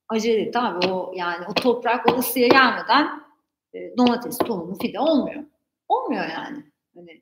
acele 0.09 0.41
et 0.41 0.55
abi. 0.55 0.87
O, 0.87 1.13
yani 1.15 1.45
o 1.49 1.53
toprak 1.53 2.13
o 2.13 2.19
ısıya 2.19 2.47
gelmeden 2.47 3.23
e, 3.73 3.97
domates, 3.97 4.37
tohumu, 4.37 4.77
fide 4.77 4.99
olmuyor. 4.99 5.43
Olmuyor 5.87 6.23
yani. 6.23 6.63
Hani 6.95 7.21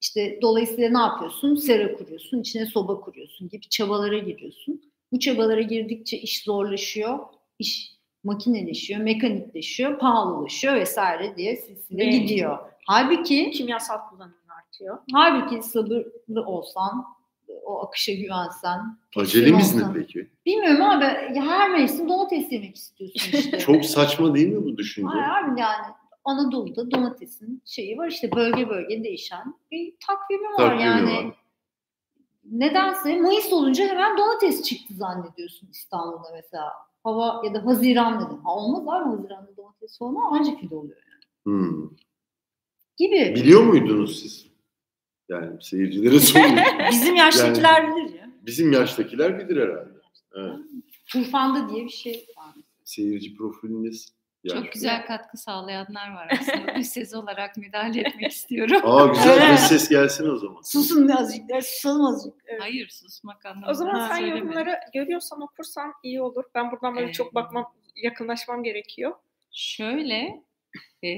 işte 0.00 0.38
dolayısıyla 0.42 0.90
ne 0.90 0.98
yapıyorsun? 0.98 1.54
Sera 1.54 1.96
kuruyorsun, 1.96 2.40
içine 2.40 2.66
soba 2.66 3.00
kuruyorsun 3.00 3.48
gibi 3.48 3.68
çabalara 3.68 4.18
giriyorsun. 4.18 4.82
Bu 5.12 5.18
çabalara 5.18 5.62
girdikçe 5.62 6.18
iş 6.18 6.42
zorlaşıyor, 6.42 7.18
iş 7.58 7.94
makineleşiyor, 8.24 9.00
mekanikleşiyor, 9.00 9.98
pahalılaşıyor 9.98 10.74
vesaire 10.74 11.36
diye 11.36 11.56
silsile 11.56 12.04
gidiyor. 12.04 12.58
Halbuki 12.86 13.50
kimyasal 13.50 13.98
kullanım 14.10 14.43
artıyor. 14.74 14.98
Halbuki 15.12 15.62
sabırlı 15.62 16.44
olsan, 16.46 17.04
o 17.64 17.86
akışa 17.86 18.12
güvensen. 18.12 18.98
Acelemiz 19.16 19.74
ne 19.74 19.82
peki? 19.94 20.30
Bilmiyorum 20.46 20.82
abi. 20.82 21.04
Her 21.40 21.70
mevsim 21.70 22.08
domates 22.08 22.52
yemek 22.52 22.76
istiyorsun 22.76 23.30
işte. 23.38 23.58
Çok 23.58 23.84
saçma 23.84 24.34
değil 24.34 24.48
mi 24.48 24.64
bu 24.64 24.76
düşünce? 24.76 25.08
Hayır 25.08 25.48
abi 25.52 25.60
yani 25.60 25.86
Anadolu'da 26.24 26.90
domatesin 26.90 27.62
şeyi 27.64 27.98
var 27.98 28.08
işte 28.08 28.32
bölge 28.32 28.68
bölge 28.68 29.04
değişen 29.04 29.54
bir 29.70 29.94
takvimi 30.06 30.48
var 30.48 30.56
takvimi 30.56 30.82
yani. 30.82 31.26
Var. 31.28 31.34
Nedense 32.52 33.20
Mayıs 33.20 33.52
olunca 33.52 33.88
hemen 33.88 34.18
domates 34.18 34.62
çıktı 34.62 34.94
zannediyorsun 34.94 35.68
İstanbul'da 35.72 36.28
mesela. 36.34 36.72
Hava 37.04 37.42
ya 37.46 37.54
da 37.54 37.66
Haziran 37.66 38.20
dedim. 38.20 38.38
Ha 38.44 38.54
olmaz 38.56 38.82
abi 38.88 39.16
Haziran'da 39.16 39.56
domates 39.56 40.02
olma 40.02 40.28
ancak 40.32 40.60
fide 40.60 40.74
oluyor 40.74 40.96
yani. 40.96 41.22
Hmm. 41.44 41.88
Gibi. 42.96 43.34
Biliyor 43.36 43.62
muydunuz 43.64 44.20
siz? 44.22 44.53
Yani 45.34 45.62
seyircilere 45.62 46.20
sorayım. 46.20 46.58
Bizim 46.90 47.16
yaştakiler 47.16 47.82
yani, 47.82 47.96
bilir 47.96 48.18
ya. 48.18 48.30
Bizim 48.42 48.72
yaştakiler 48.72 49.38
bilir 49.38 49.62
herhalde. 49.62 49.90
Evet. 50.36 50.58
Turfanda 51.06 51.68
diye 51.68 51.84
bir 51.84 51.90
şey 51.90 52.26
var. 52.36 52.54
Seyirci 52.84 53.34
profiliniz 53.36 54.14
çok 54.52 54.72
güzel 54.72 55.06
katkı 55.06 55.36
sağlayanlar 55.36 56.14
var 56.14 56.28
aslında. 56.40 56.74
Bir 56.76 56.82
ses 56.82 57.14
olarak 57.14 57.56
müdahale 57.56 58.00
etmek 58.00 58.32
istiyorum. 58.32 58.80
Aa 58.84 59.06
güzel 59.06 59.52
bir 59.52 59.56
ses 59.56 59.88
gelsin 59.88 60.28
o 60.28 60.36
zaman. 60.36 60.60
Susun 60.62 61.08
azıcık 61.08 61.44
susalım 61.62 62.06
azıcık. 62.06 62.34
Evet. 62.46 62.62
Hayır 62.62 62.88
susmak 62.88 63.46
anlamında. 63.46 63.70
O 63.70 63.74
zaman 63.74 64.08
sen 64.08 64.16
söyleme. 64.16 64.38
yorumları 64.38 64.80
görüyorsan 64.94 65.40
okursan 65.40 65.92
iyi 66.02 66.22
olur. 66.22 66.44
Ben 66.54 66.70
buradan 66.70 66.96
böyle 66.96 67.08
ee, 67.08 67.12
çok 67.12 67.34
bakmam, 67.34 67.74
yakınlaşmam 67.96 68.62
gerekiyor. 68.62 69.12
Şöyle, 69.52 70.42
e, 71.04 71.10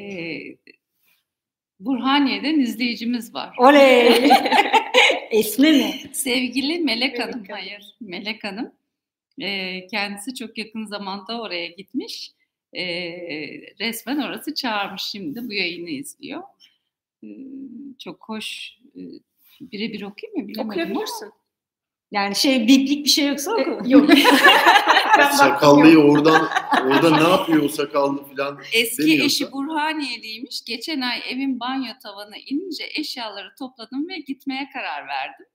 Burhaniye'den 1.80 2.60
izleyicimiz 2.60 3.34
var. 3.34 3.54
Oley! 3.58 4.08
Esme 5.30 5.72
mi? 5.72 5.94
Sevgili 6.12 6.78
Melek 6.78 7.18
Hanım, 7.18 7.44
hayır 7.50 7.94
Melek 8.00 8.44
Hanım. 8.44 8.72
E, 9.40 9.86
kendisi 9.86 10.34
çok 10.34 10.58
yakın 10.58 10.86
zamanda 10.86 11.40
oraya 11.40 11.66
gitmiş 11.66 12.32
e, 12.72 12.84
resmen 13.80 14.18
orası 14.18 14.54
çağırmış 14.54 15.02
şimdi 15.02 15.48
bu 15.48 15.52
yayını 15.52 15.90
izliyor. 15.90 16.42
E, 17.24 17.28
çok 17.98 18.28
hoş. 18.28 18.78
E, 18.96 19.00
birebir 19.60 20.02
okuyayım 20.02 20.40
mı 20.40 20.48
bilemedim 20.48 20.70
Okuyabilirsin. 20.70 21.32
Yani 22.16 22.36
şey 22.36 22.68
biblik 22.68 23.04
bir 23.04 23.10
şey 23.10 23.28
yoksa 23.28 23.52
oku. 23.52 23.80
E, 23.86 23.88
yok. 23.88 24.10
Sakallıyı 25.32 25.98
oradan 25.98 26.48
orada 26.86 27.16
ne 27.16 27.28
yapıyor 27.28 27.62
o 27.62 27.68
sakallı 27.68 28.24
falan 28.24 28.58
Eski 28.72 29.02
demiyorsa. 29.02 29.24
eşi 29.24 29.52
Burhaniyeliymiş. 29.52 30.64
Geçen 30.64 31.00
ay 31.00 31.18
evin 31.28 31.60
banyo 31.60 31.92
tavanı 32.02 32.36
inince 32.36 32.84
eşyaları 32.94 33.48
topladım 33.58 34.08
ve 34.08 34.18
gitmeye 34.26 34.68
karar 34.72 35.08
verdim. 35.08 35.46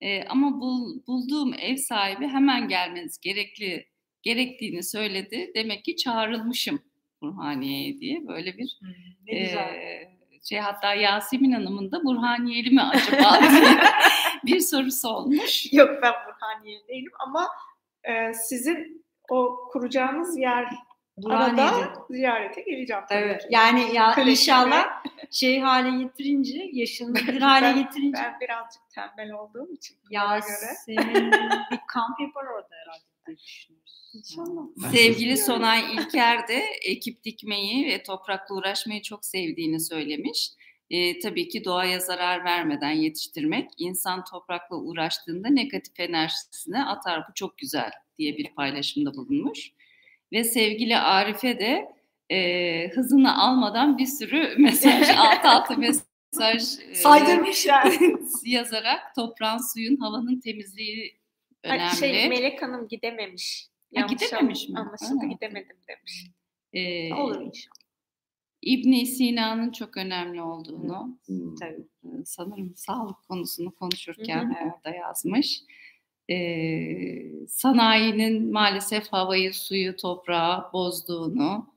Ee, 0.00 0.24
ama 0.28 0.60
bul, 0.60 1.06
bulduğum 1.06 1.54
ev 1.58 1.76
sahibi 1.76 2.28
hemen 2.28 2.68
gelmeniz 2.68 3.18
gerekli 3.20 3.86
gerektiğini 4.22 4.82
söyledi. 4.82 5.50
Demek 5.54 5.84
ki 5.84 5.96
çağrılmışım 5.96 6.82
Burhaniye'ye 7.22 7.98
diye 7.98 8.26
böyle 8.28 8.58
bir 8.58 8.78
hmm, 8.80 8.88
ne 9.26 9.38
e, 9.38 10.15
şey 10.48 10.58
hatta 10.58 10.94
Yasemin 10.94 11.52
Hanım'ın 11.52 11.92
da 11.92 12.04
Burhaniyeli 12.04 12.70
mi 12.70 12.82
acaba 12.82 13.40
bir 14.44 14.60
sorusu 14.60 15.08
olmuş. 15.08 15.72
Yok 15.72 15.90
ben 16.02 16.12
Burhaniyeli 16.26 16.88
değilim 16.88 17.12
ama 17.18 17.48
e, 18.04 18.34
sizin 18.34 19.06
o 19.30 19.68
kuracağınız 19.72 20.38
yer 20.38 20.66
Arada 21.24 21.70
ziyarete 22.10 22.60
geleceğim. 22.60 23.02
Tabii 23.08 23.18
evet. 23.18 23.42
Ki. 23.42 23.48
Yani 23.50 23.94
ya 23.94 24.12
Klasik 24.12 24.30
inşallah 24.30 25.02
şey 25.30 25.60
hale 25.60 26.02
getirince, 26.02 26.70
yaşını 26.72 27.14
bir 27.14 27.40
hale 27.40 27.66
ben, 27.66 27.76
getirince. 27.82 28.22
Ben 28.22 28.40
birazcık 28.40 28.82
tembel 28.90 29.32
olduğum 29.32 29.72
için. 29.72 29.96
Ya 30.10 30.38
göre. 30.38 30.74
senin 30.86 31.32
bir 31.70 31.80
kamp 31.86 32.20
yapar 32.20 32.44
orada 32.44 32.68
herhalde 32.70 33.04
diye 33.26 33.38
düşünüyoruz. 33.38 33.85
İnşallah. 34.14 34.62
Sevgili 34.92 35.36
Sonay 35.36 35.80
İlker 35.94 36.48
de 36.48 36.62
ekip 36.82 37.24
dikmeyi 37.24 37.86
ve 37.86 38.02
toprakla 38.02 38.54
uğraşmayı 38.54 39.02
çok 39.02 39.24
sevdiğini 39.24 39.80
söylemiş. 39.80 40.50
E, 40.90 41.18
tabii 41.18 41.48
ki 41.48 41.64
doğaya 41.64 42.00
zarar 42.00 42.44
vermeden 42.44 42.90
yetiştirmek, 42.90 43.70
insan 43.78 44.24
toprakla 44.24 44.76
uğraştığında 44.76 45.48
negatif 45.48 46.00
enerjisini 46.00 46.84
atar. 46.84 47.28
Bu 47.28 47.34
çok 47.34 47.58
güzel 47.58 47.90
diye 48.18 48.36
bir 48.36 48.54
paylaşımda 48.54 49.14
bulunmuş. 49.14 49.72
Ve 50.32 50.44
sevgili 50.44 50.96
Arife 50.96 51.58
de 51.58 51.96
e, 52.30 52.88
hızını 52.94 53.42
almadan 53.42 53.98
bir 53.98 54.06
sürü 54.06 54.54
mesaj, 54.58 55.08
alt 55.16 55.44
alta 55.44 55.74
mesaj 55.76 56.62
e, 56.90 56.94
Saydırmış 56.94 57.66
yani. 57.66 58.16
yazarak 58.44 59.14
toprağın, 59.14 59.72
suyun, 59.74 59.96
havanın 59.96 60.40
temizliği 60.40 61.16
önemli. 61.62 61.82
Ay, 61.82 61.96
Şey, 61.96 62.28
Melek 62.28 62.62
Hanım 62.62 62.88
gidememiş. 62.88 63.66
Ha, 63.94 64.06
gidememiş 64.06 64.68
mi? 64.68 64.78
Anlaşıldı 64.78 65.20
Ha. 65.26 65.26
gidemedim 65.26 65.76
demiş. 65.88 66.26
Ee, 66.72 67.14
Olur 67.14 67.40
inşallah. 67.40 67.76
ibn 68.62 69.04
Sina'nın 69.04 69.70
çok 69.72 69.96
önemli 69.96 70.42
olduğunu 70.42 71.18
Hmm. 71.26 71.54
Tabii. 71.54 71.86
e, 72.04 72.24
sanırım 72.24 72.72
sağlık 72.76 73.16
konusunu 73.28 73.74
konuşurken 73.74 74.56
orada 74.74 74.96
yazmış. 74.96 75.62
Ee, 76.30 77.22
sanayinin 77.48 78.52
maalesef 78.52 79.08
havayı, 79.12 79.54
suyu, 79.54 79.96
toprağı 79.96 80.72
bozduğunu 80.72 81.74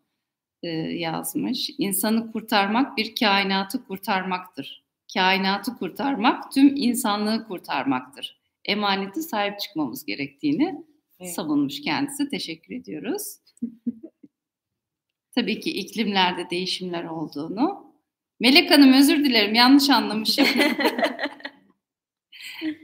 e, 0.64 0.68
yazmış. 0.78 1.70
İnsanı 1.78 2.32
kurtarmak 2.32 2.98
bir 2.98 3.16
kainatı 3.16 3.84
kurtarmaktır. 3.88 4.84
Kainatı 5.14 5.78
kurtarmak 5.78 6.52
tüm 6.52 6.76
insanlığı 6.76 7.48
kurtarmaktır. 7.48 8.40
Emaneti 8.66 9.22
sahip 9.22 9.60
çıkmamız 9.60 10.06
gerektiğini 10.06 10.84
Evet. 11.20 11.34
savunmuş 11.34 11.82
kendisi. 11.82 12.30
Teşekkür 12.30 12.76
ediyoruz. 12.76 13.38
Tabii 15.36 15.60
ki 15.60 15.72
iklimlerde 15.72 16.50
değişimler 16.50 17.04
olduğunu. 17.04 17.94
Melek 18.40 18.72
Hanım 18.72 18.94
özür 18.94 19.26
dilerim 19.26 19.56
yanlış 19.56 19.90
anlamışım. 19.90 20.48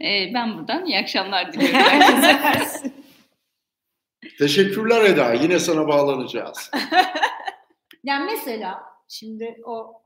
Ee, 0.01 0.31
ben 0.33 0.57
buradan 0.57 0.85
iyi 0.85 0.97
akşamlar 0.97 1.53
diliyorum 1.53 1.79
herkese. 1.79 2.91
Teşekkürler 4.37 5.03
Eda. 5.05 5.33
Yine 5.33 5.59
sana 5.59 5.87
bağlanacağız. 5.87 6.71
Yani 8.03 8.31
mesela 8.31 8.79
şimdi 9.07 9.61
o 9.65 10.01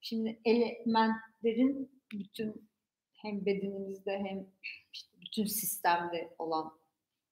şimdi 0.00 0.40
elementlerin 0.44 2.00
bütün 2.12 2.68
hem 3.22 3.46
bedenimizde 3.46 4.18
hem 4.18 4.46
işte 4.92 5.13
bütün 5.36 5.46
sistemde 5.46 6.34
olan 6.38 6.72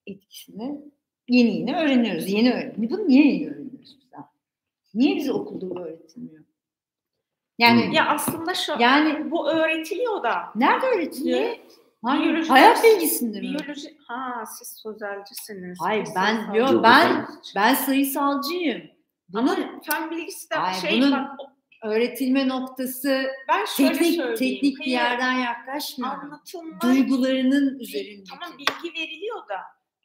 etkisini 0.07 0.81
yeni 1.27 1.57
yeni 1.57 1.75
öğreniyoruz. 1.77 2.29
Yeni 2.29 2.53
öğreniyoruz. 2.53 2.91
Bunu 2.91 3.07
niye 3.07 3.27
yeni 3.33 3.49
öğreniyoruz 3.51 3.81
biz? 3.81 3.97
Niye 4.93 5.15
bize 5.15 5.31
okulda 5.33 5.79
öğretilmiyor? 5.81 6.43
Yani 7.59 7.85
Hmm. 7.85 7.91
Ya 7.91 8.07
aslında 8.09 8.53
şu 8.53 8.71
yani 8.79 9.31
bu 9.31 9.49
öğretiliyor 9.49 10.23
da. 10.23 10.35
nerede 10.55 10.85
öğretiliyor? 10.85 11.39
Niye? 11.39 11.61
Hangi- 12.03 12.23
Biyoloji 12.23 12.49
hayat 12.49 12.83
bilgisinde 12.83 13.37
mi? 13.37 13.41
Biyoloji 13.41 13.97
ha 14.07 14.43
siz 14.45 14.67
sözelcisiniz. 14.83 15.77
Hayır, 15.81 16.07
ben- 16.15 16.53
Yok, 16.53 16.83
ben- 16.83 17.27
Ben 17.55 17.73
sayısalcıyım. 17.73 18.81
Bunun 19.29 19.79
fen 19.79 20.11
bilgisi 20.11 20.49
de 20.49 20.55
Hayır, 20.55 20.81
şey 20.81 21.01
bunun 21.01 21.11
bak 21.11 21.39
öğretilme 21.83 22.47
noktası 22.47 23.27
ben 23.47 23.65
şöyle 23.65 23.91
teknik 23.93 24.15
söyleyeyim. 24.15 24.35
teknik 24.37 24.79
bir 24.79 24.85
yerden 24.91 25.33
yaklaşmıyorum. 25.33 26.19
anlatılma 26.19 26.81
Duygularının 26.81 27.79
üzerinde. 27.79 28.23
tamam 28.29 28.57
bilgi 28.57 28.99
veriliyor 28.99 29.37
da 29.49 29.57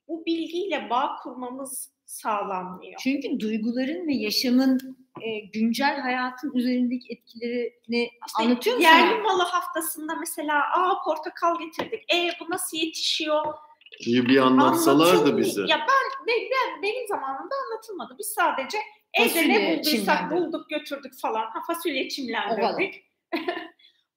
bu 0.09 0.27
bilgiyle 0.27 0.91
bağ 0.91 1.17
kurmamız 1.23 1.93
sağlanmıyor. 2.05 3.01
Çünkü 3.03 3.41
duyguların 3.41 4.09
ve 4.09 4.15
yaşamın 4.15 4.97
e, 5.21 5.39
güncel 5.41 6.01
hayatın 6.01 6.53
üzerindeki 6.55 7.13
etkilerini 7.13 8.11
İşte 8.27 8.43
anlatıyor 8.45 8.77
mu 8.77 8.83
yerli 8.83 9.23
malı 9.23 9.43
haftasında 9.43 10.15
mesela 10.15 10.55
aa 10.77 11.03
portakal 11.05 11.59
getirdik. 11.59 12.15
E 12.15 12.31
bu 12.41 12.51
nasıl 12.51 12.77
yetişiyor? 12.77 13.55
İyi 14.01 14.27
bir 14.27 14.37
anlatsalar 14.39 15.07
da 15.07 15.11
Anlatılmıyor. 15.13 15.47
bize. 15.47 15.61
Ya 15.61 15.79
ben, 15.79 16.27
ben, 16.27 16.37
ben- 16.51 16.83
benim 16.83 17.09
zamanımda 17.09 17.55
anlatılmadı. 17.67 18.17
Biz 18.19 18.27
sadece 18.27 18.79
evde 19.15 19.29
Fasulye 19.29 19.59
ne 19.59 19.79
bulduysak 19.79 20.31
bulduk 20.31 20.71
götürdük 20.71 21.21
falan. 21.21 21.47
Ha, 21.47 21.61
fasulye 21.67 22.09
çimlendirdik. 22.09 23.05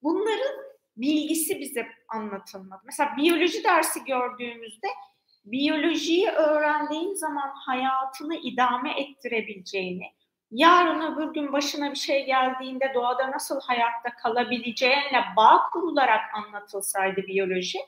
Bunların 0.04 0.56
bilgisi 0.98 1.60
bize 1.60 1.88
anlatılmadı. 2.08 2.82
Mesela 2.86 3.18
biyoloji 3.18 3.64
dersi 3.64 4.04
gördüğümüzde 4.04 4.88
biyolojiyi 5.46 6.30
öğrendiğin 6.30 7.14
zaman 7.14 7.52
hayatını 7.66 8.36
idame 8.36 9.02
ettirebileceğini, 9.02 10.06
yarın 10.52 11.02
öbür 11.02 11.34
gün 11.34 11.54
başına 11.54 11.92
bir 11.92 11.96
şey 11.96 12.26
geldiğinde 12.26 12.92
doğada 12.94 13.32
nasıl 13.32 13.62
hayatta 13.62 14.16
kalabileceğinle 14.24 15.24
bağ 15.38 15.70
kurularak 15.74 16.22
anlatılsaydı 16.34 17.22
biyoloji, 17.28 17.80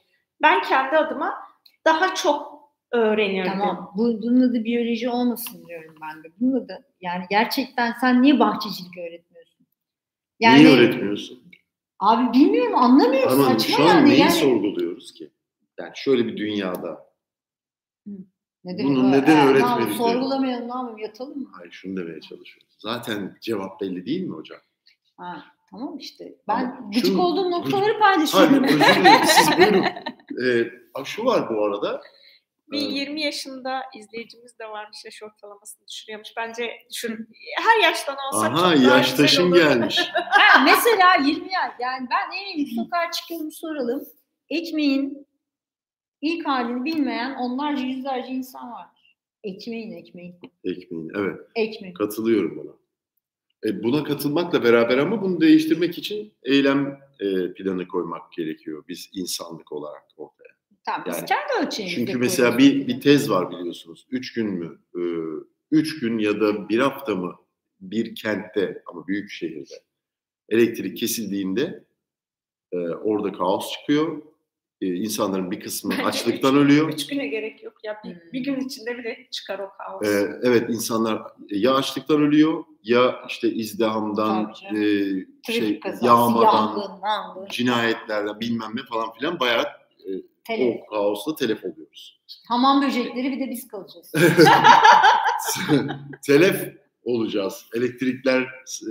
ben 0.42 0.62
kendi 0.62 0.98
adıma 0.98 1.44
daha 1.86 2.16
çok 2.16 2.53
öğrenirdim. 2.94 3.52
Tamam. 3.52 3.92
Bu, 3.98 4.22
bunun 4.22 4.50
adı 4.50 4.64
biyoloji 4.64 5.10
olmasın 5.10 5.68
diyorum 5.68 5.96
ben 6.02 6.24
de. 6.24 6.28
Bunun 6.40 6.60
adı 6.64 6.86
yani 7.02 7.26
gerçekten 7.30 7.94
sen 8.02 8.22
niye 8.22 8.40
bahçecilik 8.40 8.98
öğretmiyorsun? 8.98 9.66
Yani 10.40 10.64
Niye 10.64 10.78
öğretmiyorsun? 10.78 11.44
abi 12.00 12.40
bilmiyorum 12.40 12.76
anlamıyorum 12.76 13.32
Ama 13.42 13.44
saçma 13.44 13.76
şu 13.76 13.84
an 13.84 13.88
yani. 13.88 14.10
neyi 14.10 14.20
yani 14.20 14.32
sorguluyoruz 14.32 15.14
ki? 15.14 15.30
Yani 15.80 15.92
şöyle 15.96 16.28
bir 16.28 16.38
dünyada. 16.38 17.14
Neden, 18.64 18.86
Bunu 18.86 19.12
neden 19.12 19.36
e, 19.38 19.46
ne 19.46 19.46
öğretmedik 19.52 19.78
diyorum. 19.78 19.94
Sorgulamayalım 19.96 20.64
ne 20.68 20.72
yapalım 20.74 20.98
yatalım 20.98 21.38
mı? 21.40 21.48
Hayır 21.52 21.72
şunu 21.72 21.98
demeye 21.98 22.22
çalışıyoruz. 22.22 22.76
Zaten 22.80 23.38
cevap 23.42 23.82
belli 23.82 24.06
değil 24.06 24.22
mi 24.28 24.36
hocam? 24.36 24.60
Ha, 25.18 25.44
tamam 25.72 25.98
işte. 25.98 26.36
Ben 26.48 26.66
Ama 26.66 26.90
gıcık 26.94 27.20
olduğum 27.20 27.52
noktaları 27.52 27.86
Hayır 27.86 28.00
paylaşıyorum. 28.00 28.64
özür 28.64 28.76
dilerim. 28.80 29.26
Siz 29.26 29.48
buyurun. 29.58 29.84
Ee, 30.46 30.72
a, 30.94 31.04
şu 31.06 31.26
var 31.26 31.50
bu 31.50 31.66
arada. 31.66 32.02
Bir 32.74 32.90
Ee, 32.90 32.94
20 32.94 33.22
yaşında 33.22 33.82
izleyicimiz 33.96 34.60
de 34.60 34.70
varmış 34.70 35.06
yaş 35.06 35.24
ortalamasını 35.24 35.88
düşürüyormuş. 35.88 36.30
Bence 36.38 36.72
düşün 36.92 37.30
her 37.58 37.84
yaştan 37.84 38.18
olsa 38.28 38.48
çok 38.48 38.58
Aha 38.58 38.64
daha 38.64 38.76
yaştaşım 38.76 39.54
gelmiş. 39.54 40.00
ha, 40.14 40.64
mesela 40.64 41.30
20 41.30 41.54
yaş. 41.54 41.74
Yani 41.80 42.08
ben 42.12 42.38
eminim 42.38 42.68
sokağa 42.76 43.12
çıkalım 43.12 43.52
soralım. 43.52 44.04
Ekmeğin 44.50 45.28
ilk 46.22 46.48
halini 46.48 46.86
bilmeyen 46.86 47.36
onlarca 47.36 47.84
yüzlerce 47.84 48.32
insan 48.32 48.72
var. 48.72 48.88
Ekmeğin 49.44 49.92
ekmeğin. 49.92 50.36
Ekmeğin 50.64 51.12
evet 51.16 51.40
Ekmek. 51.56 51.96
katılıyorum 51.96 52.58
buna. 52.58 52.72
E, 53.66 53.84
buna 53.84 54.04
katılmakla 54.04 54.64
beraber 54.64 54.98
ama 54.98 55.22
bunu 55.22 55.42
değiştirmek 55.42 55.98
için 55.98 56.34
eylem 56.44 57.00
e, 57.20 57.54
planı 57.54 57.88
koymak 57.88 58.32
gerekiyor 58.32 58.84
biz 58.88 59.10
insanlık 59.14 59.72
olarak 59.72 60.04
ortaya. 60.18 60.53
Tamam 60.86 61.04
biz 61.08 61.16
Yani- 61.18 61.26
kendi 61.26 61.66
ölçeğimizde 61.68 62.06
Çünkü 62.06 62.18
mesela 62.20 62.58
bir, 62.58 62.88
bir 62.88 63.02
tez 63.02 63.30
var 63.30 63.52
biliyorsunuz. 63.52 64.08
Üç 64.12 64.34
gün 64.34 64.48
mü? 64.48 64.80
e, 64.96 65.02
üç 65.72 66.00
gün 66.00 66.18
ya 66.20 66.42
da 66.42 66.70
bir 66.70 66.80
hafta 66.80 67.16
mı 67.16 67.36
bir 67.82 68.16
kentte 68.16 68.84
ama 68.86 69.08
büyük 69.08 69.30
şehirde 69.32 69.74
elektrik 70.50 70.98
kesildiğinde 70.98 71.84
e, 72.72 72.78
orada 72.78 73.32
kaos 73.38 73.72
çıkıyor. 73.74 74.22
E, 74.82 74.86
insanların 74.88 75.52
bir 75.52 75.60
kısmı 75.60 75.92
Bence 75.92 76.04
açlıktan 76.04 76.56
üç- 76.56 76.62
ölüyor. 76.62 76.90
Üç 76.94 77.08
güne 77.08 77.28
gerek 77.28 77.64
yok 77.64 77.74
ya. 77.84 78.02
Bir, 78.06 78.10
Hmm. 78.16 78.32
bir 78.34 78.40
gün 78.40 78.60
içinde 78.60 78.98
bile 78.98 79.28
çıkar 79.32 79.60
o 79.60 79.70
kaos. 79.78 80.08
E, 80.08 80.40
evet 80.44 80.70
insanlar 80.70 81.22
ya 81.50 81.74
açlıktan 81.76 82.22
ölüyor 82.22 82.64
ya 82.84 83.26
işte 83.30 83.52
izdihamdan, 83.52 84.54
e, 84.76 84.82
şey 85.54 85.80
kazası, 85.80 86.06
yağmadan, 86.06 86.46
yangın, 86.56 87.00
mangın, 87.02 87.48
cinayetlerden 87.50 88.40
bilmem 88.40 88.72
ne 88.76 88.82
falan 88.90 89.14
filan 89.14 89.40
bayağı 89.40 89.64
e, 90.00 90.10
telef. 90.48 90.82
o 90.82 90.86
kaosla 90.90 91.36
telef 91.36 91.66
oluyoruz. 91.66 92.22
Hamam 92.48 92.82
böcekleri 92.82 93.32
bir 93.32 93.40
de 93.40 93.50
biz 93.50 93.68
kalacağız. 93.68 94.12
telef 96.26 96.76
olacağız. 97.04 97.66
Elektrikler 97.76 98.42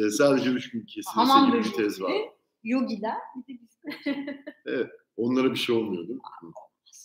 e, 0.06 0.10
sadece 0.10 0.50
üç 0.50 0.70
gün 0.70 0.86
kesilmesi 0.86 1.10
Hamam 1.32 1.50
gibi 1.52 1.64
bir 1.64 1.72
tez 1.72 2.02
var. 2.02 2.12
yogiler 2.64 3.16
bir 3.36 3.54
de 3.54 3.58
biz 3.62 3.78
kalacağız. 4.04 4.88
Onlara 5.16 5.50
bir 5.50 5.56
şey 5.58 5.74
olmuyor 5.76 6.08
değil 6.08 6.18
mi? 6.18 6.22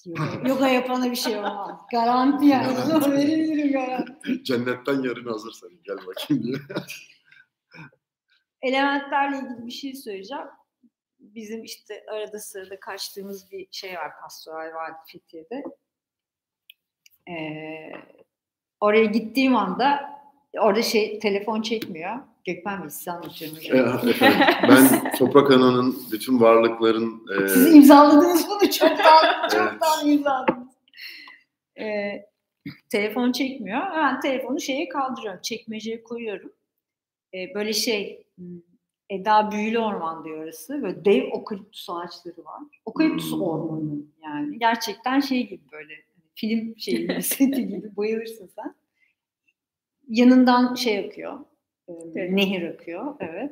Yoga, 0.06 0.50
yoga 0.50 0.68
yapana 0.68 1.12
bir 1.12 1.16
şey 1.16 1.38
olmaz. 1.38 1.70
Garanti 1.92 2.46
yani. 2.46 2.78
Verebilirim 3.12 3.72
garanti. 3.72 4.44
Cennetten 4.44 5.04
yarın 5.04 5.26
hazır 5.32 5.52
senin 5.52 5.82
gel 5.84 5.98
bakayım 6.08 6.44
diye. 6.44 6.56
Elementlerle 8.62 9.38
ilgili 9.38 9.66
bir 9.66 9.72
şey 9.72 9.96
söyleyeceğim. 9.96 10.44
Bizim 11.38 11.64
işte 11.64 12.04
arada 12.12 12.40
sırada 12.40 12.80
kaçtığımız 12.80 13.52
bir 13.52 13.68
şey 13.72 13.96
var 13.96 14.12
Pastoral 14.22 14.74
Vadi 14.76 14.98
Fethiye'de. 15.12 15.64
Ee, 17.30 17.92
oraya 18.82 19.06
gittiğim 19.06 19.56
anda 19.56 20.10
orada 20.60 20.82
şey 20.82 21.20
telefon 21.20 21.62
çekmiyor. 21.62 22.16
Gökmen 22.46 22.82
Bey 22.84 22.90
size 22.90 23.12
anlatıyorum 23.12 23.58
E, 23.58 23.62
hocam. 23.62 24.10
efendim, 24.10 24.40
ben 24.70 25.12
Toprak 25.18 25.52
Ana'nın 25.52 25.98
bütün 26.12 26.42
varlıkların 26.42 27.26
e, 27.44 27.48
Siz 27.48 27.76
imzaladınız 27.76 28.48
bunu 28.50 28.72
çoktan, 28.72 29.26
Evet. 29.42 29.52
çoktan 29.52 30.08
imzaladınız. 30.08 30.68
e, 31.80 32.12
telefon 32.90 33.32
çekmiyor. 33.32 33.82
Ben 33.96 34.20
telefonu 34.20 34.60
şeye 34.62 34.90
kaldırıyorum. 34.90 35.42
Çekmeceye 35.42 36.04
koyuyorum. 36.04 36.54
E, 37.34 37.54
böyle 37.56 37.74
şey 37.74 38.28
hmm, 39.10 39.18
Eda 39.20 39.52
Büyülü 39.52 39.80
Orman 39.80 40.24
diyor 40.26 40.44
orası. 40.44 40.82
Böyle 40.82 41.06
dev 41.06 41.32
okaliptüs 41.32 41.90
ağaçları 41.90 42.46
var. 42.46 42.64
Okaliptüs 42.86 43.32
Hmm. 43.32 43.42
ormanı 43.42 44.02
yani. 44.24 44.60
Gerçekten 44.60 45.20
şey 45.20 45.48
gibi 45.48 45.62
böyle 45.72 45.94
film 46.36 46.80
şeyi 46.80 47.22
seti 47.22 47.68
gibi 47.68 47.96
bayılırsın 47.98 48.50
sen. 48.56 48.76
Yanından 50.08 50.76
şey 50.76 51.00
akıyor. 51.00 51.40
e, 51.88 51.94
Evet. 52.16 52.32
Nehir 52.32 52.68
akıyor. 52.70 53.16
Evet. 53.20 53.52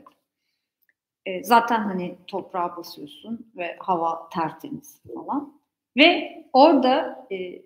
E, 1.26 1.44
zaten 1.44 1.80
hani 1.80 2.16
toprağa 2.28 2.78
basıyorsun 2.78 3.52
ve 3.58 3.76
hava 3.80 4.30
tertemiz 4.30 5.02
falan. 5.16 5.62
Ve 5.98 6.32
orada 6.54 7.28
e, 7.32 7.62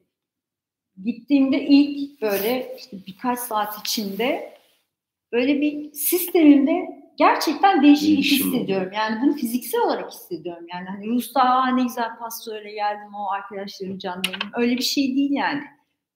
gittiğimde 1.03 1.61
ilk 1.61 2.21
böyle 2.21 2.75
işte 2.79 2.97
birkaç 3.07 3.39
saat 3.39 3.79
içinde 3.79 4.53
böyle 5.31 5.61
bir 5.61 5.93
sistemimde 5.93 6.98
gerçekten 7.19 7.83
değişiklik 7.83 8.15
Değişim 8.17 8.47
hissediyorum. 8.51 8.89
Yani 8.95 9.21
bunu 9.23 9.33
fiziksel 9.33 9.81
olarak 9.81 10.11
hissediyorum. 10.11 10.65
Yani 10.73 10.85
hani 10.89 11.07
Rus'ta 11.07 11.41
"Aa, 11.41 11.67
ne 11.67 11.83
güzel 11.83 12.17
pasta 12.19 12.51
öyle 12.55 12.71
geldim 12.71 13.13
o 13.15 13.31
arkadaşlarım 13.31 13.97
canlarım. 13.97 14.49
Öyle 14.57 14.77
bir 14.77 14.81
şey 14.83 15.15
değil 15.15 15.31
yani. 15.31 15.61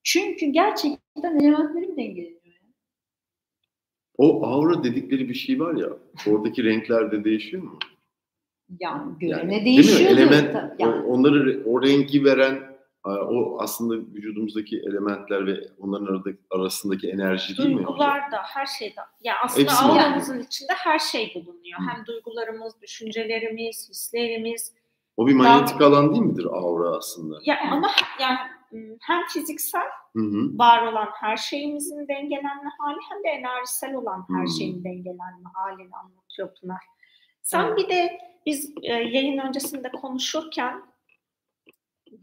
Çünkü 0.03 0.45
gerçekten 0.45 1.39
elementlerim 1.39 1.97
dengeleniyor. 1.97 2.43
O 4.17 4.45
aura 4.45 4.83
dedikleri 4.83 5.29
bir 5.29 5.33
şey 5.33 5.59
var 5.59 5.75
ya. 5.75 5.87
Oradaki 6.27 6.63
renkler 6.63 7.11
de 7.11 7.23
değişiyor 7.23 7.63
mu? 7.63 7.79
Yani 8.79 9.01
Yani, 9.01 9.19
görene 9.19 9.49
değil 9.49 9.61
mi? 9.61 9.65
değişiyor. 9.65 10.09
Element, 10.11 10.55
yani, 10.79 10.95
onları 11.01 11.63
o 11.65 11.81
rengi 11.81 12.23
veren 12.23 12.72
o 13.09 13.57
aslında 13.61 13.93
vücudumuzdaki 14.13 14.79
elementler 14.79 15.47
ve 15.47 15.59
onların 15.79 16.05
arada- 16.05 16.37
arasındaki 16.51 17.09
enerji 17.09 17.57
değil 17.57 17.69
mi? 17.69 17.77
Duygular 17.77 18.31
da 18.31 18.37
her 18.43 18.65
şeyde. 18.65 18.99
Ya 19.21 19.33
aslında 19.43 19.61
Hepsi 19.71 19.85
auramızın 19.85 20.39
içinde 20.39 20.73
her 20.73 20.99
şey 20.99 21.31
bulunuyor. 21.35 21.79
Hem 21.89 22.05
duygularımız, 22.05 22.81
düşüncelerimiz, 22.81 23.89
hislerimiz. 23.89 24.73
O 25.17 25.27
bir 25.27 25.33
manyetik 25.33 25.81
alan 25.81 26.11
değil 26.11 26.23
midir 26.23 26.45
aura 26.45 26.89
aslında? 26.97 27.39
Ya 27.45 27.59
ama 27.71 27.91
yani 28.21 28.37
hem 29.01 29.25
fiziksel 29.27 29.81
Hı 30.15 30.19
hı. 30.23 30.57
var 30.57 30.87
olan 30.87 31.07
her 31.13 31.37
şeyimizin 31.37 32.07
dengelenme 32.07 32.69
hali 32.79 32.97
hem 33.09 33.23
de 33.23 33.27
enerjisel 33.27 33.95
olan 33.95 34.25
her 34.29 34.39
Hmm. 34.39 34.47
şeyin 34.47 34.83
dengelenme 34.83 35.49
halini 35.53 35.95
anlatıyor 35.95 36.49
Pınar. 36.61 36.81
Sen 37.41 37.63
Evet. 37.67 37.77
bir 37.77 37.89
de 37.89 38.17
biz 38.45 38.73
e, 38.83 38.93
yayın 38.93 39.37
öncesinde 39.37 39.91
konuşurken 39.91 40.81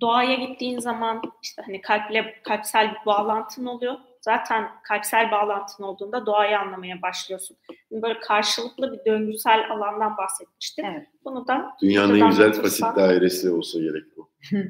doğaya 0.01 0.35
gittiğin 0.35 0.79
zaman 0.79 1.23
işte 1.43 1.63
hani 1.67 1.81
kalple 1.81 2.43
kalpsel 2.43 2.91
bir 2.95 3.07
bağlantın 3.07 3.67
oluyor. 3.67 3.95
Zaten 4.21 4.69
kalpsel 4.85 5.31
bağlantın 5.31 5.85
olduğunda 5.85 6.27
doğayı 6.27 6.59
anlamaya 6.59 7.03
başlıyorsun. 7.03 7.57
Böyle 7.93 8.21
karşılıklı 8.21 8.93
bir 8.93 9.11
döngüsel 9.13 9.71
alandan 9.73 10.17
bahsetmiştim. 10.17 10.85
Evet. 10.85 11.07
Bunu 11.25 11.47
da 11.47 11.77
Dünyanın 11.83 12.21
en 12.21 12.29
güzel 12.31 12.47
anlatırsan- 12.47 12.63
fasit 12.63 12.97
dairesi 12.97 13.51
olsa 13.51 13.79
gerek 13.81 14.05
bu. 14.17 14.31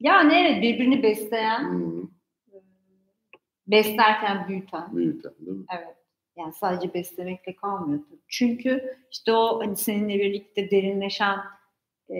yani 0.00 0.34
evet 0.34 0.62
birbirini 0.62 1.02
besleyen, 1.02 1.64
Hı, 1.64 2.02
beslerken 3.66 4.48
büyüten. 4.48 4.96
büyüten 4.96 5.32
değil 5.40 5.56
mi? 5.58 5.64
Evet. 5.78 5.96
Yani 6.36 6.52
sadece 6.52 6.94
beslemekle 6.94 7.56
kalmıyor. 7.56 8.00
Çünkü 8.28 8.96
işte 9.12 9.32
o 9.32 9.60
hani 9.60 9.76
seninle 9.76 10.14
birlikte 10.18 10.70
derinleşen 10.70 11.38
e, 12.10 12.14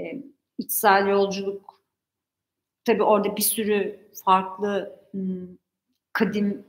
içsel 0.59 1.07
yolculuk 1.09 1.78
tabii 2.89 3.03
orada 3.03 3.37
bir 3.37 3.43
sürü 3.43 4.01
farklı 4.25 5.01
kadim 6.13 6.67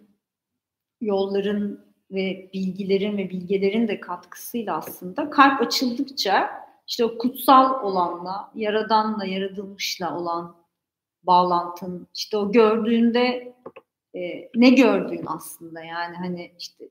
yolların 1.01 1.86
ve 2.11 2.49
bilgilerin 2.53 3.17
ve 3.17 3.30
bilgelerin 3.30 3.88
de 3.88 3.99
katkısıyla 3.99 4.78
aslında 4.78 5.30
kalp 5.30 5.61
açıldıkça 5.61 6.49
işte 6.88 7.05
o 7.05 7.17
kutsal 7.17 7.84
olanla, 7.84 8.51
yaradanla, 8.55 9.26
yaratılmışla 9.26 10.17
olan 10.17 10.55
bağlantın, 11.24 12.07
işte 12.15 12.38
o 12.38 12.51
gördüğünde 12.51 13.55
e, 14.15 14.49
ne 14.55 14.70
gördüğün 14.70 15.26
aslında 15.26 15.84
yani 15.84 16.15
hani 16.15 16.51
işte 16.59 16.89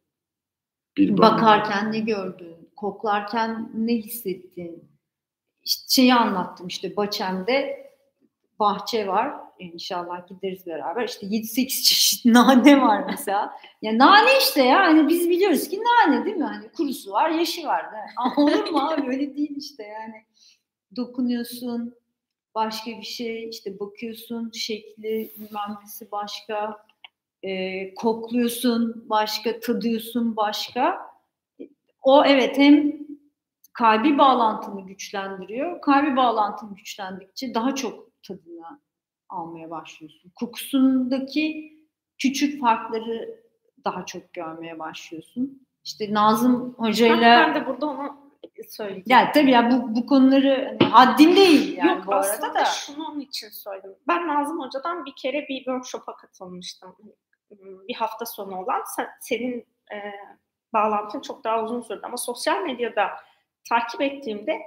Bir 0.97 1.19
bak- 1.19 1.19
bakarken 1.19 1.93
ne 1.93 1.99
gördün, 1.99 2.71
koklarken 2.77 3.71
ne 3.75 3.95
hissettin? 3.95 4.89
İşte 5.65 5.85
şeyi 5.89 6.15
anlattım 6.15 6.67
işte 6.67 6.97
Baçem'de 6.97 7.88
bahçe 8.59 9.07
var. 9.07 9.35
İnşallah 9.59 10.29
gideriz 10.29 10.67
beraber. 10.67 11.09
İşte 11.09 11.27
7-8 11.27 11.67
çeşit 11.67 12.25
nane 12.25 12.81
var 12.81 13.05
mesela. 13.07 13.53
Ya 13.83 13.99
nane 13.99 14.31
işte 14.39 14.63
ya. 14.63 14.81
Hani 14.81 15.09
biz 15.09 15.31
biliyoruz 15.31 15.69
ki 15.69 15.81
nane 15.81 16.25
değil 16.25 16.37
mi? 16.37 16.45
Hani 16.45 16.69
kurusu 16.69 17.13
var, 17.13 17.31
yaşı 17.31 17.67
var. 17.67 17.87
Ama 18.17 18.35
olur 18.37 18.71
mu 18.71 18.79
abi? 18.79 19.09
Öyle 19.09 19.37
değil 19.37 19.57
işte 19.57 19.83
yani. 19.83 20.25
Dokunuyorsun 20.97 21.95
başka 22.55 22.91
bir 22.91 23.03
şey. 23.03 23.49
işte 23.49 23.81
bakıyorsun 23.81 24.51
şekli 24.55 25.33
bilmem 25.39 25.79
başka. 26.13 26.89
Ee, 27.43 27.95
kokluyorsun 27.95 29.05
başka, 29.11 29.61
tadıyorsun 29.61 30.37
başka. 30.37 30.99
O 32.03 32.25
evet 32.25 32.59
hem 32.59 32.93
kalbi 33.73 34.19
bağlantını 34.19 34.87
güçlendiriyor. 34.87 35.81
Kalbi 35.81 36.17
bağlantın 36.17 36.75
güçlendikçe 36.75 37.55
daha 37.55 37.75
çok 37.75 38.08
tadını 38.29 38.81
almaya 39.29 39.71
başlıyorsun. 39.71 40.33
Kokusundaki 40.35 41.73
küçük 42.19 42.61
farkları 42.61 43.41
daha 43.85 44.07
çok 44.07 44.33
görmeye 44.33 44.79
başlıyorsun. 44.79 45.67
İşte 45.85 46.15
Nazım 46.15 46.75
ben, 46.79 46.85
Hoca'yla 46.85 47.21
ben 47.21 47.55
de 47.55 47.67
burada 47.67 47.87
onu 47.87 48.29
söyleyeceğim. 48.69 49.05
ya 49.07 49.33
tabii 49.33 49.51
ya 49.51 49.71
bu, 49.71 49.97
bu 49.97 50.07
konuları 50.07 50.77
hani 50.81 50.91
haddim 50.91 51.37
değil 51.37 51.77
yani 51.77 51.99
Yok 51.99 52.07
bu 52.07 52.15
arada 52.15 52.27
aslında 52.29 52.55
da. 52.55 52.65
şunu 52.65 53.07
onun 53.07 53.21
için 53.21 53.49
söyledim. 53.49 53.97
Ben 54.09 54.29
Nazım 54.29 54.61
Hoca'dan 54.61 55.05
bir 55.05 55.15
kere 55.17 55.47
bir 55.49 55.57
workshop'a 55.57 56.17
katılmıştım. 56.17 56.97
Bir 57.89 57.95
hafta 57.95 58.27
sonu 58.27 58.63
olan. 58.63 58.83
Sen- 58.97 59.11
senin 59.21 59.67
e, 59.93 59.97
bağlantın 60.73 61.21
çok 61.21 61.45
daha 61.45 61.65
uzun 61.65 61.81
sürdü 61.81 62.01
ama 62.03 62.17
sosyal 62.17 62.63
medyada 62.63 63.11
takip 63.69 64.01
ettiğimde 64.01 64.59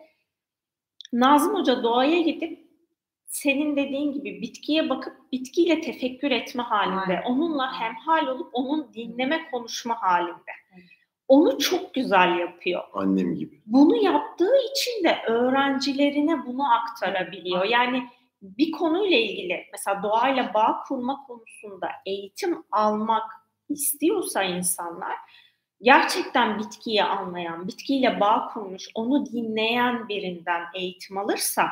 Nazım 1.13 1.55
Hoca 1.55 1.83
doğaya 1.83 2.21
gidip 2.21 2.60
senin 3.31 3.75
dediğin 3.75 4.11
gibi 4.13 4.41
bitkiye 4.41 4.89
bakıp 4.89 5.31
bitkiyle 5.31 5.81
tefekkür 5.81 6.31
etme 6.31 6.63
halinde, 6.63 6.99
Aynen. 6.99 7.23
onunla 7.23 7.79
hemhal 7.79 8.27
olup 8.27 8.49
onun 8.53 8.93
dinleme, 8.93 9.49
konuşma 9.51 10.01
halinde. 10.01 10.51
Onu 11.27 11.59
çok 11.59 11.93
güzel 11.93 12.39
yapıyor 12.39 12.81
Annem 12.93 13.35
gibi. 13.35 13.61
bunu 13.65 13.95
yaptığı 14.03 14.55
için 14.71 15.03
de 15.03 15.17
öğrencilerine 15.27 16.45
bunu 16.45 16.73
aktarabiliyor. 16.73 17.65
Yani 17.65 18.07
bir 18.41 18.71
konuyla 18.71 19.17
ilgili 19.17 19.65
mesela 19.71 20.03
doğayla 20.03 20.53
bağ 20.53 20.83
kurma 20.87 21.23
konusunda 21.27 21.89
eğitim 22.05 22.63
almak 22.71 23.31
istiyorsa 23.69 24.43
insanlar 24.43 25.15
gerçekten 25.81 26.59
bitkiyi 26.59 27.03
anlayan, 27.03 27.67
bitkiyle 27.67 28.19
bağ 28.19 28.47
kurmuş, 28.53 28.87
onu 28.95 29.25
dinleyen 29.25 30.09
birinden 30.09 30.61
eğitim 30.75 31.17
alırsa 31.17 31.63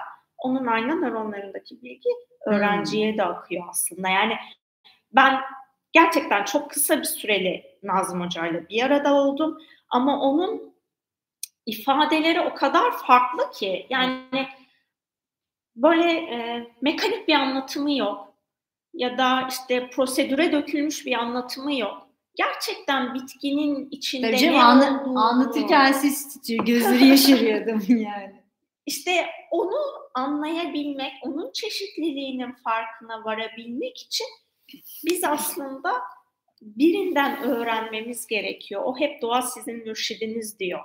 onun 0.44 0.66
ayna 0.68 0.96
nöronlarındaki 0.96 1.82
bilgi 1.82 2.10
öğrenciye 2.46 3.18
de 3.18 3.24
akıyor 3.24 3.64
aslında. 3.70 4.10
Yani 4.10 4.34
ben 5.12 5.40
gerçekten 5.92 6.44
çok 6.44 6.72
kısa 6.72 6.98
bir 7.00 7.04
süreli 7.04 7.66
Nazım 7.84 8.22
Hoca'yla 8.22 8.70
bir 8.70 8.84
arada 8.84 9.14
oldum 9.14 9.58
ama 9.90 10.20
onun 10.22 10.74
ifadeleri 11.66 12.42
o 12.42 12.56
kadar 12.56 12.92
farklı 12.92 13.52
ki 13.52 13.88
yani 13.90 14.48
böyle 15.76 16.12
e, 16.12 16.68
mekanik 16.82 17.28
bir 17.28 17.34
anlatımı 17.34 17.92
yok 17.92 18.34
ya 18.94 19.18
da 19.18 19.48
işte 19.50 19.90
prosedüre 19.90 20.52
dökülmüş 20.52 21.06
bir 21.06 21.14
anlatımı 21.14 21.76
yok. 21.76 22.10
Gerçekten 22.36 23.14
bitkinin 23.14 23.88
içinde 23.92 24.28
Tabii 24.28 24.38
canım, 24.38 24.56
ne 24.56 24.64
anla- 24.64 25.02
olduğunu, 25.02 25.26
anlatırken 25.26 25.94
titriyor, 26.02 26.66
gözleri 26.66 27.06
yaşarıyor 27.08 27.62
adamın 27.62 27.98
yani. 27.98 28.39
İşte 28.90 29.26
onu 29.52 29.78
anlayabilmek, 30.14 31.14
onun 31.22 31.52
çeşitliliğinin 31.52 32.52
farkına 32.64 33.26
varabilmek 33.26 33.98
için 33.98 34.28
biz 35.06 35.24
aslında 35.24 35.94
birinden 36.62 37.44
öğrenmemiz 37.44 38.28
gerekiyor. 38.28 38.82
O 38.86 39.00
hep 39.00 39.22
doğa 39.22 39.42
sizin 39.42 39.78
mürşidiniz 39.78 40.60
diyor. 40.60 40.80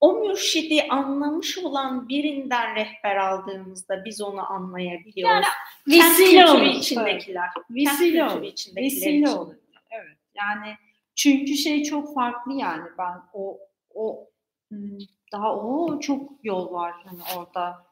O 0.00 0.14
mürşidi 0.14 0.82
anlamış 0.82 1.58
olan 1.58 2.08
birinden 2.08 2.76
rehber 2.76 3.16
aldığımızda 3.16 4.04
biz 4.04 4.20
onu 4.20 4.52
anlayabiliyoruz. 4.52 5.46
Yani 5.86 6.02
vesile 6.02 6.46
olur. 6.46 6.62
içindekiler. 6.62 7.48
Vesile 7.70 8.24
olur. 8.24 8.42
içindekiler 8.42 8.84
Vesile 8.84 9.30
olur. 9.30 9.54
Evet. 9.90 10.16
Yani 10.34 10.76
çünkü 11.14 11.54
şey 11.54 11.82
çok 11.82 12.14
farklı 12.14 12.52
yani 12.52 12.88
ben 12.98 13.18
o 13.32 13.58
o 13.94 14.30
hmm, 14.68 14.98
daha 15.32 15.56
o 15.56 16.00
çok 16.00 16.30
yol 16.42 16.72
var. 16.72 16.94
hani 17.04 17.20
orada. 17.38 17.86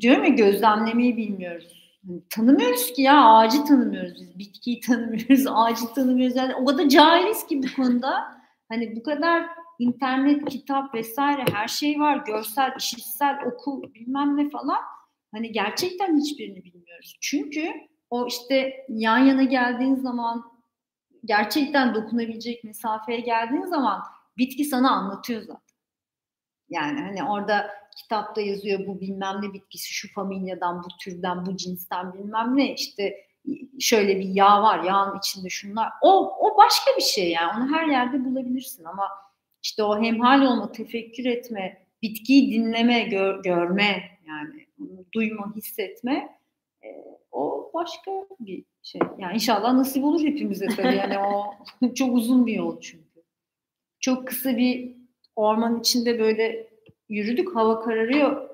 Diyorum 0.00 0.24
ya 0.24 0.28
gözlemlemeyi 0.28 1.16
bilmiyoruz. 1.16 2.00
Hani 2.06 2.22
tanımıyoruz 2.30 2.92
ki 2.92 3.02
ya 3.02 3.24
ağacı 3.24 3.64
tanımıyoruz 3.64 4.14
biz 4.20 4.38
bitkiyi 4.38 4.80
tanımıyoruz 4.80 5.46
ağacı 5.50 5.94
tanımıyoruz. 5.94 6.36
Yani 6.36 6.54
o 6.54 6.64
kadar 6.64 6.88
cahiliz 6.88 7.46
ki 7.46 7.62
bu 7.62 7.82
konuda. 7.82 8.42
Hani 8.68 8.96
bu 8.96 9.02
kadar 9.02 9.46
internet 9.78 10.48
kitap 10.48 10.94
vesaire 10.94 11.44
her 11.52 11.68
şey 11.68 12.00
var. 12.00 12.16
Görsel 12.26 12.72
işitsel 12.78 13.38
oku 13.46 13.82
bilmem 13.94 14.36
ne 14.36 14.50
falan. 14.50 14.80
Hani 15.32 15.52
gerçekten 15.52 16.20
hiçbirini 16.20 16.64
bilmiyoruz. 16.64 17.18
Çünkü 17.20 17.72
o 18.10 18.26
işte 18.26 18.86
yan 18.88 19.18
yana 19.18 19.42
geldiğin 19.42 19.94
zaman 19.94 20.52
gerçekten 21.24 21.94
dokunabilecek 21.94 22.64
mesafeye 22.64 23.20
geldiğin 23.20 23.64
zaman 23.64 24.02
bitki 24.38 24.64
sana 24.64 24.90
anlatıyor 24.90 25.40
zaten. 25.40 25.62
Yani 26.68 27.00
hani 27.00 27.24
orada 27.24 27.70
kitapta 27.96 28.40
yazıyor 28.40 28.86
bu 28.86 29.00
bilmem 29.00 29.36
ne 29.42 29.52
bitkisi 29.52 29.92
şu 29.92 30.12
familyadan, 30.12 30.82
bu 30.82 30.88
türden, 31.04 31.46
bu 31.46 31.56
cinsten 31.56 32.12
bilmem 32.14 32.56
ne 32.56 32.74
işte 32.74 33.26
şöyle 33.80 34.18
bir 34.18 34.28
yağ 34.28 34.62
var, 34.62 34.84
yağın 34.84 35.18
içinde 35.18 35.48
şunlar. 35.48 35.88
O, 36.02 36.36
o 36.40 36.56
başka 36.56 36.90
bir 36.96 37.02
şey 37.02 37.30
yani. 37.30 37.52
Onu 37.56 37.76
her 37.76 37.86
yerde 37.86 38.24
bulabilirsin 38.24 38.84
ama 38.84 39.08
işte 39.62 39.82
o 39.82 40.02
hemhal 40.02 40.42
olma, 40.42 40.72
tefekkür 40.72 41.24
etme, 41.24 41.86
bitkiyi 42.02 42.52
dinleme, 42.52 43.02
gör, 43.02 43.42
görme 43.42 44.18
yani 44.26 44.66
duyma, 45.14 45.52
hissetme 45.56 46.38
e, 46.84 46.88
o 47.32 47.70
başka 47.74 48.10
bir 48.40 48.64
şey. 48.82 49.00
Yani 49.18 49.34
inşallah 49.34 49.72
nasip 49.72 50.04
olur 50.04 50.20
hepimize 50.20 50.66
tabii. 50.66 50.96
Yani 50.96 51.18
o 51.18 51.54
çok 51.94 52.16
uzun 52.16 52.46
bir 52.46 52.54
yol 52.54 52.80
çünkü. 52.80 53.11
Çok 54.02 54.28
kısa 54.28 54.56
bir 54.56 54.96
orman 55.36 55.80
içinde 55.80 56.18
böyle 56.18 56.68
yürüdük. 57.08 57.56
Hava 57.56 57.80
kararıyor. 57.80 58.48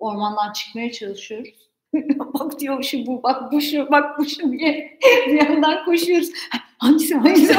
Ormandan 0.00 0.52
çıkmaya 0.52 0.92
çalışıyoruz. 0.92 1.70
bak 2.18 2.60
diyor 2.60 2.82
şu 2.82 3.06
bu, 3.06 3.22
bak 3.22 3.52
bu 3.52 3.60
şu, 3.60 3.90
bak 3.90 4.18
bu 4.18 4.26
şu 4.26 4.52
diye 4.52 4.98
bir 5.26 5.32
yandan 5.32 5.84
koşuyoruz. 5.84 6.30
Hangisi 6.78 7.14
hangisi? 7.14 7.52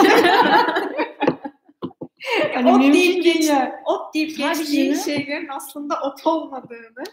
yani 2.54 2.72
ot 2.72 2.94
deyip, 2.94 3.24
geç, 3.24 3.50
ot 3.86 4.14
deyip 4.14 4.38
geçtiğin 4.38 4.94
şeylerin 4.94 5.48
aslında 5.48 6.02
ot 6.02 6.28
olmadığını 6.28 7.04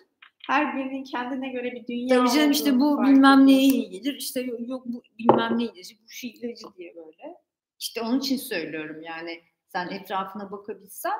her 0.47 0.77
birinin 0.77 1.05
kendine 1.05 1.49
göre 1.49 1.73
bir 1.73 1.87
dünya 1.87 2.19
Tabii 2.19 2.31
canım 2.31 2.51
işte 2.51 2.81
bu 2.81 3.03
bilmem 3.03 3.47
neye 3.47 3.61
iyi 3.61 3.91
gelir. 3.91 4.17
İşte 4.19 4.41
yok 4.41 4.83
bu 4.87 5.03
bilmem 5.19 5.59
ne 5.59 5.65
ilacı, 5.65 5.95
bu 5.95 6.09
şu 6.09 6.27
ilacı 6.27 6.67
diye 6.79 6.95
böyle. 6.97 7.35
İşte 7.79 8.03
onun 8.03 8.19
için 8.19 8.37
söylüyorum 8.37 9.03
yani 9.03 9.41
sen 9.77 9.89
etrafına 9.89 10.51
bakabilsen 10.51 11.19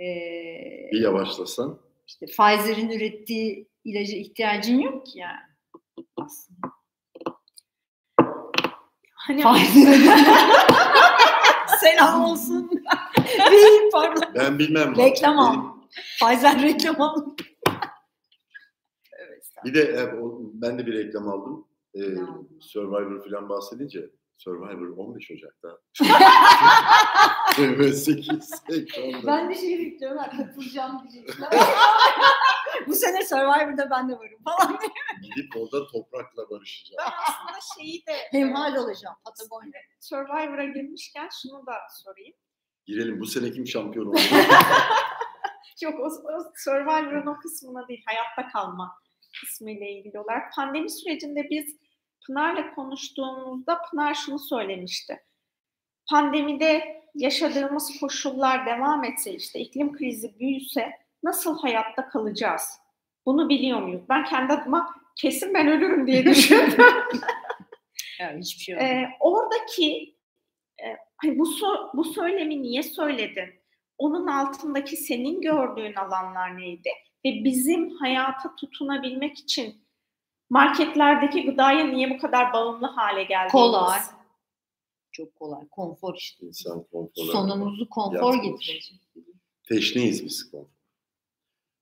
ee, 0.00 0.04
bir 0.92 1.00
yavaşlasan. 1.00 1.80
İşte 2.06 2.26
Pfizer'in 2.26 2.90
ürettiği 2.90 3.68
ilaca 3.84 4.16
ihtiyacın 4.16 4.78
yok 4.78 5.06
ki 5.06 5.18
yani 5.18 5.40
aslında. 6.16 6.68
Hani 9.14 9.42
selam 11.80 12.24
olsun. 12.24 12.70
Değil 13.50 13.90
pardon. 13.92 14.34
Ben 14.34 14.58
bilmem. 14.58 14.96
Reklam 14.96 15.38
al. 15.38 15.56
Pfizer 16.20 16.62
reklam 16.62 17.00
al. 17.00 17.26
Bir 19.64 19.74
de 19.74 19.80
e, 19.80 20.12
ben 20.52 20.78
de 20.78 20.86
bir 20.86 20.92
reklam 20.92 21.28
aldım. 21.28 21.68
Ee, 21.94 22.00
Survivor 22.60 23.24
falan 23.24 23.48
bahsedince 23.48 24.10
Survivor 24.36 24.96
15 24.96 25.30
Ocak'ta. 25.30 25.78
evet 27.58 27.98
8 27.98 28.62
ekranda. 28.70 29.26
Ben 29.26 29.50
de 29.50 29.54
şey 29.54 29.78
bekliyorum. 29.78 30.18
Katılacağım 30.36 31.08
diyecekler. 31.12 31.48
Bu 32.86 32.94
sene 32.94 33.26
Survivor'da 33.26 33.90
ben 33.90 34.08
de 34.08 34.12
varım 34.12 34.42
falan 34.44 34.78
Gidip 35.22 35.56
orada 35.56 35.86
toprakla 35.86 36.50
barışacağım. 36.50 36.98
Ben 37.06 37.12
aslında 37.28 37.58
şeyi 37.76 38.06
de... 38.06 38.12
Hemhal 38.38 38.76
olacağım 38.76 39.16
Patagonya. 39.24 39.80
Survivor'a 40.00 40.64
girmişken 40.64 41.28
şunu 41.42 41.66
da 41.66 41.72
sorayım. 42.04 42.34
Girelim. 42.86 43.20
Bu 43.20 43.26
sene 43.26 43.50
kim 43.52 43.66
şampiyon 43.66 44.06
oldu? 44.06 44.18
Yok 45.82 46.00
o, 46.00 46.04
o 46.04 46.52
Survivor'ın 46.56 47.26
o 47.26 47.38
kısmına 47.38 47.88
değil. 47.88 48.02
Hayatta 48.06 48.52
kalma 48.52 48.92
kısmıyla 49.40 49.86
ilgili 49.86 50.18
olarak. 50.20 50.52
Pandemi 50.56 50.90
sürecinde 50.90 51.46
biz 51.50 51.76
Pınar'la 52.26 52.74
konuştuğumuzda 52.74 53.82
Pınar 53.90 54.14
şunu 54.14 54.38
söylemişti. 54.38 55.24
Pandemide 56.10 57.02
yaşadığımız 57.14 58.00
koşullar 58.00 58.66
devam 58.66 59.04
etse 59.04 59.34
işte 59.34 59.60
iklim 59.60 59.92
krizi 59.92 60.38
büyüse 60.38 60.90
nasıl 61.22 61.58
hayatta 61.58 62.08
kalacağız? 62.08 62.78
Bunu 63.26 63.48
biliyor 63.48 63.82
muyuz? 63.82 64.02
Ben 64.08 64.24
kendi 64.24 64.52
adıma 64.52 64.94
kesin 65.16 65.54
ben 65.54 65.68
ölürüm 65.68 66.06
diye 66.06 66.24
düşündüm. 66.26 66.84
yani 68.20 68.40
hiçbir 68.40 68.62
şey 68.62 68.74
yok. 68.74 68.82
Ee, 68.82 69.08
oradaki 69.20 70.16
e, 70.84 70.86
hani 71.16 71.38
bu 71.38 71.46
so 71.46 71.90
bu 71.94 72.04
söylemi 72.04 72.62
niye 72.62 72.82
söyledin? 72.82 73.48
Onun 73.98 74.26
altındaki 74.26 74.96
senin 74.96 75.40
gördüğün 75.40 75.94
alanlar 75.94 76.58
neydi? 76.58 76.90
Ve 77.24 77.44
bizim 77.44 77.90
hayata 77.90 78.56
tutunabilmek 78.56 79.38
için 79.38 79.85
marketlerdeki 80.50 81.44
gıdaya 81.44 81.86
niye 81.86 82.10
bu 82.10 82.18
kadar 82.18 82.52
bağımlı 82.52 82.86
hale 82.86 83.22
geldiğimiz. 83.22 83.52
Kolay. 83.52 84.00
Çok 85.12 85.34
kolay. 85.34 85.68
Konfor 85.68 86.14
işte. 86.14 86.46
İnsan 86.46 86.84
konfor. 86.92 87.24
Sonumuzu 87.24 87.88
konfor 87.88 88.34
getirecek. 88.34 89.00
Teşneyiz 89.68 90.24
biz 90.24 90.50
konfor. 90.50 90.76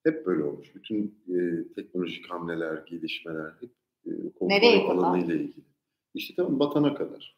Hep 0.04 0.26
böyle 0.26 0.44
olmuş. 0.44 0.74
Bütün 0.74 1.24
e, 1.28 1.38
teknolojik 1.74 2.30
hamleler, 2.30 2.86
gelişmeler 2.86 3.50
hep 3.60 3.70
e, 4.06 4.10
konfor 4.38 4.94
alanıyla 4.96 5.34
ilgili. 5.34 5.64
İşte 6.14 6.34
tamam 6.36 6.58
batana 6.60 6.94
kadar. 6.94 7.36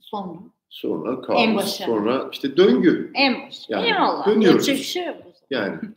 Sonra? 0.00 0.38
Sonra 0.68 1.20
kaos. 1.20 1.38
En 1.40 1.56
başı. 1.56 1.84
Sonra 1.84 2.28
işte 2.32 2.56
döngü. 2.56 3.10
En 3.14 3.46
başı. 3.46 3.72
Yani 3.72 3.86
Eyvallah. 3.86 4.26
Dönüyoruz. 4.26 4.82
Şey 4.82 5.06
yok. 5.06 5.16
Yani. 5.50 5.78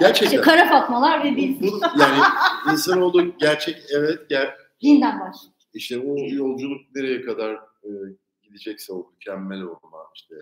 Gerçekten. 0.00 0.26
İşte 0.26 0.40
kara 0.40 0.68
fatmalar 0.68 1.24
ve 1.24 1.36
biz. 1.36 1.60
Bu, 1.62 1.80
yani 2.00 2.18
insanoğlu 2.72 3.38
gerçek 3.38 3.76
evet. 3.90 4.28
Ger 4.28 4.56
Dinden 4.82 5.20
baş. 5.20 5.36
İşte 5.74 5.98
o 5.98 6.16
yolculuk 6.18 6.80
nereye 6.94 7.22
kadar 7.22 7.54
e, 7.54 7.90
gidecekse 8.42 8.92
o 8.92 9.10
mükemmel 9.10 9.62
olma 9.62 10.10
işte. 10.14 10.34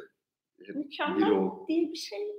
Mükemmel 0.75 1.31
ol. 1.31 1.69
değil 1.69 1.93
bir 1.93 1.97
şey. 1.97 2.33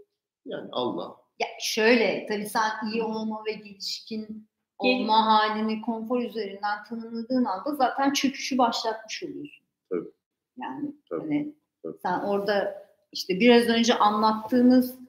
Yani 0.45 0.69
Allah. 0.71 1.15
Ya 1.39 1.47
şöyle 1.59 2.25
tabii 2.29 2.45
sen 2.45 2.69
iyi 2.93 3.03
olma 3.03 3.43
ve 3.45 3.51
gelişkin 3.53 4.47
olma 4.77 5.25
halini 5.25 5.81
konfor 5.81 6.21
üzerinden 6.21 6.83
tanımladığın 6.89 7.45
anda 7.45 7.75
zaten 7.75 8.13
çöküşü 8.13 8.57
başlatmış 8.57 9.23
oluyorsun. 9.23 9.65
Tabii. 9.89 10.09
Yani 10.57 10.95
Tabii. 11.09 11.21
hani 11.21 11.55
Tabii. 11.83 11.97
sen 12.03 12.19
orada 12.19 12.87
işte 13.11 13.39
biraz 13.39 13.67
önce 13.67 13.95
anlattığınız 13.95 15.04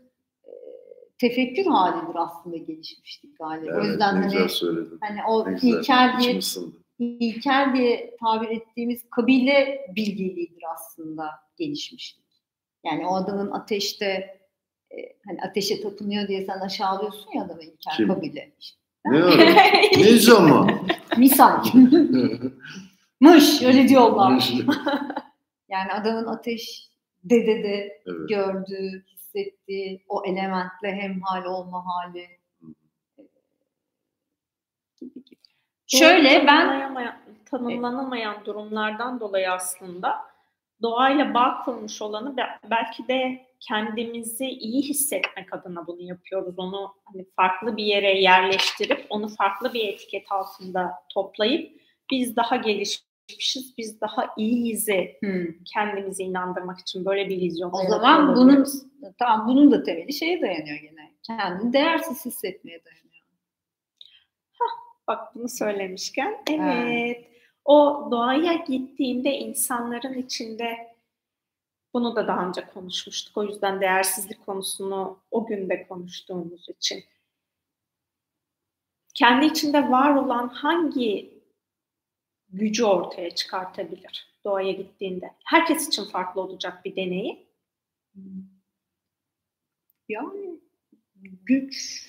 tefekkür 1.18 1.64
halidir 1.64 2.14
aslında 2.16 2.56
gelişmişlik 2.56 3.40
hali. 3.40 3.66
Evet, 3.66 3.78
o 3.82 3.86
yüzden 3.86 4.14
hani, 4.14 4.46
hani 5.00 5.20
o 5.28 5.50
ilkel 5.62 6.16
diye 6.20 6.40
ilkel 6.98 7.74
diye 7.74 8.16
tabir 8.20 8.48
ettiğimiz 8.48 9.10
kabile 9.10 9.86
bilgeliğidir 9.96 10.62
aslında 10.74 11.30
gelişmişlik. 11.56 12.26
Yani 12.84 13.06
o 13.06 13.14
adamın 13.14 13.50
ateşte 13.50 14.38
e, 14.90 14.96
hani 15.26 15.42
ateşe 15.42 15.82
tapınıyor 15.82 16.28
diye 16.28 16.46
sen 16.46 16.60
aşağılıyorsun 16.60 17.32
ya 17.34 17.44
adamı 17.44 17.62
ilkel 17.62 17.96
Kim? 17.96 18.08
kabile. 18.08 18.52
İşte. 18.60 18.78
Ne 19.04 19.20
ne 19.98 20.18
zaman? 20.18 20.70
Misal. 21.18 21.64
Mış 23.20 23.62
öyle 23.62 23.88
diyorlar. 23.88 24.52
yani 25.68 25.92
adamın 25.92 26.26
ateş 26.26 26.88
dedede 27.24 28.02
evet. 28.06 28.28
gördüğü, 28.28 29.04
hissettiği 29.36 30.04
o 30.08 30.22
elementle 30.24 30.92
hemhal 31.02 31.44
olma 31.44 31.84
hali 31.86 32.28
gibi 35.00 35.24
gibi. 35.24 35.40
Şöyle 35.86 36.46
ben 36.46 36.96
tanımlanamayan 37.50 38.44
durumlardan 38.44 39.20
dolayı 39.20 39.52
aslında 39.52 40.20
doğayla 40.82 41.34
bağ 41.34 41.62
kurmuş 41.64 42.02
olanı 42.02 42.36
belki 42.70 43.08
de 43.08 43.46
kendimizi 43.60 44.46
iyi 44.46 44.82
hissetmek 44.82 45.54
adına 45.54 45.86
bunu 45.86 46.02
yapıyoruz. 46.02 46.58
Onu 46.58 46.94
hani 47.04 47.26
farklı 47.36 47.76
bir 47.76 47.84
yere 47.84 48.20
yerleştirip 48.20 49.06
onu 49.10 49.28
farklı 49.28 49.74
bir 49.74 49.88
etiket 49.88 50.32
altında 50.32 50.94
toplayıp 51.14 51.80
biz 52.10 52.36
daha 52.36 52.56
gelişmişiz, 53.28 53.78
biz 53.78 54.00
daha 54.00 54.34
iyiyiz'i 54.36 55.16
hmm. 55.20 55.64
kendimizi 55.64 56.22
inandırmak 56.22 56.78
için 56.78 57.04
böyle 57.04 57.28
bir 57.28 57.40
vizyon. 57.40 57.72
O 57.72 57.88
zaman 57.88 58.36
bunun 58.36 58.66
tamam 59.18 59.48
bunun 59.48 59.70
da 59.70 59.82
temeli 59.82 60.12
şeye 60.12 60.42
dayanıyor 60.42 60.78
gene. 60.78 61.12
Kendini 61.22 61.72
değersiz 61.72 62.24
hissetmeye 62.24 62.84
dayanıyor. 62.84 63.26
Hah, 64.52 65.06
bak 65.08 65.34
bunu 65.34 65.48
söylemişken 65.48 66.42
evet. 66.50 66.84
evet. 66.86 67.26
O 67.64 68.08
doğaya 68.10 68.52
gittiğinde 68.52 69.30
insanların 69.30 70.14
içinde 70.14 70.96
bunu 71.94 72.16
da 72.16 72.26
daha 72.26 72.48
önce 72.48 72.66
konuşmuştuk. 72.74 73.36
O 73.36 73.44
yüzden 73.44 73.80
değersizlik 73.80 74.46
konusunu 74.46 75.18
o 75.30 75.46
günde 75.46 75.86
konuştuğumuz 75.86 76.68
için. 76.68 77.04
kendi 79.14 79.46
içinde 79.46 79.90
var 79.90 80.14
olan 80.14 80.48
hangi 80.48 81.35
gücü 82.48 82.84
ortaya 82.84 83.30
çıkartabilir 83.30 84.38
doğaya 84.44 84.72
gittiğinde? 84.72 85.30
Herkes 85.44 85.88
için 85.88 86.04
farklı 86.04 86.40
olacak 86.40 86.84
bir 86.84 86.96
deneyi. 86.96 87.46
Yani 90.08 90.60
güç 91.20 92.06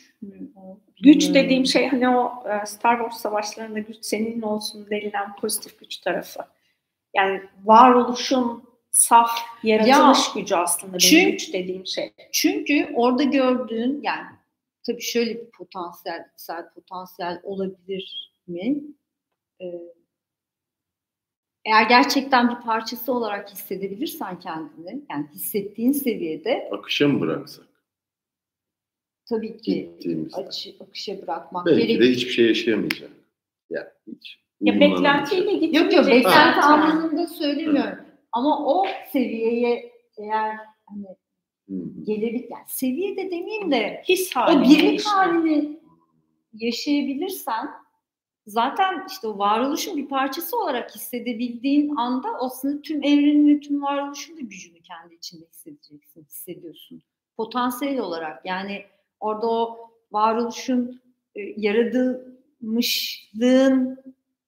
Güç 1.02 1.34
dediğim 1.34 1.66
şey 1.66 1.88
hani 1.88 2.10
o 2.10 2.44
e, 2.50 2.66
Star 2.66 2.98
Wars 2.98 3.22
savaşlarında 3.22 3.80
güç 3.80 3.98
senin 4.02 4.42
olsun 4.42 4.88
denilen 4.90 5.36
pozitif 5.36 5.80
güç 5.80 5.98
tarafı. 5.98 6.40
Yani 7.16 7.42
varoluşun 7.64 8.64
saf 8.92 9.30
yaratılış 9.64 10.28
ya, 10.28 10.42
gücü 10.42 10.56
aslında 10.56 10.94
benim 10.94 11.00
çünkü, 11.00 11.32
güç 11.32 11.54
dediğim 11.54 11.88
şey. 11.88 12.14
Çünkü 12.32 12.92
orada 12.96 13.24
gördüğün 13.24 14.02
yani 14.04 14.28
tabii 14.86 15.02
şöyle 15.02 15.36
bir 15.36 15.52
potansiyel, 15.52 16.26
potansiyel 16.76 17.40
olabilir 17.44 18.34
mi? 18.48 18.84
Ee, 19.62 19.66
eğer 21.68 21.89
gerçekten 21.89 22.49
bir 22.49 22.55
parçası 22.55 23.13
olarak 23.13 23.51
hissedebilirsen 23.51 24.39
kendini, 24.39 25.01
yani 25.09 25.26
hissettiğin 25.34 25.91
seviyede 25.91 26.70
akışa 26.72 27.07
mı 27.07 27.22
bıraksak? 27.22 27.65
Tabii 29.30 29.57
ki 29.57 29.91
açı, 30.34 30.76
akışa 30.80 31.22
bırakmak 31.22 31.65
Belki 31.65 31.88
gerek. 31.88 32.01
de 32.01 32.09
hiçbir 32.09 32.32
şey 32.32 32.47
yaşayamayacak. 32.47 33.09
Yani 33.70 33.88
hiç. 34.07 34.39
Ya 34.61 34.80
beklentiyle 34.80 35.53
gitmeyecek. 35.53 35.82
Yok 35.82 35.93
yok 35.93 36.07
beklenti 36.07 36.59
anlamında 36.59 37.28
söylemiyorum. 37.28 38.05
Ama 38.32 38.65
o 38.65 38.86
seviyeye 39.11 39.91
eğer 40.18 40.55
hani 40.86 41.07
gelebilir, 42.03 42.47
yani 42.49 42.63
seviye 42.68 43.18
de 43.18 43.32
demeyeyim 43.32 43.72
de 43.72 44.03
his 44.09 44.38
o 44.38 44.63
birlik 44.63 45.05
halini 45.05 45.80
yaşayabilirsen 46.53 47.70
zaten 48.48 49.06
işte 49.10 49.28
o 49.28 49.38
varoluşun 49.38 49.98
bir 49.98 50.08
parçası 50.08 50.60
olarak 50.60 50.95
hissedebildiğin 50.95 51.95
anda 51.95 52.30
aslında 52.39 52.82
tüm 52.82 53.04
evrenin 53.04 53.56
ve 53.56 53.60
tüm 53.60 53.82
varoluşun 53.82 54.38
da 54.38 54.41
gücünü 54.41 54.82
kendi 54.82 55.16
içinde 55.16 55.45
hissedeceksin, 55.45 56.24
hissediyorsun. 56.24 57.02
Potansiyel 57.38 58.00
olarak 58.00 58.45
yani 58.45 58.86
orada 59.20 59.48
o 59.48 59.89
varoluşun 60.12 61.02
e, 61.36 61.41
yaratılmışlığın 61.41 64.04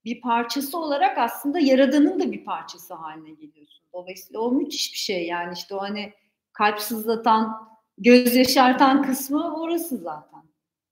bir 0.05 0.21
parçası 0.21 0.77
olarak 0.77 1.17
aslında 1.17 1.59
yaradanın 1.59 2.19
da 2.19 2.31
bir 2.31 2.45
parçası 2.45 2.93
haline 2.93 3.29
geliyorsun. 3.29 3.85
Dolayısıyla 3.93 4.39
o 4.39 4.51
müthiş 4.51 4.93
bir 4.93 4.97
şey 4.97 5.27
yani 5.27 5.53
işte 5.53 5.75
o 5.75 5.81
hani 5.81 6.13
kalp 6.53 6.79
sızlatan, 6.79 7.69
göz 7.97 8.35
yaşartan 8.35 9.03
kısmı 9.03 9.61
orası 9.61 9.97
zaten. 9.97 10.43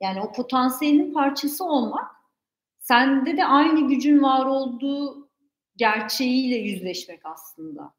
Yani 0.01 0.21
o 0.21 0.31
potansiyelin 0.31 1.13
parçası 1.13 1.65
olmak 1.65 2.16
sende 2.87 3.37
de 3.37 3.45
aynı 3.45 3.87
gücün 3.87 4.23
var 4.23 4.45
olduğu 4.45 5.29
gerçeğiyle 5.75 6.55
yüzleşmek 6.55 7.25
aslında. 7.25 7.93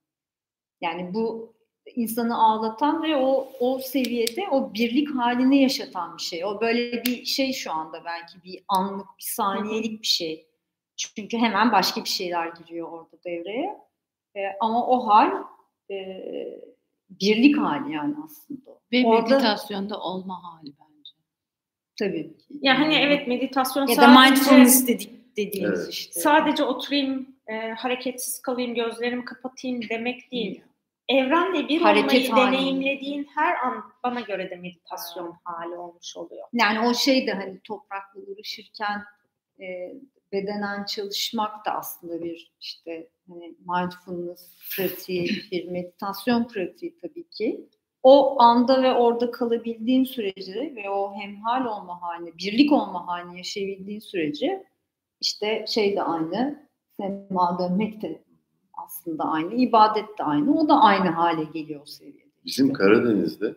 Yani 0.80 1.14
bu 1.14 1.54
insanı 1.96 2.38
ağlatan 2.38 3.02
ve 3.02 3.16
o 3.16 3.48
o 3.60 3.78
seviyede 3.78 4.48
o 4.50 4.74
birlik 4.74 5.14
halini 5.14 5.62
yaşatan 5.62 6.16
bir 6.16 6.22
şey. 6.22 6.44
O 6.44 6.60
böyle 6.60 7.04
bir 7.04 7.24
şey 7.24 7.52
şu 7.52 7.72
anda 7.72 8.04
belki 8.04 8.42
bir 8.44 8.64
anlık, 8.68 9.06
bir 9.18 9.24
saniyelik 9.24 10.02
bir 10.02 10.06
şey. 10.06 10.46
Çünkü 10.96 11.38
hemen 11.38 11.72
başka 11.72 12.04
bir 12.04 12.08
şeyler 12.08 12.46
giriyor 12.46 12.88
orada 12.92 13.24
devreye. 13.24 13.78
E, 14.36 14.40
ama 14.60 14.86
o 14.86 15.06
hal 15.06 15.44
e, 15.90 15.96
birlik 17.10 17.58
hali 17.58 17.92
yani 17.92 18.14
aslında. 18.24 18.80
Ve 18.92 19.06
orada, 19.06 19.34
meditasyonda 19.34 20.00
olma 20.00 20.42
hali 20.42 20.72
bence. 20.80 20.87
Tabii. 21.98 22.30
Ya 22.60 22.78
hani 22.78 22.94
evet 22.94 23.28
meditasyon 23.28 23.86
ya 23.86 23.96
da 23.96 24.20
mindfulness 24.20 24.86
dedik 24.86 25.36
dediğimiz 25.36 25.80
evet. 25.80 25.92
işte. 25.92 26.20
Sadece 26.20 26.64
oturayım, 26.64 27.36
e, 27.46 27.70
hareketsiz 27.70 28.42
kalayım, 28.42 28.74
gözlerimi 28.74 29.24
kapatayım 29.24 29.80
demek 29.88 30.32
değil. 30.32 30.62
Evrenle 31.08 31.68
bir 31.68 31.80
Hareket 31.80 32.30
olmayı 32.30 32.30
hali. 32.30 32.56
deneyimlediğin 32.56 33.28
her 33.34 33.56
an 33.66 33.84
bana 34.02 34.20
göre 34.20 34.50
de 34.50 34.56
meditasyon 34.56 35.34
hali 35.44 35.74
olmuş 35.74 36.16
oluyor. 36.16 36.48
Yani 36.52 36.80
o 36.80 36.94
şey 36.94 37.26
de 37.26 37.32
hani 37.32 37.60
toprakla 37.60 38.20
uğraşırken 38.20 39.02
e, 39.60 39.94
bedenen 40.32 40.84
çalışmak 40.84 41.66
da 41.66 41.70
aslında 41.70 42.24
bir 42.24 42.52
işte 42.60 43.08
hani 43.28 43.54
mindfulness 43.58 44.56
pratiği, 44.76 45.42
bir 45.52 45.68
meditasyon 45.68 46.48
pratiği 46.48 46.96
tabii 46.98 47.28
ki. 47.28 47.68
O 48.02 48.42
anda 48.42 48.82
ve 48.82 48.94
orada 48.94 49.30
kalabildiğin 49.30 50.04
sürece 50.04 50.72
ve 50.76 50.90
o 50.90 51.14
hemhal 51.14 51.64
olma 51.64 52.02
halini, 52.02 52.38
birlik 52.38 52.72
olma 52.72 53.06
halini 53.06 53.36
yaşayabildiğin 53.36 54.00
sürece 54.00 54.66
işte 55.20 55.64
şey 55.68 55.96
de 55.96 56.02
aynı, 56.02 56.68
sema 57.00 57.58
dönmek 57.58 58.02
de 58.02 58.24
aslında 58.72 59.24
aynı, 59.24 59.54
ibadet 59.54 60.18
de 60.18 60.22
aynı. 60.22 60.60
O 60.60 60.68
da 60.68 60.80
aynı 60.80 61.08
hale 61.08 61.44
geliyor 61.44 61.80
o 61.82 61.86
seviyede. 61.86 62.28
Bizim 62.44 62.72
Karadeniz'de, 62.72 63.54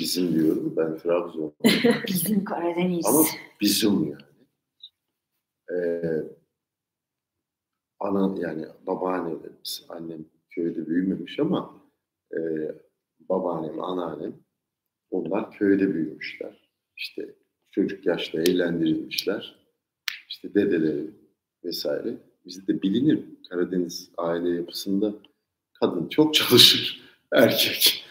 bizim 0.00 0.34
diyorum 0.34 0.74
ben 0.76 0.98
Trabzon. 0.98 1.54
bizim 2.08 2.44
Karadeniz. 2.44 3.06
Ama 3.06 3.24
bizim 3.60 4.04
yani 4.04 4.22
e, 5.70 5.76
ana 8.00 8.40
yani 8.40 8.66
babaannelerimiz, 8.86 9.86
annem 9.88 10.24
köyde 10.50 10.86
büyümemiş 10.86 11.40
ama 11.40 11.74
e, 12.32 12.38
babaannem, 13.28 13.80
anneannem 13.80 14.34
onlar 15.10 15.50
köyde 15.50 15.94
büyümüşler. 15.94 16.70
İşte 16.96 17.34
çocuk 17.70 18.06
yaşta 18.06 18.40
eğlendirilmişler. 18.40 19.56
İşte 20.28 20.54
dedeleri 20.54 21.10
vesaire. 21.64 22.16
Bizde 22.46 22.66
de 22.66 22.82
bilinir 22.82 23.24
Karadeniz 23.50 24.10
aile 24.18 24.50
yapısında 24.50 25.14
kadın 25.80 26.08
çok 26.08 26.34
çalışır, 26.34 27.02
erkek 27.32 28.04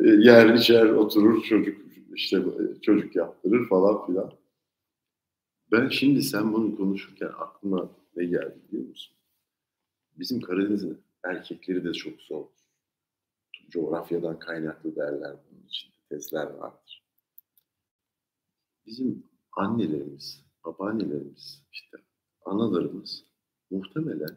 e, 0.00 0.08
yer 0.08 0.54
içer 0.54 0.84
oturur 0.84 1.42
çocuk 1.42 1.88
işte 2.14 2.42
çocuk 2.82 3.16
yaptırır 3.16 3.68
falan 3.68 4.06
filan. 4.06 4.32
Ben 5.72 5.88
şimdi 5.88 6.22
sen 6.22 6.52
bunu 6.52 6.76
konuşurken 6.76 7.30
aklıma 7.38 7.90
ne 8.16 8.24
geldi 8.24 8.54
biliyor 8.68 8.88
musun? 8.88 9.16
Bizim 10.18 10.40
Karadeniz'in 10.40 10.98
erkekleri 11.24 11.84
de 11.84 11.92
çok 11.92 12.20
zor. 12.20 12.44
Coğrafyadan 13.68 14.38
kaynaklı 14.38 14.96
derler 14.96 15.36
bunun 15.50 15.66
için. 15.66 15.90
Tezler 16.08 16.46
vardır. 16.46 17.04
Bizim 18.86 19.22
annelerimiz, 19.52 20.44
babaannelerimiz, 20.64 21.62
işte 21.72 21.96
analarımız 22.44 23.24
muhtemelen 23.70 24.36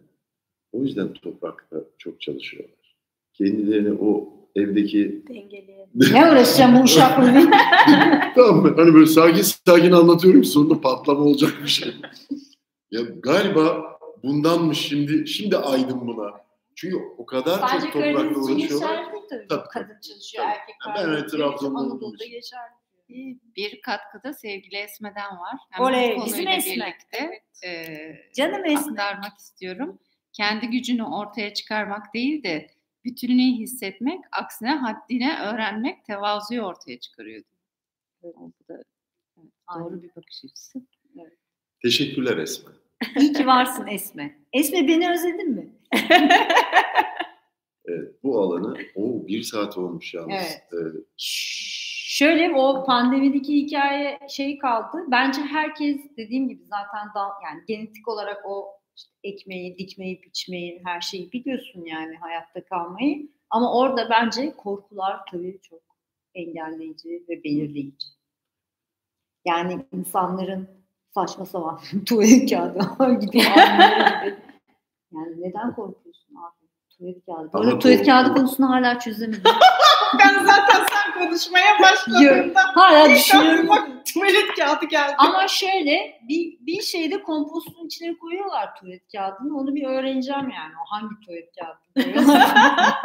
o 0.71 0.81
yüzden 0.83 1.13
toprakta 1.13 1.83
çok 1.97 2.21
çalışıyorlar. 2.21 2.97
Kendilerini 3.33 3.97
o 4.01 4.33
evdeki 4.55 5.23
ne 5.95 6.31
uğraşacağım 6.31 6.75
bu 6.79 6.83
uşakla 6.83 7.25
tamam 8.35 8.75
hani 8.75 8.93
böyle 8.93 9.05
sakin 9.05 9.41
sakin 9.41 9.91
anlatıyorum 9.91 10.43
sonunda 10.43 10.81
patlama 10.81 11.19
olacak 11.19 11.53
bir 11.63 11.69
şey. 11.69 11.93
ya 12.91 13.01
galiba 13.01 13.97
bundanmış 14.23 14.77
şimdi 14.77 15.27
şimdi 15.27 15.57
aydın 15.57 16.07
buna. 16.07 16.41
Çünkü 16.75 16.97
o 17.17 17.25
kadar 17.25 17.59
Sadece 17.59 17.85
çok 17.85 17.93
toprakla 17.93 18.41
uğraşıyorlar. 18.41 19.10
Tabii. 19.31 19.47
tabii. 19.47 19.67
Kadın 19.69 19.99
çalışıyor, 20.01 20.45
erkek 20.45 20.75
var. 20.87 20.95
Ben 21.17 21.27
Trabzon'da 21.27 21.79
Anadolu'da 21.79 22.25
geçer. 22.25 22.69
Bir 23.55 23.81
katkıda 23.81 24.33
sevgili 24.33 24.75
Esme'den 24.75 25.39
var. 25.39 25.57
Hem 25.69 25.85
Oley, 25.85 26.17
bizim 26.25 26.47
Esme. 26.47 26.75
birlikte 26.75 27.43
e, 27.67 27.95
Canım 28.35 28.65
Esme. 28.65 28.91
aktarmak 28.91 29.37
istiyorum. 29.37 29.99
Kendi 30.33 30.67
gücünü 30.67 31.03
ortaya 31.03 31.53
çıkarmak 31.53 32.13
değil 32.13 32.43
de 32.43 32.71
bütünlüğü 33.05 33.57
hissetmek, 33.57 34.19
aksine 34.31 34.71
haddine 34.75 35.39
öğrenmek 35.39 36.05
tevazuyu 36.05 36.61
ortaya 36.61 36.99
çıkarıyor. 36.99 37.43
Evet, 38.23 38.35
bu 38.37 38.73
da 38.73 38.83
evet, 39.37 39.51
doğru 39.75 40.03
bir 40.03 40.09
bakış 40.15 40.45
açısı. 40.45 40.79
Evet. 41.21 41.37
Teşekkürler 41.81 42.37
Esme. 42.37 42.71
İyi 43.19 43.33
ki 43.33 43.47
varsın 43.47 43.87
Esme. 43.87 44.37
Esme 44.53 44.87
beni 44.87 45.11
özledin 45.11 45.51
mi? 45.51 45.69
evet, 47.85 48.23
bu 48.23 48.41
alanı 48.41 48.77
o 48.95 49.27
bir 49.27 49.41
saat 49.43 49.77
olmuş 49.77 50.13
yalnız. 50.13 50.33
Evet. 50.33 50.63
evet. 50.73 51.05
Şöyle 52.11 52.55
o 52.55 52.85
pandemideki 52.85 53.55
hikaye 53.55 54.19
şey 54.29 54.57
kaldı. 54.57 54.97
Bence 55.11 55.41
herkes 55.41 55.97
dediğim 56.17 56.49
gibi 56.49 56.63
zaten 56.63 57.13
da, 57.15 57.27
yani 57.43 57.61
genetik 57.67 58.07
olarak 58.07 58.45
o 58.45 58.67
işte 58.95 59.11
ekmeği, 59.23 59.77
dikmeyi, 59.77 60.21
biçmeyi, 60.21 60.81
her 60.85 61.01
şeyi 61.01 61.31
biliyorsun 61.31 61.85
yani 61.85 62.15
hayatta 62.15 62.65
kalmayı. 62.65 63.29
Ama 63.49 63.73
orada 63.79 64.09
bence 64.09 64.53
korkular 64.57 65.19
tabii 65.31 65.59
çok 65.61 65.81
engelleyici 66.33 67.25
ve 67.29 67.43
belirleyici. 67.43 68.07
Yani 69.45 69.85
insanların 69.91 70.69
saçma 71.13 71.45
sapan 71.45 71.79
tuvalet 72.05 72.49
kağıdı 72.49 73.19
gibi. 73.25 73.37
Yani 75.11 75.41
neden 75.41 75.75
korkuyorsun 75.75 76.35
abi? 76.35 76.70
Tuvalet 77.01 77.25
kağıdı. 77.25 77.53
Bu 77.53 77.59
arada 77.59 77.79
tuvalet 77.79 78.05
kağıdı 78.05 78.33
konusunu 78.33 78.69
hala 78.69 78.99
çözemedim. 78.99 79.43
ben 80.19 80.45
zaten 80.45 80.85
sen 80.91 81.13
konuşmaya 81.19 81.79
başladığında 81.79 82.61
Hala 82.75 83.09
düşünüyorum. 83.09 83.67
tuvalet 84.13 84.55
kağıdı 84.59 84.85
geldi. 84.85 85.15
Ama 85.17 85.47
şöyle 85.47 86.19
bir, 86.27 86.57
bir 86.65 86.81
şeyde 86.81 87.23
kompostun 87.23 87.85
içine 87.85 88.17
koyuyorlar 88.17 88.75
tuvalet 88.75 89.11
kağıdını. 89.11 89.57
Onu 89.57 89.75
bir 89.75 89.85
öğreneceğim 89.87 90.49
yani. 90.49 90.73
O 90.81 90.85
hangi 90.91 91.15
tuvalet 91.25 91.55
koyuyorlar. 91.95 92.47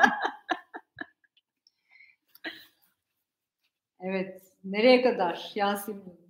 evet. 4.00 4.42
Nereye 4.64 5.02
kadar 5.02 5.52
Yasemin? 5.54 6.26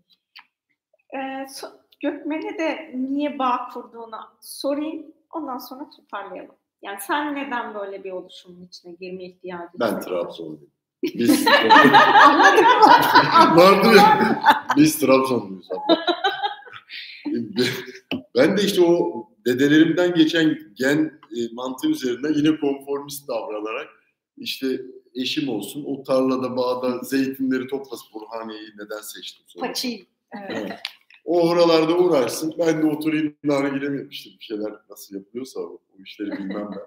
Ee, 1.14 1.18
so- 1.48 1.76
Gökmen'e 2.00 2.58
de 2.58 2.90
niye 2.94 3.38
bağ 3.38 3.68
kurduğunu 3.72 4.20
sorayım. 4.40 5.06
Ondan 5.30 5.58
sonra 5.58 5.90
toparlayalım. 5.96 6.54
Yani 6.82 6.98
sen 7.00 7.34
neden 7.34 7.74
böyle 7.74 8.04
bir 8.04 8.12
oluşumun 8.12 8.62
içine 8.62 8.92
girme 8.92 9.24
ihtiyacı 9.24 9.70
Ben? 9.80 10.00
Trabzonluyum. 10.00 10.70
Biz 11.02 11.46
Anladın 12.26 12.64
mı? 12.64 13.56
vardı 13.56 13.96
ya. 13.96 14.34
Biz 14.76 14.98
Trabzonluyuz. 14.98 15.68
Ben 18.36 18.56
de 18.56 18.62
işte 18.62 18.82
o 18.82 19.26
dedelerimden 19.46 20.14
geçen 20.14 20.58
gen 20.74 21.20
e, 21.36 21.54
mantığı 21.54 21.88
üzerinden 21.88 22.32
yine 22.34 22.56
konformist 22.60 23.28
davranarak 23.28 23.88
işte 24.36 24.66
eşim 25.14 25.48
olsun 25.48 25.84
o 25.86 26.02
tarlada 26.02 26.56
bağda 26.56 26.98
zeytinleri 26.98 27.66
toplasın. 27.66 28.08
Burhaniye'yi 28.14 28.70
neden 28.76 29.00
seçtim 29.00 29.44
sonra. 29.48 29.66
Paçayı. 29.66 30.06
Evet. 30.32 30.50
Evet. 30.50 30.78
O 31.26 31.48
oralarda 31.48 31.98
uğraşsın. 31.98 32.54
Ben 32.58 32.82
de 32.82 32.86
oturayım 32.86 33.36
nargilemi 33.44 34.08
işte 34.10 34.30
bir 34.40 34.44
şeyler 34.44 34.72
nasıl 34.90 35.14
yapılıyorsa 35.14 35.60
o, 35.60 35.78
o 35.98 36.02
işleri 36.02 36.30
bilmem 36.30 36.70
ben. 36.72 36.80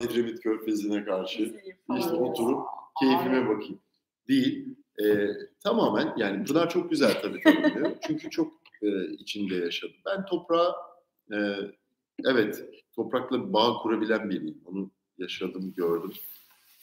Edremit 0.06 0.40
Körfezi'ne 0.40 1.04
karşı 1.04 1.42
işte 1.98 2.12
oturup 2.12 2.66
keyfime 3.00 3.48
bakayım. 3.48 3.80
Değil. 4.28 4.76
Ee, 5.04 5.28
tamamen 5.60 6.14
yani 6.16 6.44
Pınar 6.44 6.70
çok 6.70 6.90
güzel 6.90 7.22
tabii 7.22 7.40
tanımlıyor. 7.40 7.92
Çünkü 8.06 8.30
çok 8.30 8.52
e, 8.82 9.06
içinde 9.06 9.54
yaşadım. 9.54 9.96
Ben 10.06 10.26
toprağa 10.26 10.74
e, 11.32 11.56
evet 12.24 12.64
toprakla 12.96 13.52
bağ 13.52 13.78
kurabilen 13.82 14.30
biriyim. 14.30 14.62
Onu 14.66 14.90
yaşadım, 15.18 15.74
gördüm. 15.76 16.12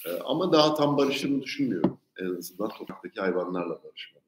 E, 0.06 0.20
ama 0.20 0.52
daha 0.52 0.76
tam 0.76 0.98
barıştığımı 0.98 1.42
düşünmüyorum. 1.42 1.98
En 2.20 2.36
azından 2.36 2.70
topraktaki 2.70 3.20
hayvanlarla 3.20 3.84
barışmadım. 3.84 4.28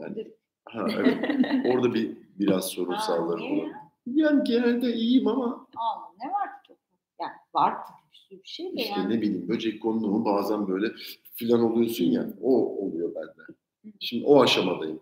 Yani 0.00 0.32
ha, 0.64 0.86
evet. 0.98 1.18
Orada 1.66 1.94
bir 1.94 2.16
biraz 2.38 2.78
niye? 2.78 3.20
olabilir. 3.20 3.72
Yani 4.06 4.44
genelde 4.44 4.94
iyiyim 4.94 5.28
ama 5.28 5.66
Aa, 5.76 6.00
ne 6.24 6.32
var 6.32 6.62
ki? 6.66 6.72
Yani 7.20 7.32
var 7.54 7.74
bir 8.12 8.16
sürü 8.18 8.42
bir 8.42 8.48
şey 8.48 8.66
de 8.66 8.72
işte 8.74 8.94
yani. 8.96 9.16
ne 9.16 9.20
bileyim 9.22 9.48
böcek 9.48 9.82
konulu 9.82 10.08
mu 10.10 10.24
bazen 10.24 10.68
böyle 10.68 10.92
filan 11.34 11.60
oluyorsun 11.60 12.04
ya 12.04 12.26
o 12.42 12.76
oluyor 12.86 13.14
bende. 13.14 13.58
Şimdi 14.00 14.26
o 14.26 14.42
aşamadayım. 14.42 15.00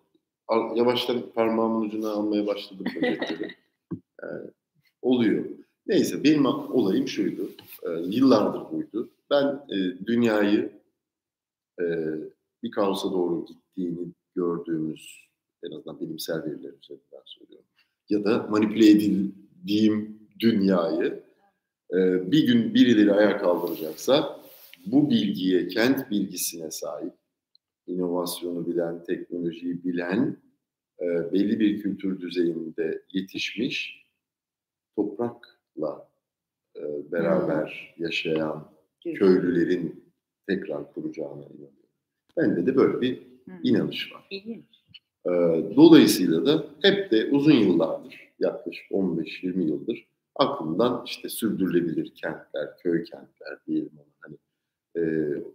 Yavaştan 0.74 1.22
parmağımın 1.34 1.86
ucuna 1.88 2.10
almaya 2.10 2.46
başladım 2.46 2.84
böcekleri. 2.96 3.54
Yani 4.22 4.50
oluyor. 5.02 5.44
Neyse 5.86 6.24
benim 6.24 6.46
olayım 6.46 7.08
şuydu. 7.08 7.50
e, 7.82 7.90
yıllardır 7.90 8.72
buydu. 8.72 9.10
Ben 9.30 9.44
e, 9.46 10.06
dünyayı 10.06 10.72
e, 11.80 11.84
bir 12.62 12.70
kaosa 12.70 13.12
doğru 13.12 13.44
gittiğini 13.46 14.08
gördüğümüz 14.34 15.26
en 15.64 15.76
azından 15.76 16.00
bilimsel 16.00 16.44
veriler 16.44 16.72
üzerinden 16.82 17.22
söylüyorum. 17.24 17.66
Ya 18.08 18.24
da 18.24 18.46
manipüle 18.50 18.90
edildiğim 18.90 20.18
dünyayı 20.40 21.22
e, 21.92 22.30
bir 22.32 22.46
gün 22.46 22.74
birileri 22.74 23.12
ayağa 23.12 23.38
kaldıracaksa 23.38 24.40
bu 24.86 25.10
bilgiye, 25.10 25.68
kent 25.68 26.10
bilgisine 26.10 26.70
sahip, 26.70 27.12
inovasyonu 27.86 28.66
bilen, 28.66 29.04
teknolojiyi 29.04 29.84
bilen, 29.84 30.36
e, 31.00 31.32
belli 31.32 31.60
bir 31.60 31.82
kültür 31.82 32.20
düzeyinde 32.20 33.02
yetişmiş, 33.12 34.06
toprakla 34.96 36.08
e, 36.76 37.12
beraber 37.12 37.94
yaşayan 37.98 38.72
köylülerin 39.04 40.12
tekrar 40.48 40.92
kuracağına 40.92 41.42
inanıyorum. 41.44 41.76
Bende 42.36 42.66
de 42.66 42.76
böyle 42.76 43.00
bir 43.00 43.16
Hı. 43.16 43.52
inanış 43.62 44.12
var. 44.12 44.26
İlginç. 44.30 44.64
Ee, 45.26 45.30
Dolayısıyla 45.76 46.46
da 46.46 46.66
hep 46.82 47.10
de 47.10 47.28
uzun 47.30 47.52
yıllardır, 47.52 48.14
yaklaşık 48.40 48.90
15-20 48.90 49.62
yıldır 49.62 50.12
aklımdan 50.36 51.02
işte 51.06 51.28
sürdürülebilir 51.28 52.14
kentler, 52.14 52.76
köy 52.82 53.04
kentler 53.04 53.58
diyelim 53.66 53.92
ona. 53.96 54.12
Hani, 54.20 54.36
e, 54.96 55.02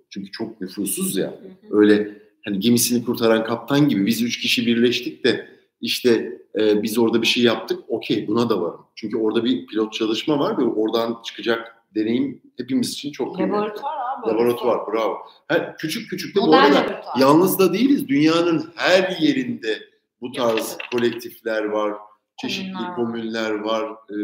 çünkü 0.10 0.32
çok 0.32 0.62
nüfusuz 0.62 1.18
ya. 1.18 1.40
Öyle 1.72 2.22
hani 2.46 2.60
gemisini 2.60 3.06
kurtaran 3.06 3.44
kaptan 3.44 3.90
gibi 3.90 4.06
biz 4.06 4.22
üç 4.22 4.40
kişi 4.42 4.68
birleştik 4.68 5.24
de 5.24 5.48
işte 5.82 6.42
e, 6.60 6.84
biz 6.84 6.98
orada 6.98 7.22
bir 7.22 7.28
şey 7.28 7.44
yaptık. 7.44 7.80
Okey 7.88 8.28
buna 8.28 8.50
da 8.50 8.62
varım. 8.62 8.82
Çünkü 8.96 9.18
orada 9.18 9.44
bir 9.44 9.68
pilot 9.68 9.94
çalışma 9.94 10.40
var 10.40 10.58
ve 10.58 10.64
oradan 10.64 11.22
çıkacak 11.26 11.76
deneyim 11.96 12.42
hepimiz 12.58 12.90
için 12.90 13.12
çok 13.12 13.36
kıymetli. 13.36 13.58
Laboratuvar 13.58 13.98
abi. 14.18 14.28
Laboratuvar 14.28 14.94
bravo. 14.94 15.18
Her, 15.48 15.78
küçük 15.78 16.10
küçük 16.10 16.36
de 16.36 16.40
bu 16.42 16.46
Modern 16.46 16.64
arada 16.64 16.76
laboratuvar. 16.80 17.20
Yalnız 17.20 17.60
da 17.60 17.74
değiliz. 17.74 18.08
Dünyanın 18.08 18.72
her 18.76 19.18
yerinde 19.20 19.80
bu 20.22 20.32
tarz 20.32 20.78
kolektifler 20.92 21.64
var, 21.64 21.94
çeşitli 22.42 22.74
Komünler 22.74 22.90
var. 22.90 22.96
komünler 22.96 23.52
var 23.52 23.92
e, 24.10 24.18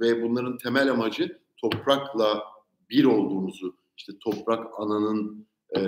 ve 0.00 0.22
bunların 0.22 0.58
temel 0.58 0.90
amacı 0.90 1.38
toprakla 1.56 2.42
bir 2.90 3.04
olduğumuzu, 3.04 3.76
işte 3.96 4.12
toprak 4.24 4.66
ananın 4.78 5.46
e, 5.76 5.80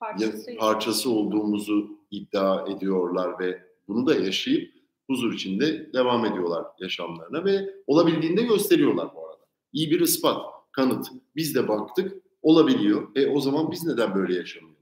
Parçası. 0.00 0.56
parçası 0.58 1.10
olduğumuzu 1.10 1.98
iddia 2.10 2.68
ediyorlar 2.68 3.38
ve 3.38 3.62
bunu 3.88 4.06
da 4.06 4.14
yaşayıp 4.14 4.77
huzur 5.10 5.32
içinde 5.32 5.92
devam 5.92 6.26
ediyorlar 6.26 6.66
yaşamlarına 6.80 7.44
ve 7.44 7.74
olabildiğinde 7.86 8.42
gösteriyorlar 8.42 9.08
bu 9.14 9.28
arada. 9.28 9.44
İyi 9.72 9.90
bir 9.90 10.00
ispat, 10.00 10.42
kanıt. 10.72 11.06
Biz 11.36 11.54
de 11.54 11.68
baktık, 11.68 12.22
olabiliyor. 12.42 13.08
E 13.14 13.26
o 13.26 13.40
zaman 13.40 13.70
biz 13.70 13.86
neden 13.86 14.14
böyle 14.14 14.34
yaşamıyoruz? 14.34 14.78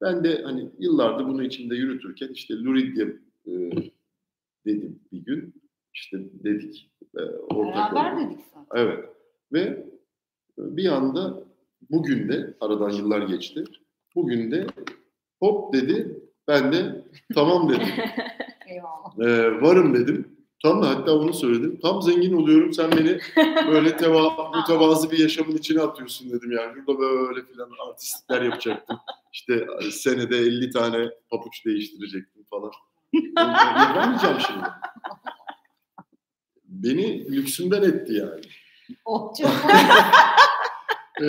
Ben 0.00 0.24
de 0.24 0.42
hani 0.42 0.70
yıllardır 0.78 1.24
bunu 1.24 1.44
içinde 1.44 1.74
yürütürken 1.74 2.28
işte 2.28 2.54
Lurid 2.54 2.96
e, 2.96 3.10
dedim 4.66 5.00
bir 5.12 5.18
gün. 5.18 5.54
İşte 5.94 6.18
dedik. 6.44 6.90
E, 7.18 7.20
ortak 7.22 7.94
Beraber 7.94 8.16
olduk. 8.16 8.30
dedik 8.30 8.44
zaten. 8.54 8.66
Evet. 8.74 9.04
Ve 9.52 9.86
bir 10.58 10.86
anda 10.88 11.44
bugün 11.90 12.28
de 12.28 12.54
aradan 12.60 12.90
yıllar 12.90 13.22
geçti. 13.22 13.64
Bugün 14.14 14.50
de 14.50 14.66
hop 15.40 15.74
dedi. 15.74 16.20
Ben 16.48 16.72
de 16.72 17.04
tamam 17.34 17.68
dedim. 17.68 17.88
Eyvallah. 18.70 19.18
Ee, 19.18 19.62
varım 19.62 19.94
dedim. 19.94 20.36
Tam 20.62 20.82
da 20.82 20.88
hatta 20.88 21.12
onu 21.14 21.34
söyledim. 21.34 21.80
Tam 21.82 22.02
zengin 22.02 22.32
oluyorum 22.32 22.72
sen 22.72 22.90
beni 22.92 23.20
böyle 23.70 23.96
teva, 23.96 24.50
mütevazı 24.56 25.10
bir 25.10 25.18
yaşamın 25.18 25.56
içine 25.56 25.82
atıyorsun 25.82 26.32
dedim 26.32 26.52
yani. 26.52 26.86
Burada 26.86 27.00
böyle 27.00 27.46
filan 27.46 27.70
artistlikler 27.88 28.42
yapacaktım. 28.42 28.98
İşte 29.32 29.66
senede 29.90 30.36
50 30.38 30.70
tane 30.70 31.10
papuç 31.30 31.66
değiştirecektim 31.66 32.44
falan. 32.44 32.72
Yapamayacağım 33.36 34.40
şimdi. 34.46 34.66
Beni 36.64 37.36
lüksümden 37.36 37.82
etti 37.82 38.14
yani. 38.14 38.40
Oh 39.04 39.34
Ee, 41.22 41.26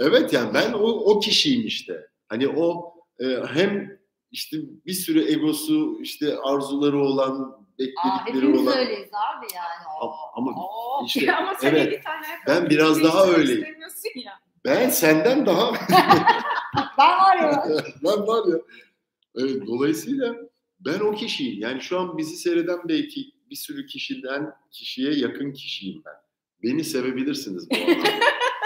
evet 0.00 0.32
yani 0.32 0.54
ben 0.54 0.72
o, 0.72 0.86
o 0.86 1.20
kişiyim 1.20 1.66
işte. 1.66 2.06
Hani 2.28 2.48
o 2.48 2.94
e, 3.20 3.24
hem 3.46 3.98
işte 4.34 4.56
bir 4.86 4.92
sürü 4.92 5.32
egosu, 5.32 5.98
işte 6.02 6.38
arzuları 6.38 6.98
olan, 6.98 7.40
Aa, 7.40 7.58
bekledikleri 7.78 8.46
hepimiz 8.46 8.60
olan. 8.68 8.78
öyleyiz 8.78 9.08
abi 9.08 9.46
yani. 9.54 9.84
Ama, 10.00 10.10
Oo. 10.10 10.16
ama 10.34 10.50
Oo. 10.50 11.04
işte 11.06 11.32
Ama 11.36 11.54
sen 11.54 11.74
evet. 11.74 11.92
bir 11.92 12.02
tane 12.02 12.26
Ben 12.46 12.70
biraz 12.70 13.02
daha 13.04 13.26
öyleyim. 13.26 13.64
ya. 14.14 14.32
ben 14.64 14.88
senden 14.90 15.46
daha 15.46 15.72
Ben 16.98 17.18
var 17.18 17.36
ya. 17.36 17.64
ben 18.04 18.26
var 18.26 18.48
ya. 18.52 18.58
Evet, 19.36 19.66
dolayısıyla 19.66 20.34
ben 20.80 21.00
o 21.00 21.14
kişiyim. 21.14 21.60
Yani 21.60 21.80
şu 21.80 21.98
an 22.00 22.18
bizi 22.18 22.36
seyreden 22.36 22.78
belki 22.88 23.20
bir 23.50 23.56
sürü 23.56 23.86
kişiden 23.86 24.52
kişiye 24.70 25.12
yakın 25.14 25.52
kişiyim 25.52 26.02
ben. 26.06 26.14
Beni 26.62 26.84
sevebilirsiniz 26.84 27.70
bu 27.70 27.74
anlamda. 27.76 28.08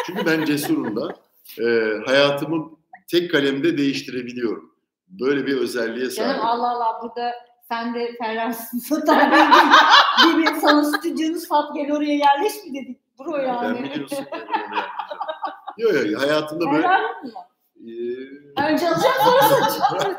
Çünkü 0.07 0.27
ben 0.27 0.45
cesurum 0.45 0.97
da 0.97 1.17
e, 1.61 1.65
hayatımı 2.07 2.71
tek 3.11 3.31
kalemde 3.31 3.79
değiştirebiliyorum. 3.79 4.75
Böyle 5.09 5.47
bir 5.47 5.57
özelliğe 5.57 6.11
Canım 6.11 6.31
sahibim. 6.31 6.47
Allah 6.47 6.71
Allah 6.71 6.99
burada 7.03 7.33
sen 7.69 7.95
de 7.95 8.13
Ferhat 8.19 8.57
Satar 8.89 9.31
gibi 10.33 10.47
sana 10.61 10.85
stüdyonu 10.85 11.37
sat 11.41 11.75
gel 11.75 11.93
oraya 11.93 12.15
yerleş 12.15 12.53
mi 12.65 12.75
dedik. 12.75 12.99
Bro 13.19 13.37
yani. 13.37 13.79
biliyorsun 13.85 14.19
ben 14.33 14.39
yapmayacağım. 14.39 14.89
Yok 15.79 15.93
yok 16.13 16.23
hayatımda 16.23 16.65
böyle 16.73 16.87
Helal 16.89 17.01
mi? 17.25 17.31
e, 17.77 17.93
Önce 18.63 18.89
alacağım 18.89 19.15
sonra 19.25 19.43
satacağım. 19.43 20.17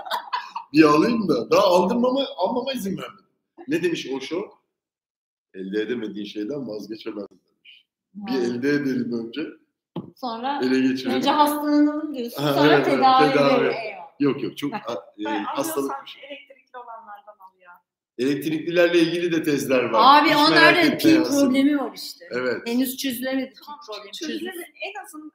bir 0.73 0.83
alayım 0.83 1.29
da 1.29 1.51
daha 1.51 1.63
aldım 1.63 2.05
ama 2.05 2.21
almama 2.37 2.71
izin 2.73 2.97
vermedim. 2.97 3.25
Ne 3.67 3.83
demiş 3.83 4.07
Osho? 4.17 4.41
Elde 5.53 5.81
edemediğin 5.81 6.25
şeyden 6.25 6.67
vazgeçemezsin 6.67 7.39
demiş. 7.47 7.85
Bir 8.13 8.33
elde 8.33 8.69
edelim 8.69 9.27
önce. 9.27 9.41
Sonra 10.15 10.59
ele 10.63 10.79
geçirelim. 10.79 11.17
önce 11.17 11.29
hastalanalım 11.31 12.13
diyorsun. 12.15 12.43
Ha, 12.43 12.53
Sonra 12.53 12.73
evet, 12.73 12.85
tedavi. 12.85 13.31
tedavi. 13.31 13.75
Yok 14.19 14.43
yok 14.43 14.57
çok 14.57 14.73
e, 14.73 14.77
Ben 15.25 15.43
hastalık. 15.43 15.91
alıyorsam 15.91 16.21
elektrikli 16.29 16.77
olanlardan 16.77 17.37
al 17.39 17.59
ya. 17.61 17.71
Elektriklilerle 18.17 18.99
ilgili 18.99 19.31
de 19.31 19.43
tezler 19.43 19.83
var. 19.83 20.21
Abi 20.21 20.29
Hiç 20.29 20.35
onlarda 20.35 20.79
Yasemin. 20.79 21.23
problemi 21.23 21.79
var 21.79 21.91
işte. 21.95 22.25
Evet. 22.31 22.61
Henüz 22.67 22.97
çözülemedi 22.97 23.49
pil 23.49 23.55
Tamam, 23.65 23.79
problemi. 23.87 24.11
çözülür. 24.11 24.39
Çözülür. 24.39 24.63
En 24.63 25.03
azından 25.03 25.31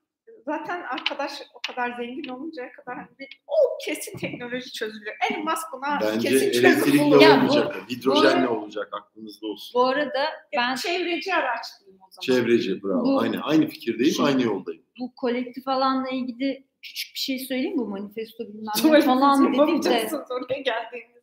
zaten 0.46 0.82
arkadaş 0.82 1.32
o 1.54 1.60
kadar 1.72 1.96
zengin 1.96 2.28
oluncaya 2.28 2.72
kadar 2.72 2.96
hani 2.96 3.08
bir, 3.18 3.28
o 3.46 3.54
kesin 3.84 4.18
teknoloji 4.18 4.72
çözülüyor. 4.72 5.14
Elon 5.30 5.44
Musk 5.44 5.66
buna 5.72 5.98
Bence 6.00 6.28
kesin 6.28 6.46
elektrikli. 6.60 6.98
Ya 6.98 7.04
bu- 7.10 7.14
olmayacak. 7.14 7.76
Hidrojenle 7.90 8.48
olacak 8.48 8.88
aklınızda 8.92 9.46
olsun. 9.46 9.74
Bu 9.74 9.86
arada 9.86 10.24
ben 10.56 10.74
Çevreci 10.74 11.34
araç 11.34 11.64
diyeyim 11.80 12.00
o 12.02 12.08
zaman. 12.10 12.40
Çevreci 12.42 12.82
bravo. 12.82 13.04
Bu- 13.04 13.20
Aynı 13.20 13.40
aynı 13.42 13.66
fikirdeyim, 13.68 14.14
Şimdi- 14.14 14.28
aynı 14.28 14.42
yoldayım. 14.42 14.82
bu 15.00 15.14
kolektif 15.14 15.68
alanla 15.68 16.08
ilgili 16.10 16.66
küçük 16.84 17.14
bir 17.14 17.18
şey 17.18 17.38
söyleyeyim 17.38 17.78
bu 17.78 17.86
manifesto 17.86 18.44
bilmem 18.44 18.72
ne 18.84 19.00
falan 19.00 19.52
dedik 19.52 19.84
de 19.84 20.10
oraya 20.30 20.60
geldiğinizde. 20.60 21.14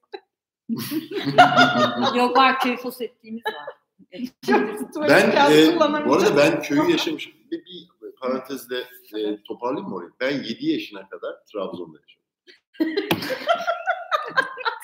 yok 2.18 2.38
var 2.38 2.60
köy 2.60 2.78
foseptiğimiz 2.78 3.44
var. 3.46 3.76
Tuvalet 4.94 5.36
Ben 5.36 5.52
e, 5.52 5.80
bu 6.06 6.14
arada 6.14 6.38
ben 6.38 6.62
köyü 6.62 6.92
yaşamışım. 6.92 7.34
Bir, 7.52 7.66
bir 7.66 7.90
parantezle 8.22 8.78
e, 9.16 9.44
toparlayayım 9.44 9.90
mı 9.90 9.96
orayı? 9.96 10.12
Ben 10.20 10.32
7 10.32 10.70
yaşına 10.70 11.10
kadar 11.10 11.36
Trabzon'da 11.54 11.98
yaşadım. 11.98 12.22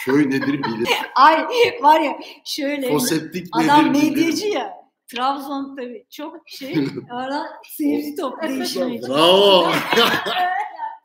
Köy 0.06 0.30
nedir 0.30 0.64
bilir. 0.64 0.90
Ay 1.16 1.48
var 1.82 2.00
ya 2.00 2.20
şöyle 2.46 2.90
Foseptik 2.90 3.56
nedir 3.56 3.66
adam 3.66 3.94
bilir. 3.94 4.10
medyacı 4.10 4.48
ya. 4.48 4.78
Trabzon 5.08 5.76
tabii 5.76 6.06
çok 6.10 6.50
şey. 6.50 6.76
Ara 7.10 7.46
seyirci 7.64 8.18
değişmeye 8.42 9.02
Bravo. 9.02 9.72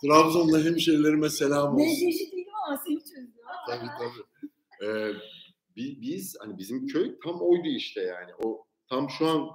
Trabzon'da 0.06 0.58
hemşerilerime 0.58 1.28
selam 1.28 1.74
olsun. 1.74 1.86
Medyacı 1.86 2.32
değilim 2.32 2.52
ama 2.66 2.82
seni 2.86 2.98
çözdüm. 2.98 3.32
tabii 3.70 3.86
tabii. 3.98 4.48
Ee, 4.88 5.12
bi- 5.76 5.98
biz 6.02 6.36
hani 6.40 6.58
bizim 6.58 6.86
köy 6.86 7.14
tam 7.24 7.40
oydu 7.40 7.68
işte 7.68 8.00
yani. 8.00 8.30
O 8.42 8.66
tam 8.88 9.10
şu 9.10 9.26
an 9.26 9.48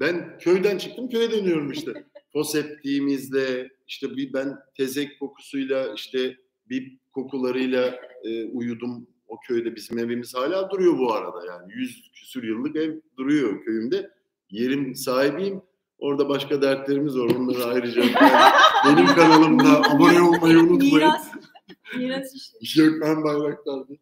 ben 0.00 0.38
köyden 0.38 0.78
çıktım 0.78 1.08
köye 1.08 1.30
dönüyorum 1.30 1.72
işte. 1.72 1.92
Foseptiğimizde 2.32 3.68
işte 3.86 4.16
bir 4.16 4.32
ben 4.32 4.56
tezek 4.76 5.20
kokusuyla 5.20 5.94
işte 5.94 6.36
bir 6.68 6.98
kokularıyla 7.12 7.98
e, 8.24 8.44
uyudum 8.44 9.06
o 9.28 9.36
köyde 9.40 9.76
bizim 9.76 9.98
evimiz 9.98 10.34
hala 10.34 10.70
duruyor 10.70 10.98
bu 10.98 11.12
arada 11.12 11.46
yani 11.46 11.72
yüz 11.72 12.10
küsür 12.14 12.42
yıllık 12.42 12.76
ev 12.76 13.00
duruyor 13.16 13.64
köyümde 13.64 14.10
yerim 14.50 14.94
sahibiyim 14.94 15.62
orada 15.98 16.28
başka 16.28 16.62
dertlerimiz 16.62 17.18
var 17.18 17.26
onları 17.34 17.64
ayrıca 17.64 18.02
ben- 18.02 18.52
benim 18.96 19.06
kanalımda 19.06 19.82
abone 19.90 20.20
olmayı 20.22 20.58
unutmayın 20.58 20.94
Miras. 20.94 21.28
Miras 21.96 22.34
işte. 22.34 22.58
Gökmen 22.82 23.24
Bayraktar'dı. 23.24 23.98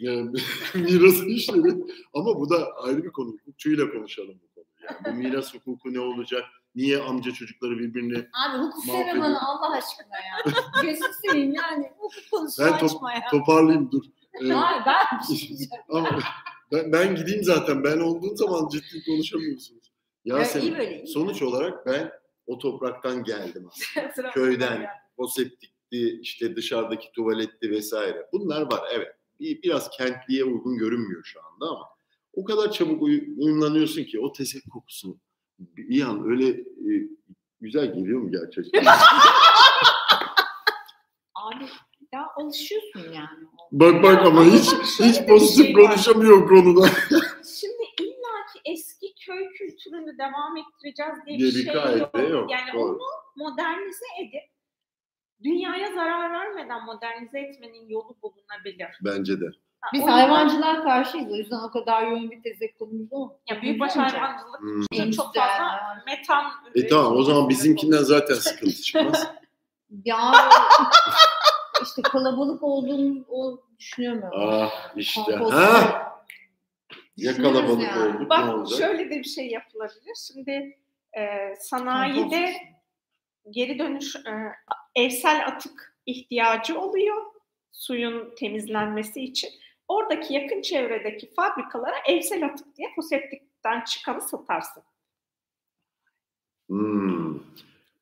Yani 0.00 0.30
miras 0.74 1.22
işleri. 1.26 1.74
Ama 2.14 2.40
bu 2.40 2.50
da 2.50 2.68
ayrı 2.82 3.04
bir 3.04 3.10
konu. 3.12 3.28
Hukukçuyla 3.32 3.90
konuşalım 3.92 4.34
bu 4.42 4.54
konuyu. 4.54 4.70
Yani 4.82 5.16
bu 5.16 5.18
miras 5.28 5.54
hukuku 5.54 5.94
ne 5.94 6.00
olacak? 6.00 6.44
Niye 6.74 7.02
amca 7.02 7.32
çocukları 7.32 7.78
birbirine... 7.78 8.16
Abi 8.18 8.58
hukuk 8.62 8.84
bana 9.20 9.40
Allah 9.40 9.76
aşkına 9.76 10.16
ya. 10.16 10.52
Gözünü 10.82 11.08
seveyim 11.26 11.54
yani. 11.54 11.90
Hukuk 11.98 12.30
konusu 12.30 12.62
Ben 12.62 12.78
top- 12.78 12.82
açma 12.90 13.12
ya. 13.12 13.20
Toparlayayım 13.30 13.90
dur. 13.92 14.02
Ee, 14.40 14.52
Abi 14.52 14.82
ben 14.86 15.18
bir 15.30 15.36
şey 15.36 15.48
diyeceğim. 15.48 15.82
ama 15.88 16.08
ben, 16.72 16.92
ben 16.92 17.14
gideyim 17.14 17.44
zaten. 17.44 17.84
Ben 17.84 17.98
olduğum 17.98 18.36
zaman 18.36 18.68
ciddi 18.68 19.04
konuşamıyorsunuz. 19.06 19.90
Ya, 20.24 20.38
Yasemin, 20.38 20.66
iyi 20.66 20.78
böyle, 20.78 20.98
iyi. 20.98 21.06
sonuç 21.06 21.42
olarak 21.42 21.86
ben 21.86 22.12
o 22.46 22.58
topraktan 22.58 23.24
geldim 23.24 23.68
aslında. 23.68 24.30
Köyden, 24.34 24.86
o 25.16 25.26
septikti, 25.28 26.18
işte 26.20 26.56
dışarıdaki 26.56 27.12
tuvaletti 27.12 27.70
vesaire. 27.70 28.26
Bunlar 28.32 28.62
var 28.72 28.80
evet. 28.92 29.08
Bir, 29.40 29.62
biraz 29.62 29.90
kentliye 29.90 30.44
uygun 30.44 30.78
görünmüyor 30.78 31.24
şu 31.24 31.40
anda 31.44 31.66
ama 31.66 31.88
o 32.32 32.44
kadar 32.44 32.72
çabuk 32.72 33.02
uy- 33.02 33.28
uyumlanıyorsun 33.38 34.04
ki 34.04 34.20
o 34.20 34.32
tesek 34.32 34.62
kokusunu 34.72 35.18
bir 35.58 36.02
an 36.02 36.24
öyle 36.30 36.48
e, 36.48 37.08
güzel 37.60 37.94
geliyor 37.94 38.20
mu 38.20 38.30
gerçekten? 38.30 38.84
Abi 41.34 41.64
ya 42.12 42.26
alışıyorsun 42.36 43.00
yani. 43.14 43.28
bak 43.72 44.02
bak 44.02 44.26
ama 44.26 44.44
hiç 44.44 44.72
hiç 45.00 45.26
pozitif 45.26 45.66
şey 45.66 45.72
konuşamıyor 45.72 46.48
konuda. 46.48 46.88
Kültürünü 49.84 50.18
devam 50.18 50.56
ettireceğiz 50.56 51.26
diye, 51.26 51.38
Diye 51.38 51.48
bir 51.48 51.54
şey 51.54 51.74
yok. 51.98 52.30
yok, 52.30 52.50
Yani 52.50 52.72
doğru. 52.74 52.92
onu 52.92 52.98
modernize 53.36 54.04
edip 54.22 54.50
dünyaya 55.42 55.92
zarar 55.94 56.32
vermeden 56.32 56.84
modernize 56.84 57.40
etmenin 57.40 57.88
yolu 57.88 58.16
bulunabilir. 58.22 58.88
Bence 59.04 59.40
de. 59.40 59.44
Biz 59.92 60.00
o 60.02 60.04
yüzden- 60.06 60.12
hayvancılar 60.12 60.82
karşıyız. 60.82 61.32
O 61.32 61.36
yüzden 61.36 61.58
o 61.68 61.70
kadar 61.70 62.02
yoğun 62.06 62.30
bir 62.30 62.42
tezek 62.42 62.78
konumuz 62.78 63.30
ya 63.50 63.62
büyükbaş 63.62 63.96
hayvancılık 63.96 64.60
Hmm. 64.60 65.10
çok 65.10 65.34
fazla 65.34 65.80
metan 66.06 66.44
E 66.74 66.86
tamam 66.86 67.16
o 67.16 67.22
zaman 67.22 67.48
bizimkinden 67.48 68.02
zaten 68.02 68.34
sıkıntı 68.48 68.82
çıkmaz. 68.82 69.26
Ya 70.04 70.32
işte 71.82 72.02
kalabalık 72.02 72.62
olduğunu 72.62 73.24
o 73.28 73.60
düşünüyorum 73.78 74.20
ben. 74.22 74.30
ah 74.34 74.70
işte. 74.96 75.34
Ha? 75.36 76.09
Ya 77.20 77.36
kalabalık 77.36 77.82
yani. 77.82 78.08
olduk 78.08 78.20
ne 78.20 78.28
Bak 78.28 78.54
olacak? 78.54 78.78
şöyle 78.78 79.10
de 79.10 79.18
bir 79.18 79.24
şey 79.24 79.46
yapılabilir. 79.46 80.16
Şimdi 80.26 80.78
e, 81.18 81.54
sanayide 81.60 82.52
geri 83.50 83.78
dönüş 83.78 84.16
e, 84.16 84.32
evsel 84.94 85.46
atık 85.46 85.96
ihtiyacı 86.06 86.80
oluyor 86.80 87.22
suyun 87.72 88.34
temizlenmesi 88.34 89.20
için. 89.20 89.50
Oradaki 89.88 90.34
yakın 90.34 90.62
çevredeki 90.62 91.34
fabrikalara 91.34 91.96
evsel 92.08 92.44
atık 92.46 92.76
diye 92.76 92.88
foseptikten 92.96 93.80
çıkanı 93.84 94.20
satarsın. 94.20 94.82
Hmm. 96.68 97.19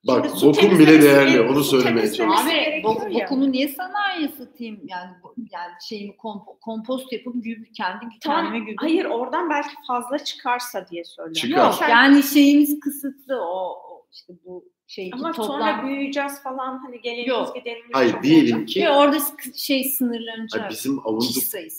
Bak 0.07 0.25
Şimdi 0.27 0.39
su 0.39 0.47
bokun 0.47 0.79
bile 0.79 1.03
değerli 1.03 1.41
onu 1.41 1.65
söylemeye 1.65 2.13
çalışıyorum. 2.13 2.35
Abi 2.49 2.83
bok, 2.85 3.15
bokumu 3.15 3.53
niye 3.53 3.69
sanayiye 3.69 4.29
satayım? 4.29 4.81
Yani 4.87 5.11
yani 5.51 5.73
şeyimi 5.89 6.15
kompo- 6.15 6.61
kompost 6.61 7.13
yapıp 7.13 7.35
gübre, 7.45 7.73
kendi 7.77 8.05
Tamam. 8.23 8.45
kendime 8.45 8.59
gübre. 8.59 8.77
Hayır 8.81 9.05
oradan 9.05 9.51
belki 9.51 9.75
fazla 9.87 10.19
çıkarsa 10.19 10.89
diye 10.89 11.05
söylüyorum. 11.05 11.33
Çıkar. 11.49 11.65
Yok 11.65 11.75
Sen- 11.75 11.89
yani 11.89 12.23
şeyimiz 12.23 12.81
kısıtlı 12.81 13.41
o, 13.41 13.71
o 13.71 14.07
işte 14.13 14.33
bu 14.45 14.65
şey 14.87 15.11
ama 15.15 15.33
toplam. 15.33 15.47
sonra 15.47 15.83
büyüyeceğiz 15.87 16.43
falan 16.43 16.79
hani 16.79 17.01
geleniz 17.01 17.29
Yok. 17.29 17.55
gidenimiz 17.57 17.91
Hayır 17.93 18.23
diyelim 18.23 18.57
olacak. 18.57 18.69
ki 18.69 18.81
Ve 18.83 18.91
orada 18.91 19.19
şey 19.57 19.85
sınırlanacak. 19.85 20.61
Hayır, 20.61 20.71
bizim 20.73 20.99
avunduk, 21.07 21.29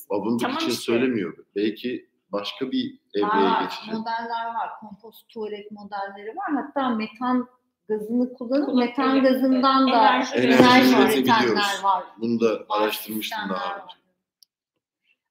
avunduk 0.09 0.39
Tamam 0.41 0.57
için 0.57 0.69
işte. 0.69 0.81
söylemiyorum. 0.81 1.45
Belki 1.55 2.09
başka 2.31 2.71
bir 2.71 2.99
evreye 3.15 3.49
geçecek. 3.63 3.93
Modeller 3.93 4.45
var. 4.45 4.69
Kompost 4.79 5.29
tuvalet 5.29 5.71
modelleri 5.71 6.35
var. 6.35 6.63
Hatta 6.65 6.89
metan 6.89 7.47
gazını 7.89 8.33
kullanıp 8.33 8.65
Kullan- 8.65 8.85
metan 8.85 9.17
evet, 9.17 9.31
gazından 9.31 9.91
da 9.91 10.07
enerji 10.07 10.35
Enerji 10.35 10.95
üretenler 10.95 11.83
var. 11.83 12.03
Bunu 12.21 12.39
da 12.39 12.65
araştırmıştım 12.69 13.49
daha 13.49 13.75
önce. 13.75 13.93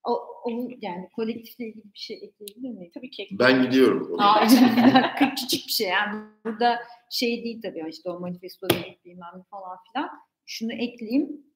O, 0.05 0.13
o 0.45 0.51
yani 0.81 1.09
kolektifle 1.17 1.67
ilgili 1.67 1.85
bir 1.85 1.99
şey 1.99 2.17
ekleyebilir 2.17 2.71
miyim? 2.71 2.91
Tabii 2.95 3.11
ki. 3.11 3.29
Ben 3.33 3.63
gidiyorum. 3.63 4.21
Aa, 4.21 4.43
bir 4.77 4.95
dakika 4.95 5.35
küçük 5.35 5.67
bir 5.67 5.73
şey 5.73 5.89
yani 5.89 6.25
burada 6.45 6.79
şey 7.11 7.45
değil 7.45 7.63
tabii 7.63 7.85
işte 7.89 8.11
o 8.11 8.21
manifesto 8.21 8.71
dedik 8.71 9.05
bilmem 9.05 9.45
falan 9.51 9.79
filan. 9.93 10.11
Şunu 10.47 10.73
ekleyeyim. 10.73 11.49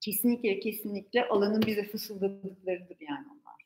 Kesinlikle 0.00 0.60
kesinlikle 0.60 1.28
alanın 1.28 1.62
bize 1.66 1.82
fısıldadıklarıdır 1.84 2.96
yani 3.00 3.26
onlar. 3.32 3.62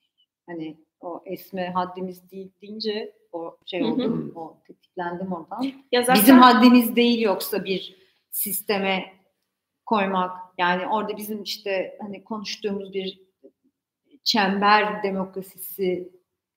Hani 0.46 0.76
o 1.00 1.22
esme 1.26 1.70
haddimiz 1.70 2.30
değil 2.30 2.50
deyince 2.62 3.12
o 3.32 3.56
şey 3.66 3.84
oldum, 3.84 4.32
o 4.34 4.56
tetiklendim 4.66 5.32
oradan. 5.32 5.72
Ya 5.92 6.02
zaten 6.02 6.22
Bizim 6.22 6.38
haddimiz 6.38 6.96
değil 6.96 7.20
yoksa 7.20 7.64
bir 7.64 7.96
sisteme 8.30 9.04
koymak. 9.86 10.30
Yani 10.58 10.86
orada 10.86 11.16
bizim 11.16 11.42
işte 11.42 11.98
hani 12.00 12.24
konuştuğumuz 12.24 12.94
bir 12.94 13.20
çember 14.24 15.02
demokrasisi 15.02 16.12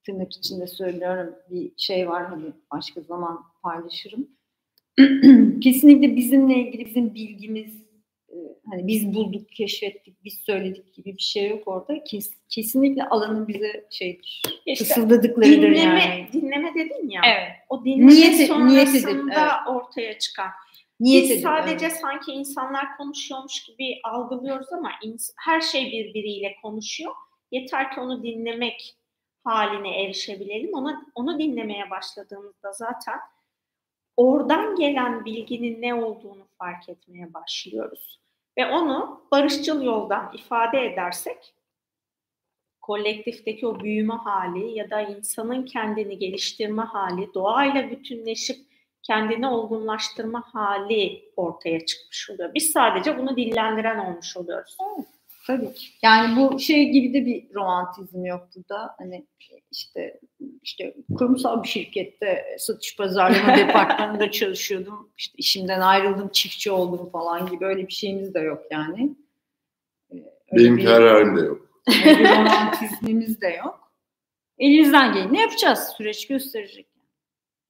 tırnak 0.05 0.33
içinde 0.33 0.67
söylüyorum 0.67 1.35
bir 1.49 1.71
şey 1.77 2.09
var 2.09 2.25
hani 2.25 2.45
başka 2.71 3.01
zaman 3.01 3.43
paylaşırım. 3.63 4.27
Kesinlikle 5.61 6.15
bizimle 6.15 6.55
ilgili 6.55 6.85
bizim 6.85 7.13
bilgimiz 7.13 7.82
hani 8.69 8.87
biz 8.87 9.13
bulduk, 9.13 9.49
keşfettik, 9.51 10.23
biz 10.23 10.33
söyledik 10.33 10.93
gibi 10.93 11.17
bir 11.17 11.21
şey 11.23 11.49
yok 11.49 11.67
orada. 11.67 12.03
Kes, 12.03 12.31
kesinlikle 12.49 13.03
alanın 13.03 13.47
bize 13.47 13.87
şeydir. 13.89 14.41
işte 14.65 14.85
fısıldadıklarıdır 14.85 15.61
dinleme, 15.61 15.77
yani. 15.79 16.27
dinleme 16.33 16.73
dedin 16.75 17.09
ya. 17.09 17.21
Evet. 17.25 17.51
O 17.69 17.85
dinleme 17.85 18.11
Niyet- 18.11 18.35
niyet 18.35 18.47
sonrasında 18.47 19.11
edip, 19.11 19.33
evet. 19.37 19.47
ortaya 19.67 20.19
çıkan. 20.19 20.49
Niyet 20.99 21.23
Biz 21.23 21.31
edin, 21.31 21.41
sadece 21.41 21.85
evet. 21.85 21.97
sanki 22.01 22.31
insanlar 22.31 22.97
konuşuyormuş 22.97 23.63
gibi 23.63 23.99
algılıyoruz 24.03 24.73
ama 24.73 24.91
her 25.37 25.61
şey 25.61 25.91
birbiriyle 25.91 26.55
konuşuyor. 26.61 27.11
Yeter 27.51 27.91
ki 27.93 27.99
onu 27.99 28.23
dinlemek 28.23 28.95
haline 29.43 30.03
erişebilelim. 30.03 30.73
Ona, 30.73 31.05
onu 31.15 31.39
dinlemeye 31.39 31.89
başladığımızda 31.89 32.71
zaten 32.73 33.19
oradan 34.17 34.75
gelen 34.75 35.25
bilginin 35.25 35.81
ne 35.81 35.93
olduğunu 35.93 36.47
fark 36.57 36.89
etmeye 36.89 37.33
başlıyoruz. 37.33 38.22
Ve 38.57 38.65
onu 38.65 39.27
barışçıl 39.31 39.83
yoldan 39.83 40.31
ifade 40.33 40.85
edersek 40.85 41.53
kolektifteki 42.81 43.67
o 43.67 43.79
büyüme 43.79 44.13
hali 44.13 44.77
ya 44.77 44.89
da 44.89 45.01
insanın 45.01 45.65
kendini 45.65 46.17
geliştirme 46.17 46.83
hali, 46.83 47.33
doğayla 47.33 47.91
bütünleşip 47.91 48.57
kendini 49.03 49.47
olgunlaştırma 49.47 50.43
hali 50.53 51.31
ortaya 51.35 51.85
çıkmış 51.85 52.29
oluyor. 52.29 52.53
Biz 52.53 52.71
sadece 52.71 53.17
bunu 53.17 53.37
dillendiren 53.37 53.99
olmuş 53.99 54.37
oluyoruz. 54.37 54.77
Evet, 54.97 55.07
tabii 55.47 55.73
ki. 55.73 55.87
Yani 56.01 56.35
bu 56.35 56.59
şey 56.59 56.89
gibi 56.89 57.13
de 57.13 57.25
bir 57.25 57.53
romantizm 57.53 58.25
yok 58.25 58.47
burada. 58.55 58.95
Hani 58.97 59.25
işte 59.71 60.19
işte 60.63 60.95
kurumsal 61.17 61.63
bir 61.63 61.67
şirkette 61.67 62.55
satış 62.59 62.97
pazarlama 62.97 63.57
departmanında 63.57 64.31
çalışıyordum. 64.31 65.09
İşte 65.17 65.33
işimden 65.37 65.81
ayrıldım, 65.81 66.29
çiftçi 66.29 66.71
oldum 66.71 67.09
falan 67.09 67.45
gibi 67.49 67.65
öyle 67.65 67.87
bir 67.87 67.93
şeyimiz 67.93 68.33
de 68.33 68.39
yok 68.39 68.63
yani. 68.71 69.15
Ee, 70.11 70.15
öyle 70.51 70.63
Benim 70.63 70.77
bir, 70.77 70.85
kararım 70.85 71.37
da 71.37 71.41
yok. 71.41 71.81
Öyle 72.05 72.19
bir 72.19 72.29
romantizmimiz 72.29 73.41
de 73.41 73.47
yok. 73.47 73.93
Elimizden 74.57 75.13
geleni 75.13 75.39
yapacağız. 75.39 75.79
Süreç 75.97 76.27
gösterecek. 76.27 76.87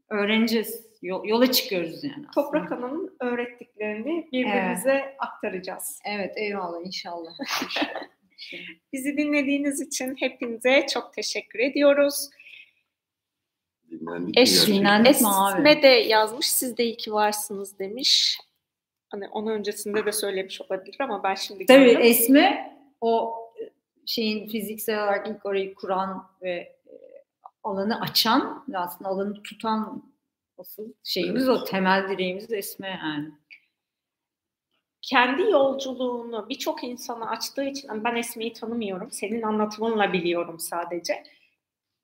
Öğreneceğiz 0.09 0.92
yola 1.03 1.51
çıkıyoruz 1.51 2.03
yani. 2.03 2.13
Aslında. 2.13 2.31
Toprak 2.31 2.71
Hanım'ın 2.71 3.15
öğrettiklerini 3.19 4.27
birbirimize 4.31 4.91
evet. 4.91 5.15
aktaracağız. 5.19 5.99
Evet 6.05 6.34
eyvallah 6.38 6.85
inşallah. 6.85 7.31
Bizi 8.93 9.17
dinlediğiniz 9.17 9.81
için 9.81 10.15
hepinize 10.19 10.85
çok 10.93 11.13
teşekkür 11.13 11.59
ediyoruz. 11.59 12.30
Dinlendik 13.91 14.38
Eş, 14.38 14.67
dinlendik 14.67 15.21
mi 15.21 15.27
abi? 15.27 15.57
Esme 15.57 15.84
de 15.84 15.88
yazmış 15.88 16.51
siz 16.51 16.77
de 16.77 16.84
iyi 16.84 16.97
ki 16.97 17.13
varsınız 17.13 17.80
demiş. 17.80 18.39
Hani 19.09 19.27
onu 19.27 19.51
öncesinde 19.51 20.05
de 20.05 20.11
söylemiş 20.11 20.61
olabilir 20.61 20.97
ama 20.99 21.23
ben 21.23 21.35
şimdi 21.35 21.65
Tabii 21.65 21.85
gördüm. 21.85 22.01
Esme 22.01 22.77
o 23.01 23.39
şeyin 24.05 24.47
fiziksel 24.47 25.03
olarak 25.03 25.27
ilk 25.27 25.45
orayı 25.45 25.75
kuran 25.75 26.27
ve 26.41 26.51
e, 26.51 26.93
alanı 27.63 28.01
açan 28.01 28.65
aslında 28.73 29.09
alanı 29.09 29.43
tutan 29.43 30.12
asıl 30.57 30.93
şeyimiz 31.03 31.49
evet. 31.49 31.59
o 31.61 31.63
temel 31.63 32.09
direğimiz 32.09 32.51
Esme 32.51 32.99
yani. 33.03 33.31
Kendi 35.01 35.41
yolculuğunu 35.41 36.49
birçok 36.49 36.84
insana 36.84 37.30
açtığı 37.30 37.63
için 37.63 38.03
ben 38.03 38.15
Esme'yi 38.15 38.53
tanımıyorum. 38.53 39.11
Senin 39.11 39.41
anlatımınla 39.41 40.13
biliyorum 40.13 40.59
sadece. 40.59 41.23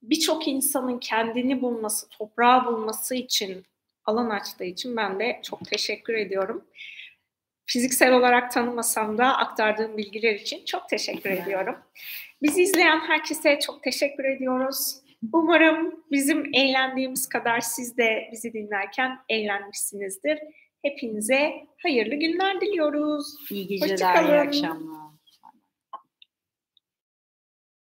Birçok 0.01 0.47
insanın 0.47 0.99
kendini 0.99 1.61
bulması, 1.61 2.09
toprağı 2.09 2.65
bulması 2.65 3.15
için 3.15 3.65
alan 4.05 4.29
açtığı 4.29 4.63
için 4.63 4.97
ben 4.97 5.19
de 5.19 5.39
çok 5.43 5.65
teşekkür 5.65 6.13
ediyorum. 6.13 6.65
Fiziksel 7.65 8.13
olarak 8.13 8.51
tanımasam 8.51 9.17
da 9.17 9.37
aktardığım 9.37 9.97
bilgiler 9.97 10.35
için 10.35 10.65
çok 10.65 10.89
teşekkür 10.89 11.29
ediyorum. 11.29 11.75
Bizi 12.41 12.61
izleyen 12.61 12.99
herkese 12.99 13.59
çok 13.59 13.83
teşekkür 13.83 14.23
ediyoruz. 14.23 15.08
Umarım 15.33 16.03
bizim 16.11 16.49
eğlendiğimiz 16.53 17.29
kadar 17.29 17.59
siz 17.59 17.97
de 17.97 18.29
bizi 18.31 18.53
dinlerken 18.53 19.17
eğlenmişsinizdir. 19.29 20.39
Hepinize 20.81 21.51
hayırlı 21.83 22.15
günler 22.15 22.61
diliyoruz. 22.61 23.35
İyi 23.51 23.67
geceler, 23.67 24.23
iyi 24.23 24.39
akşamlar. 24.39 25.08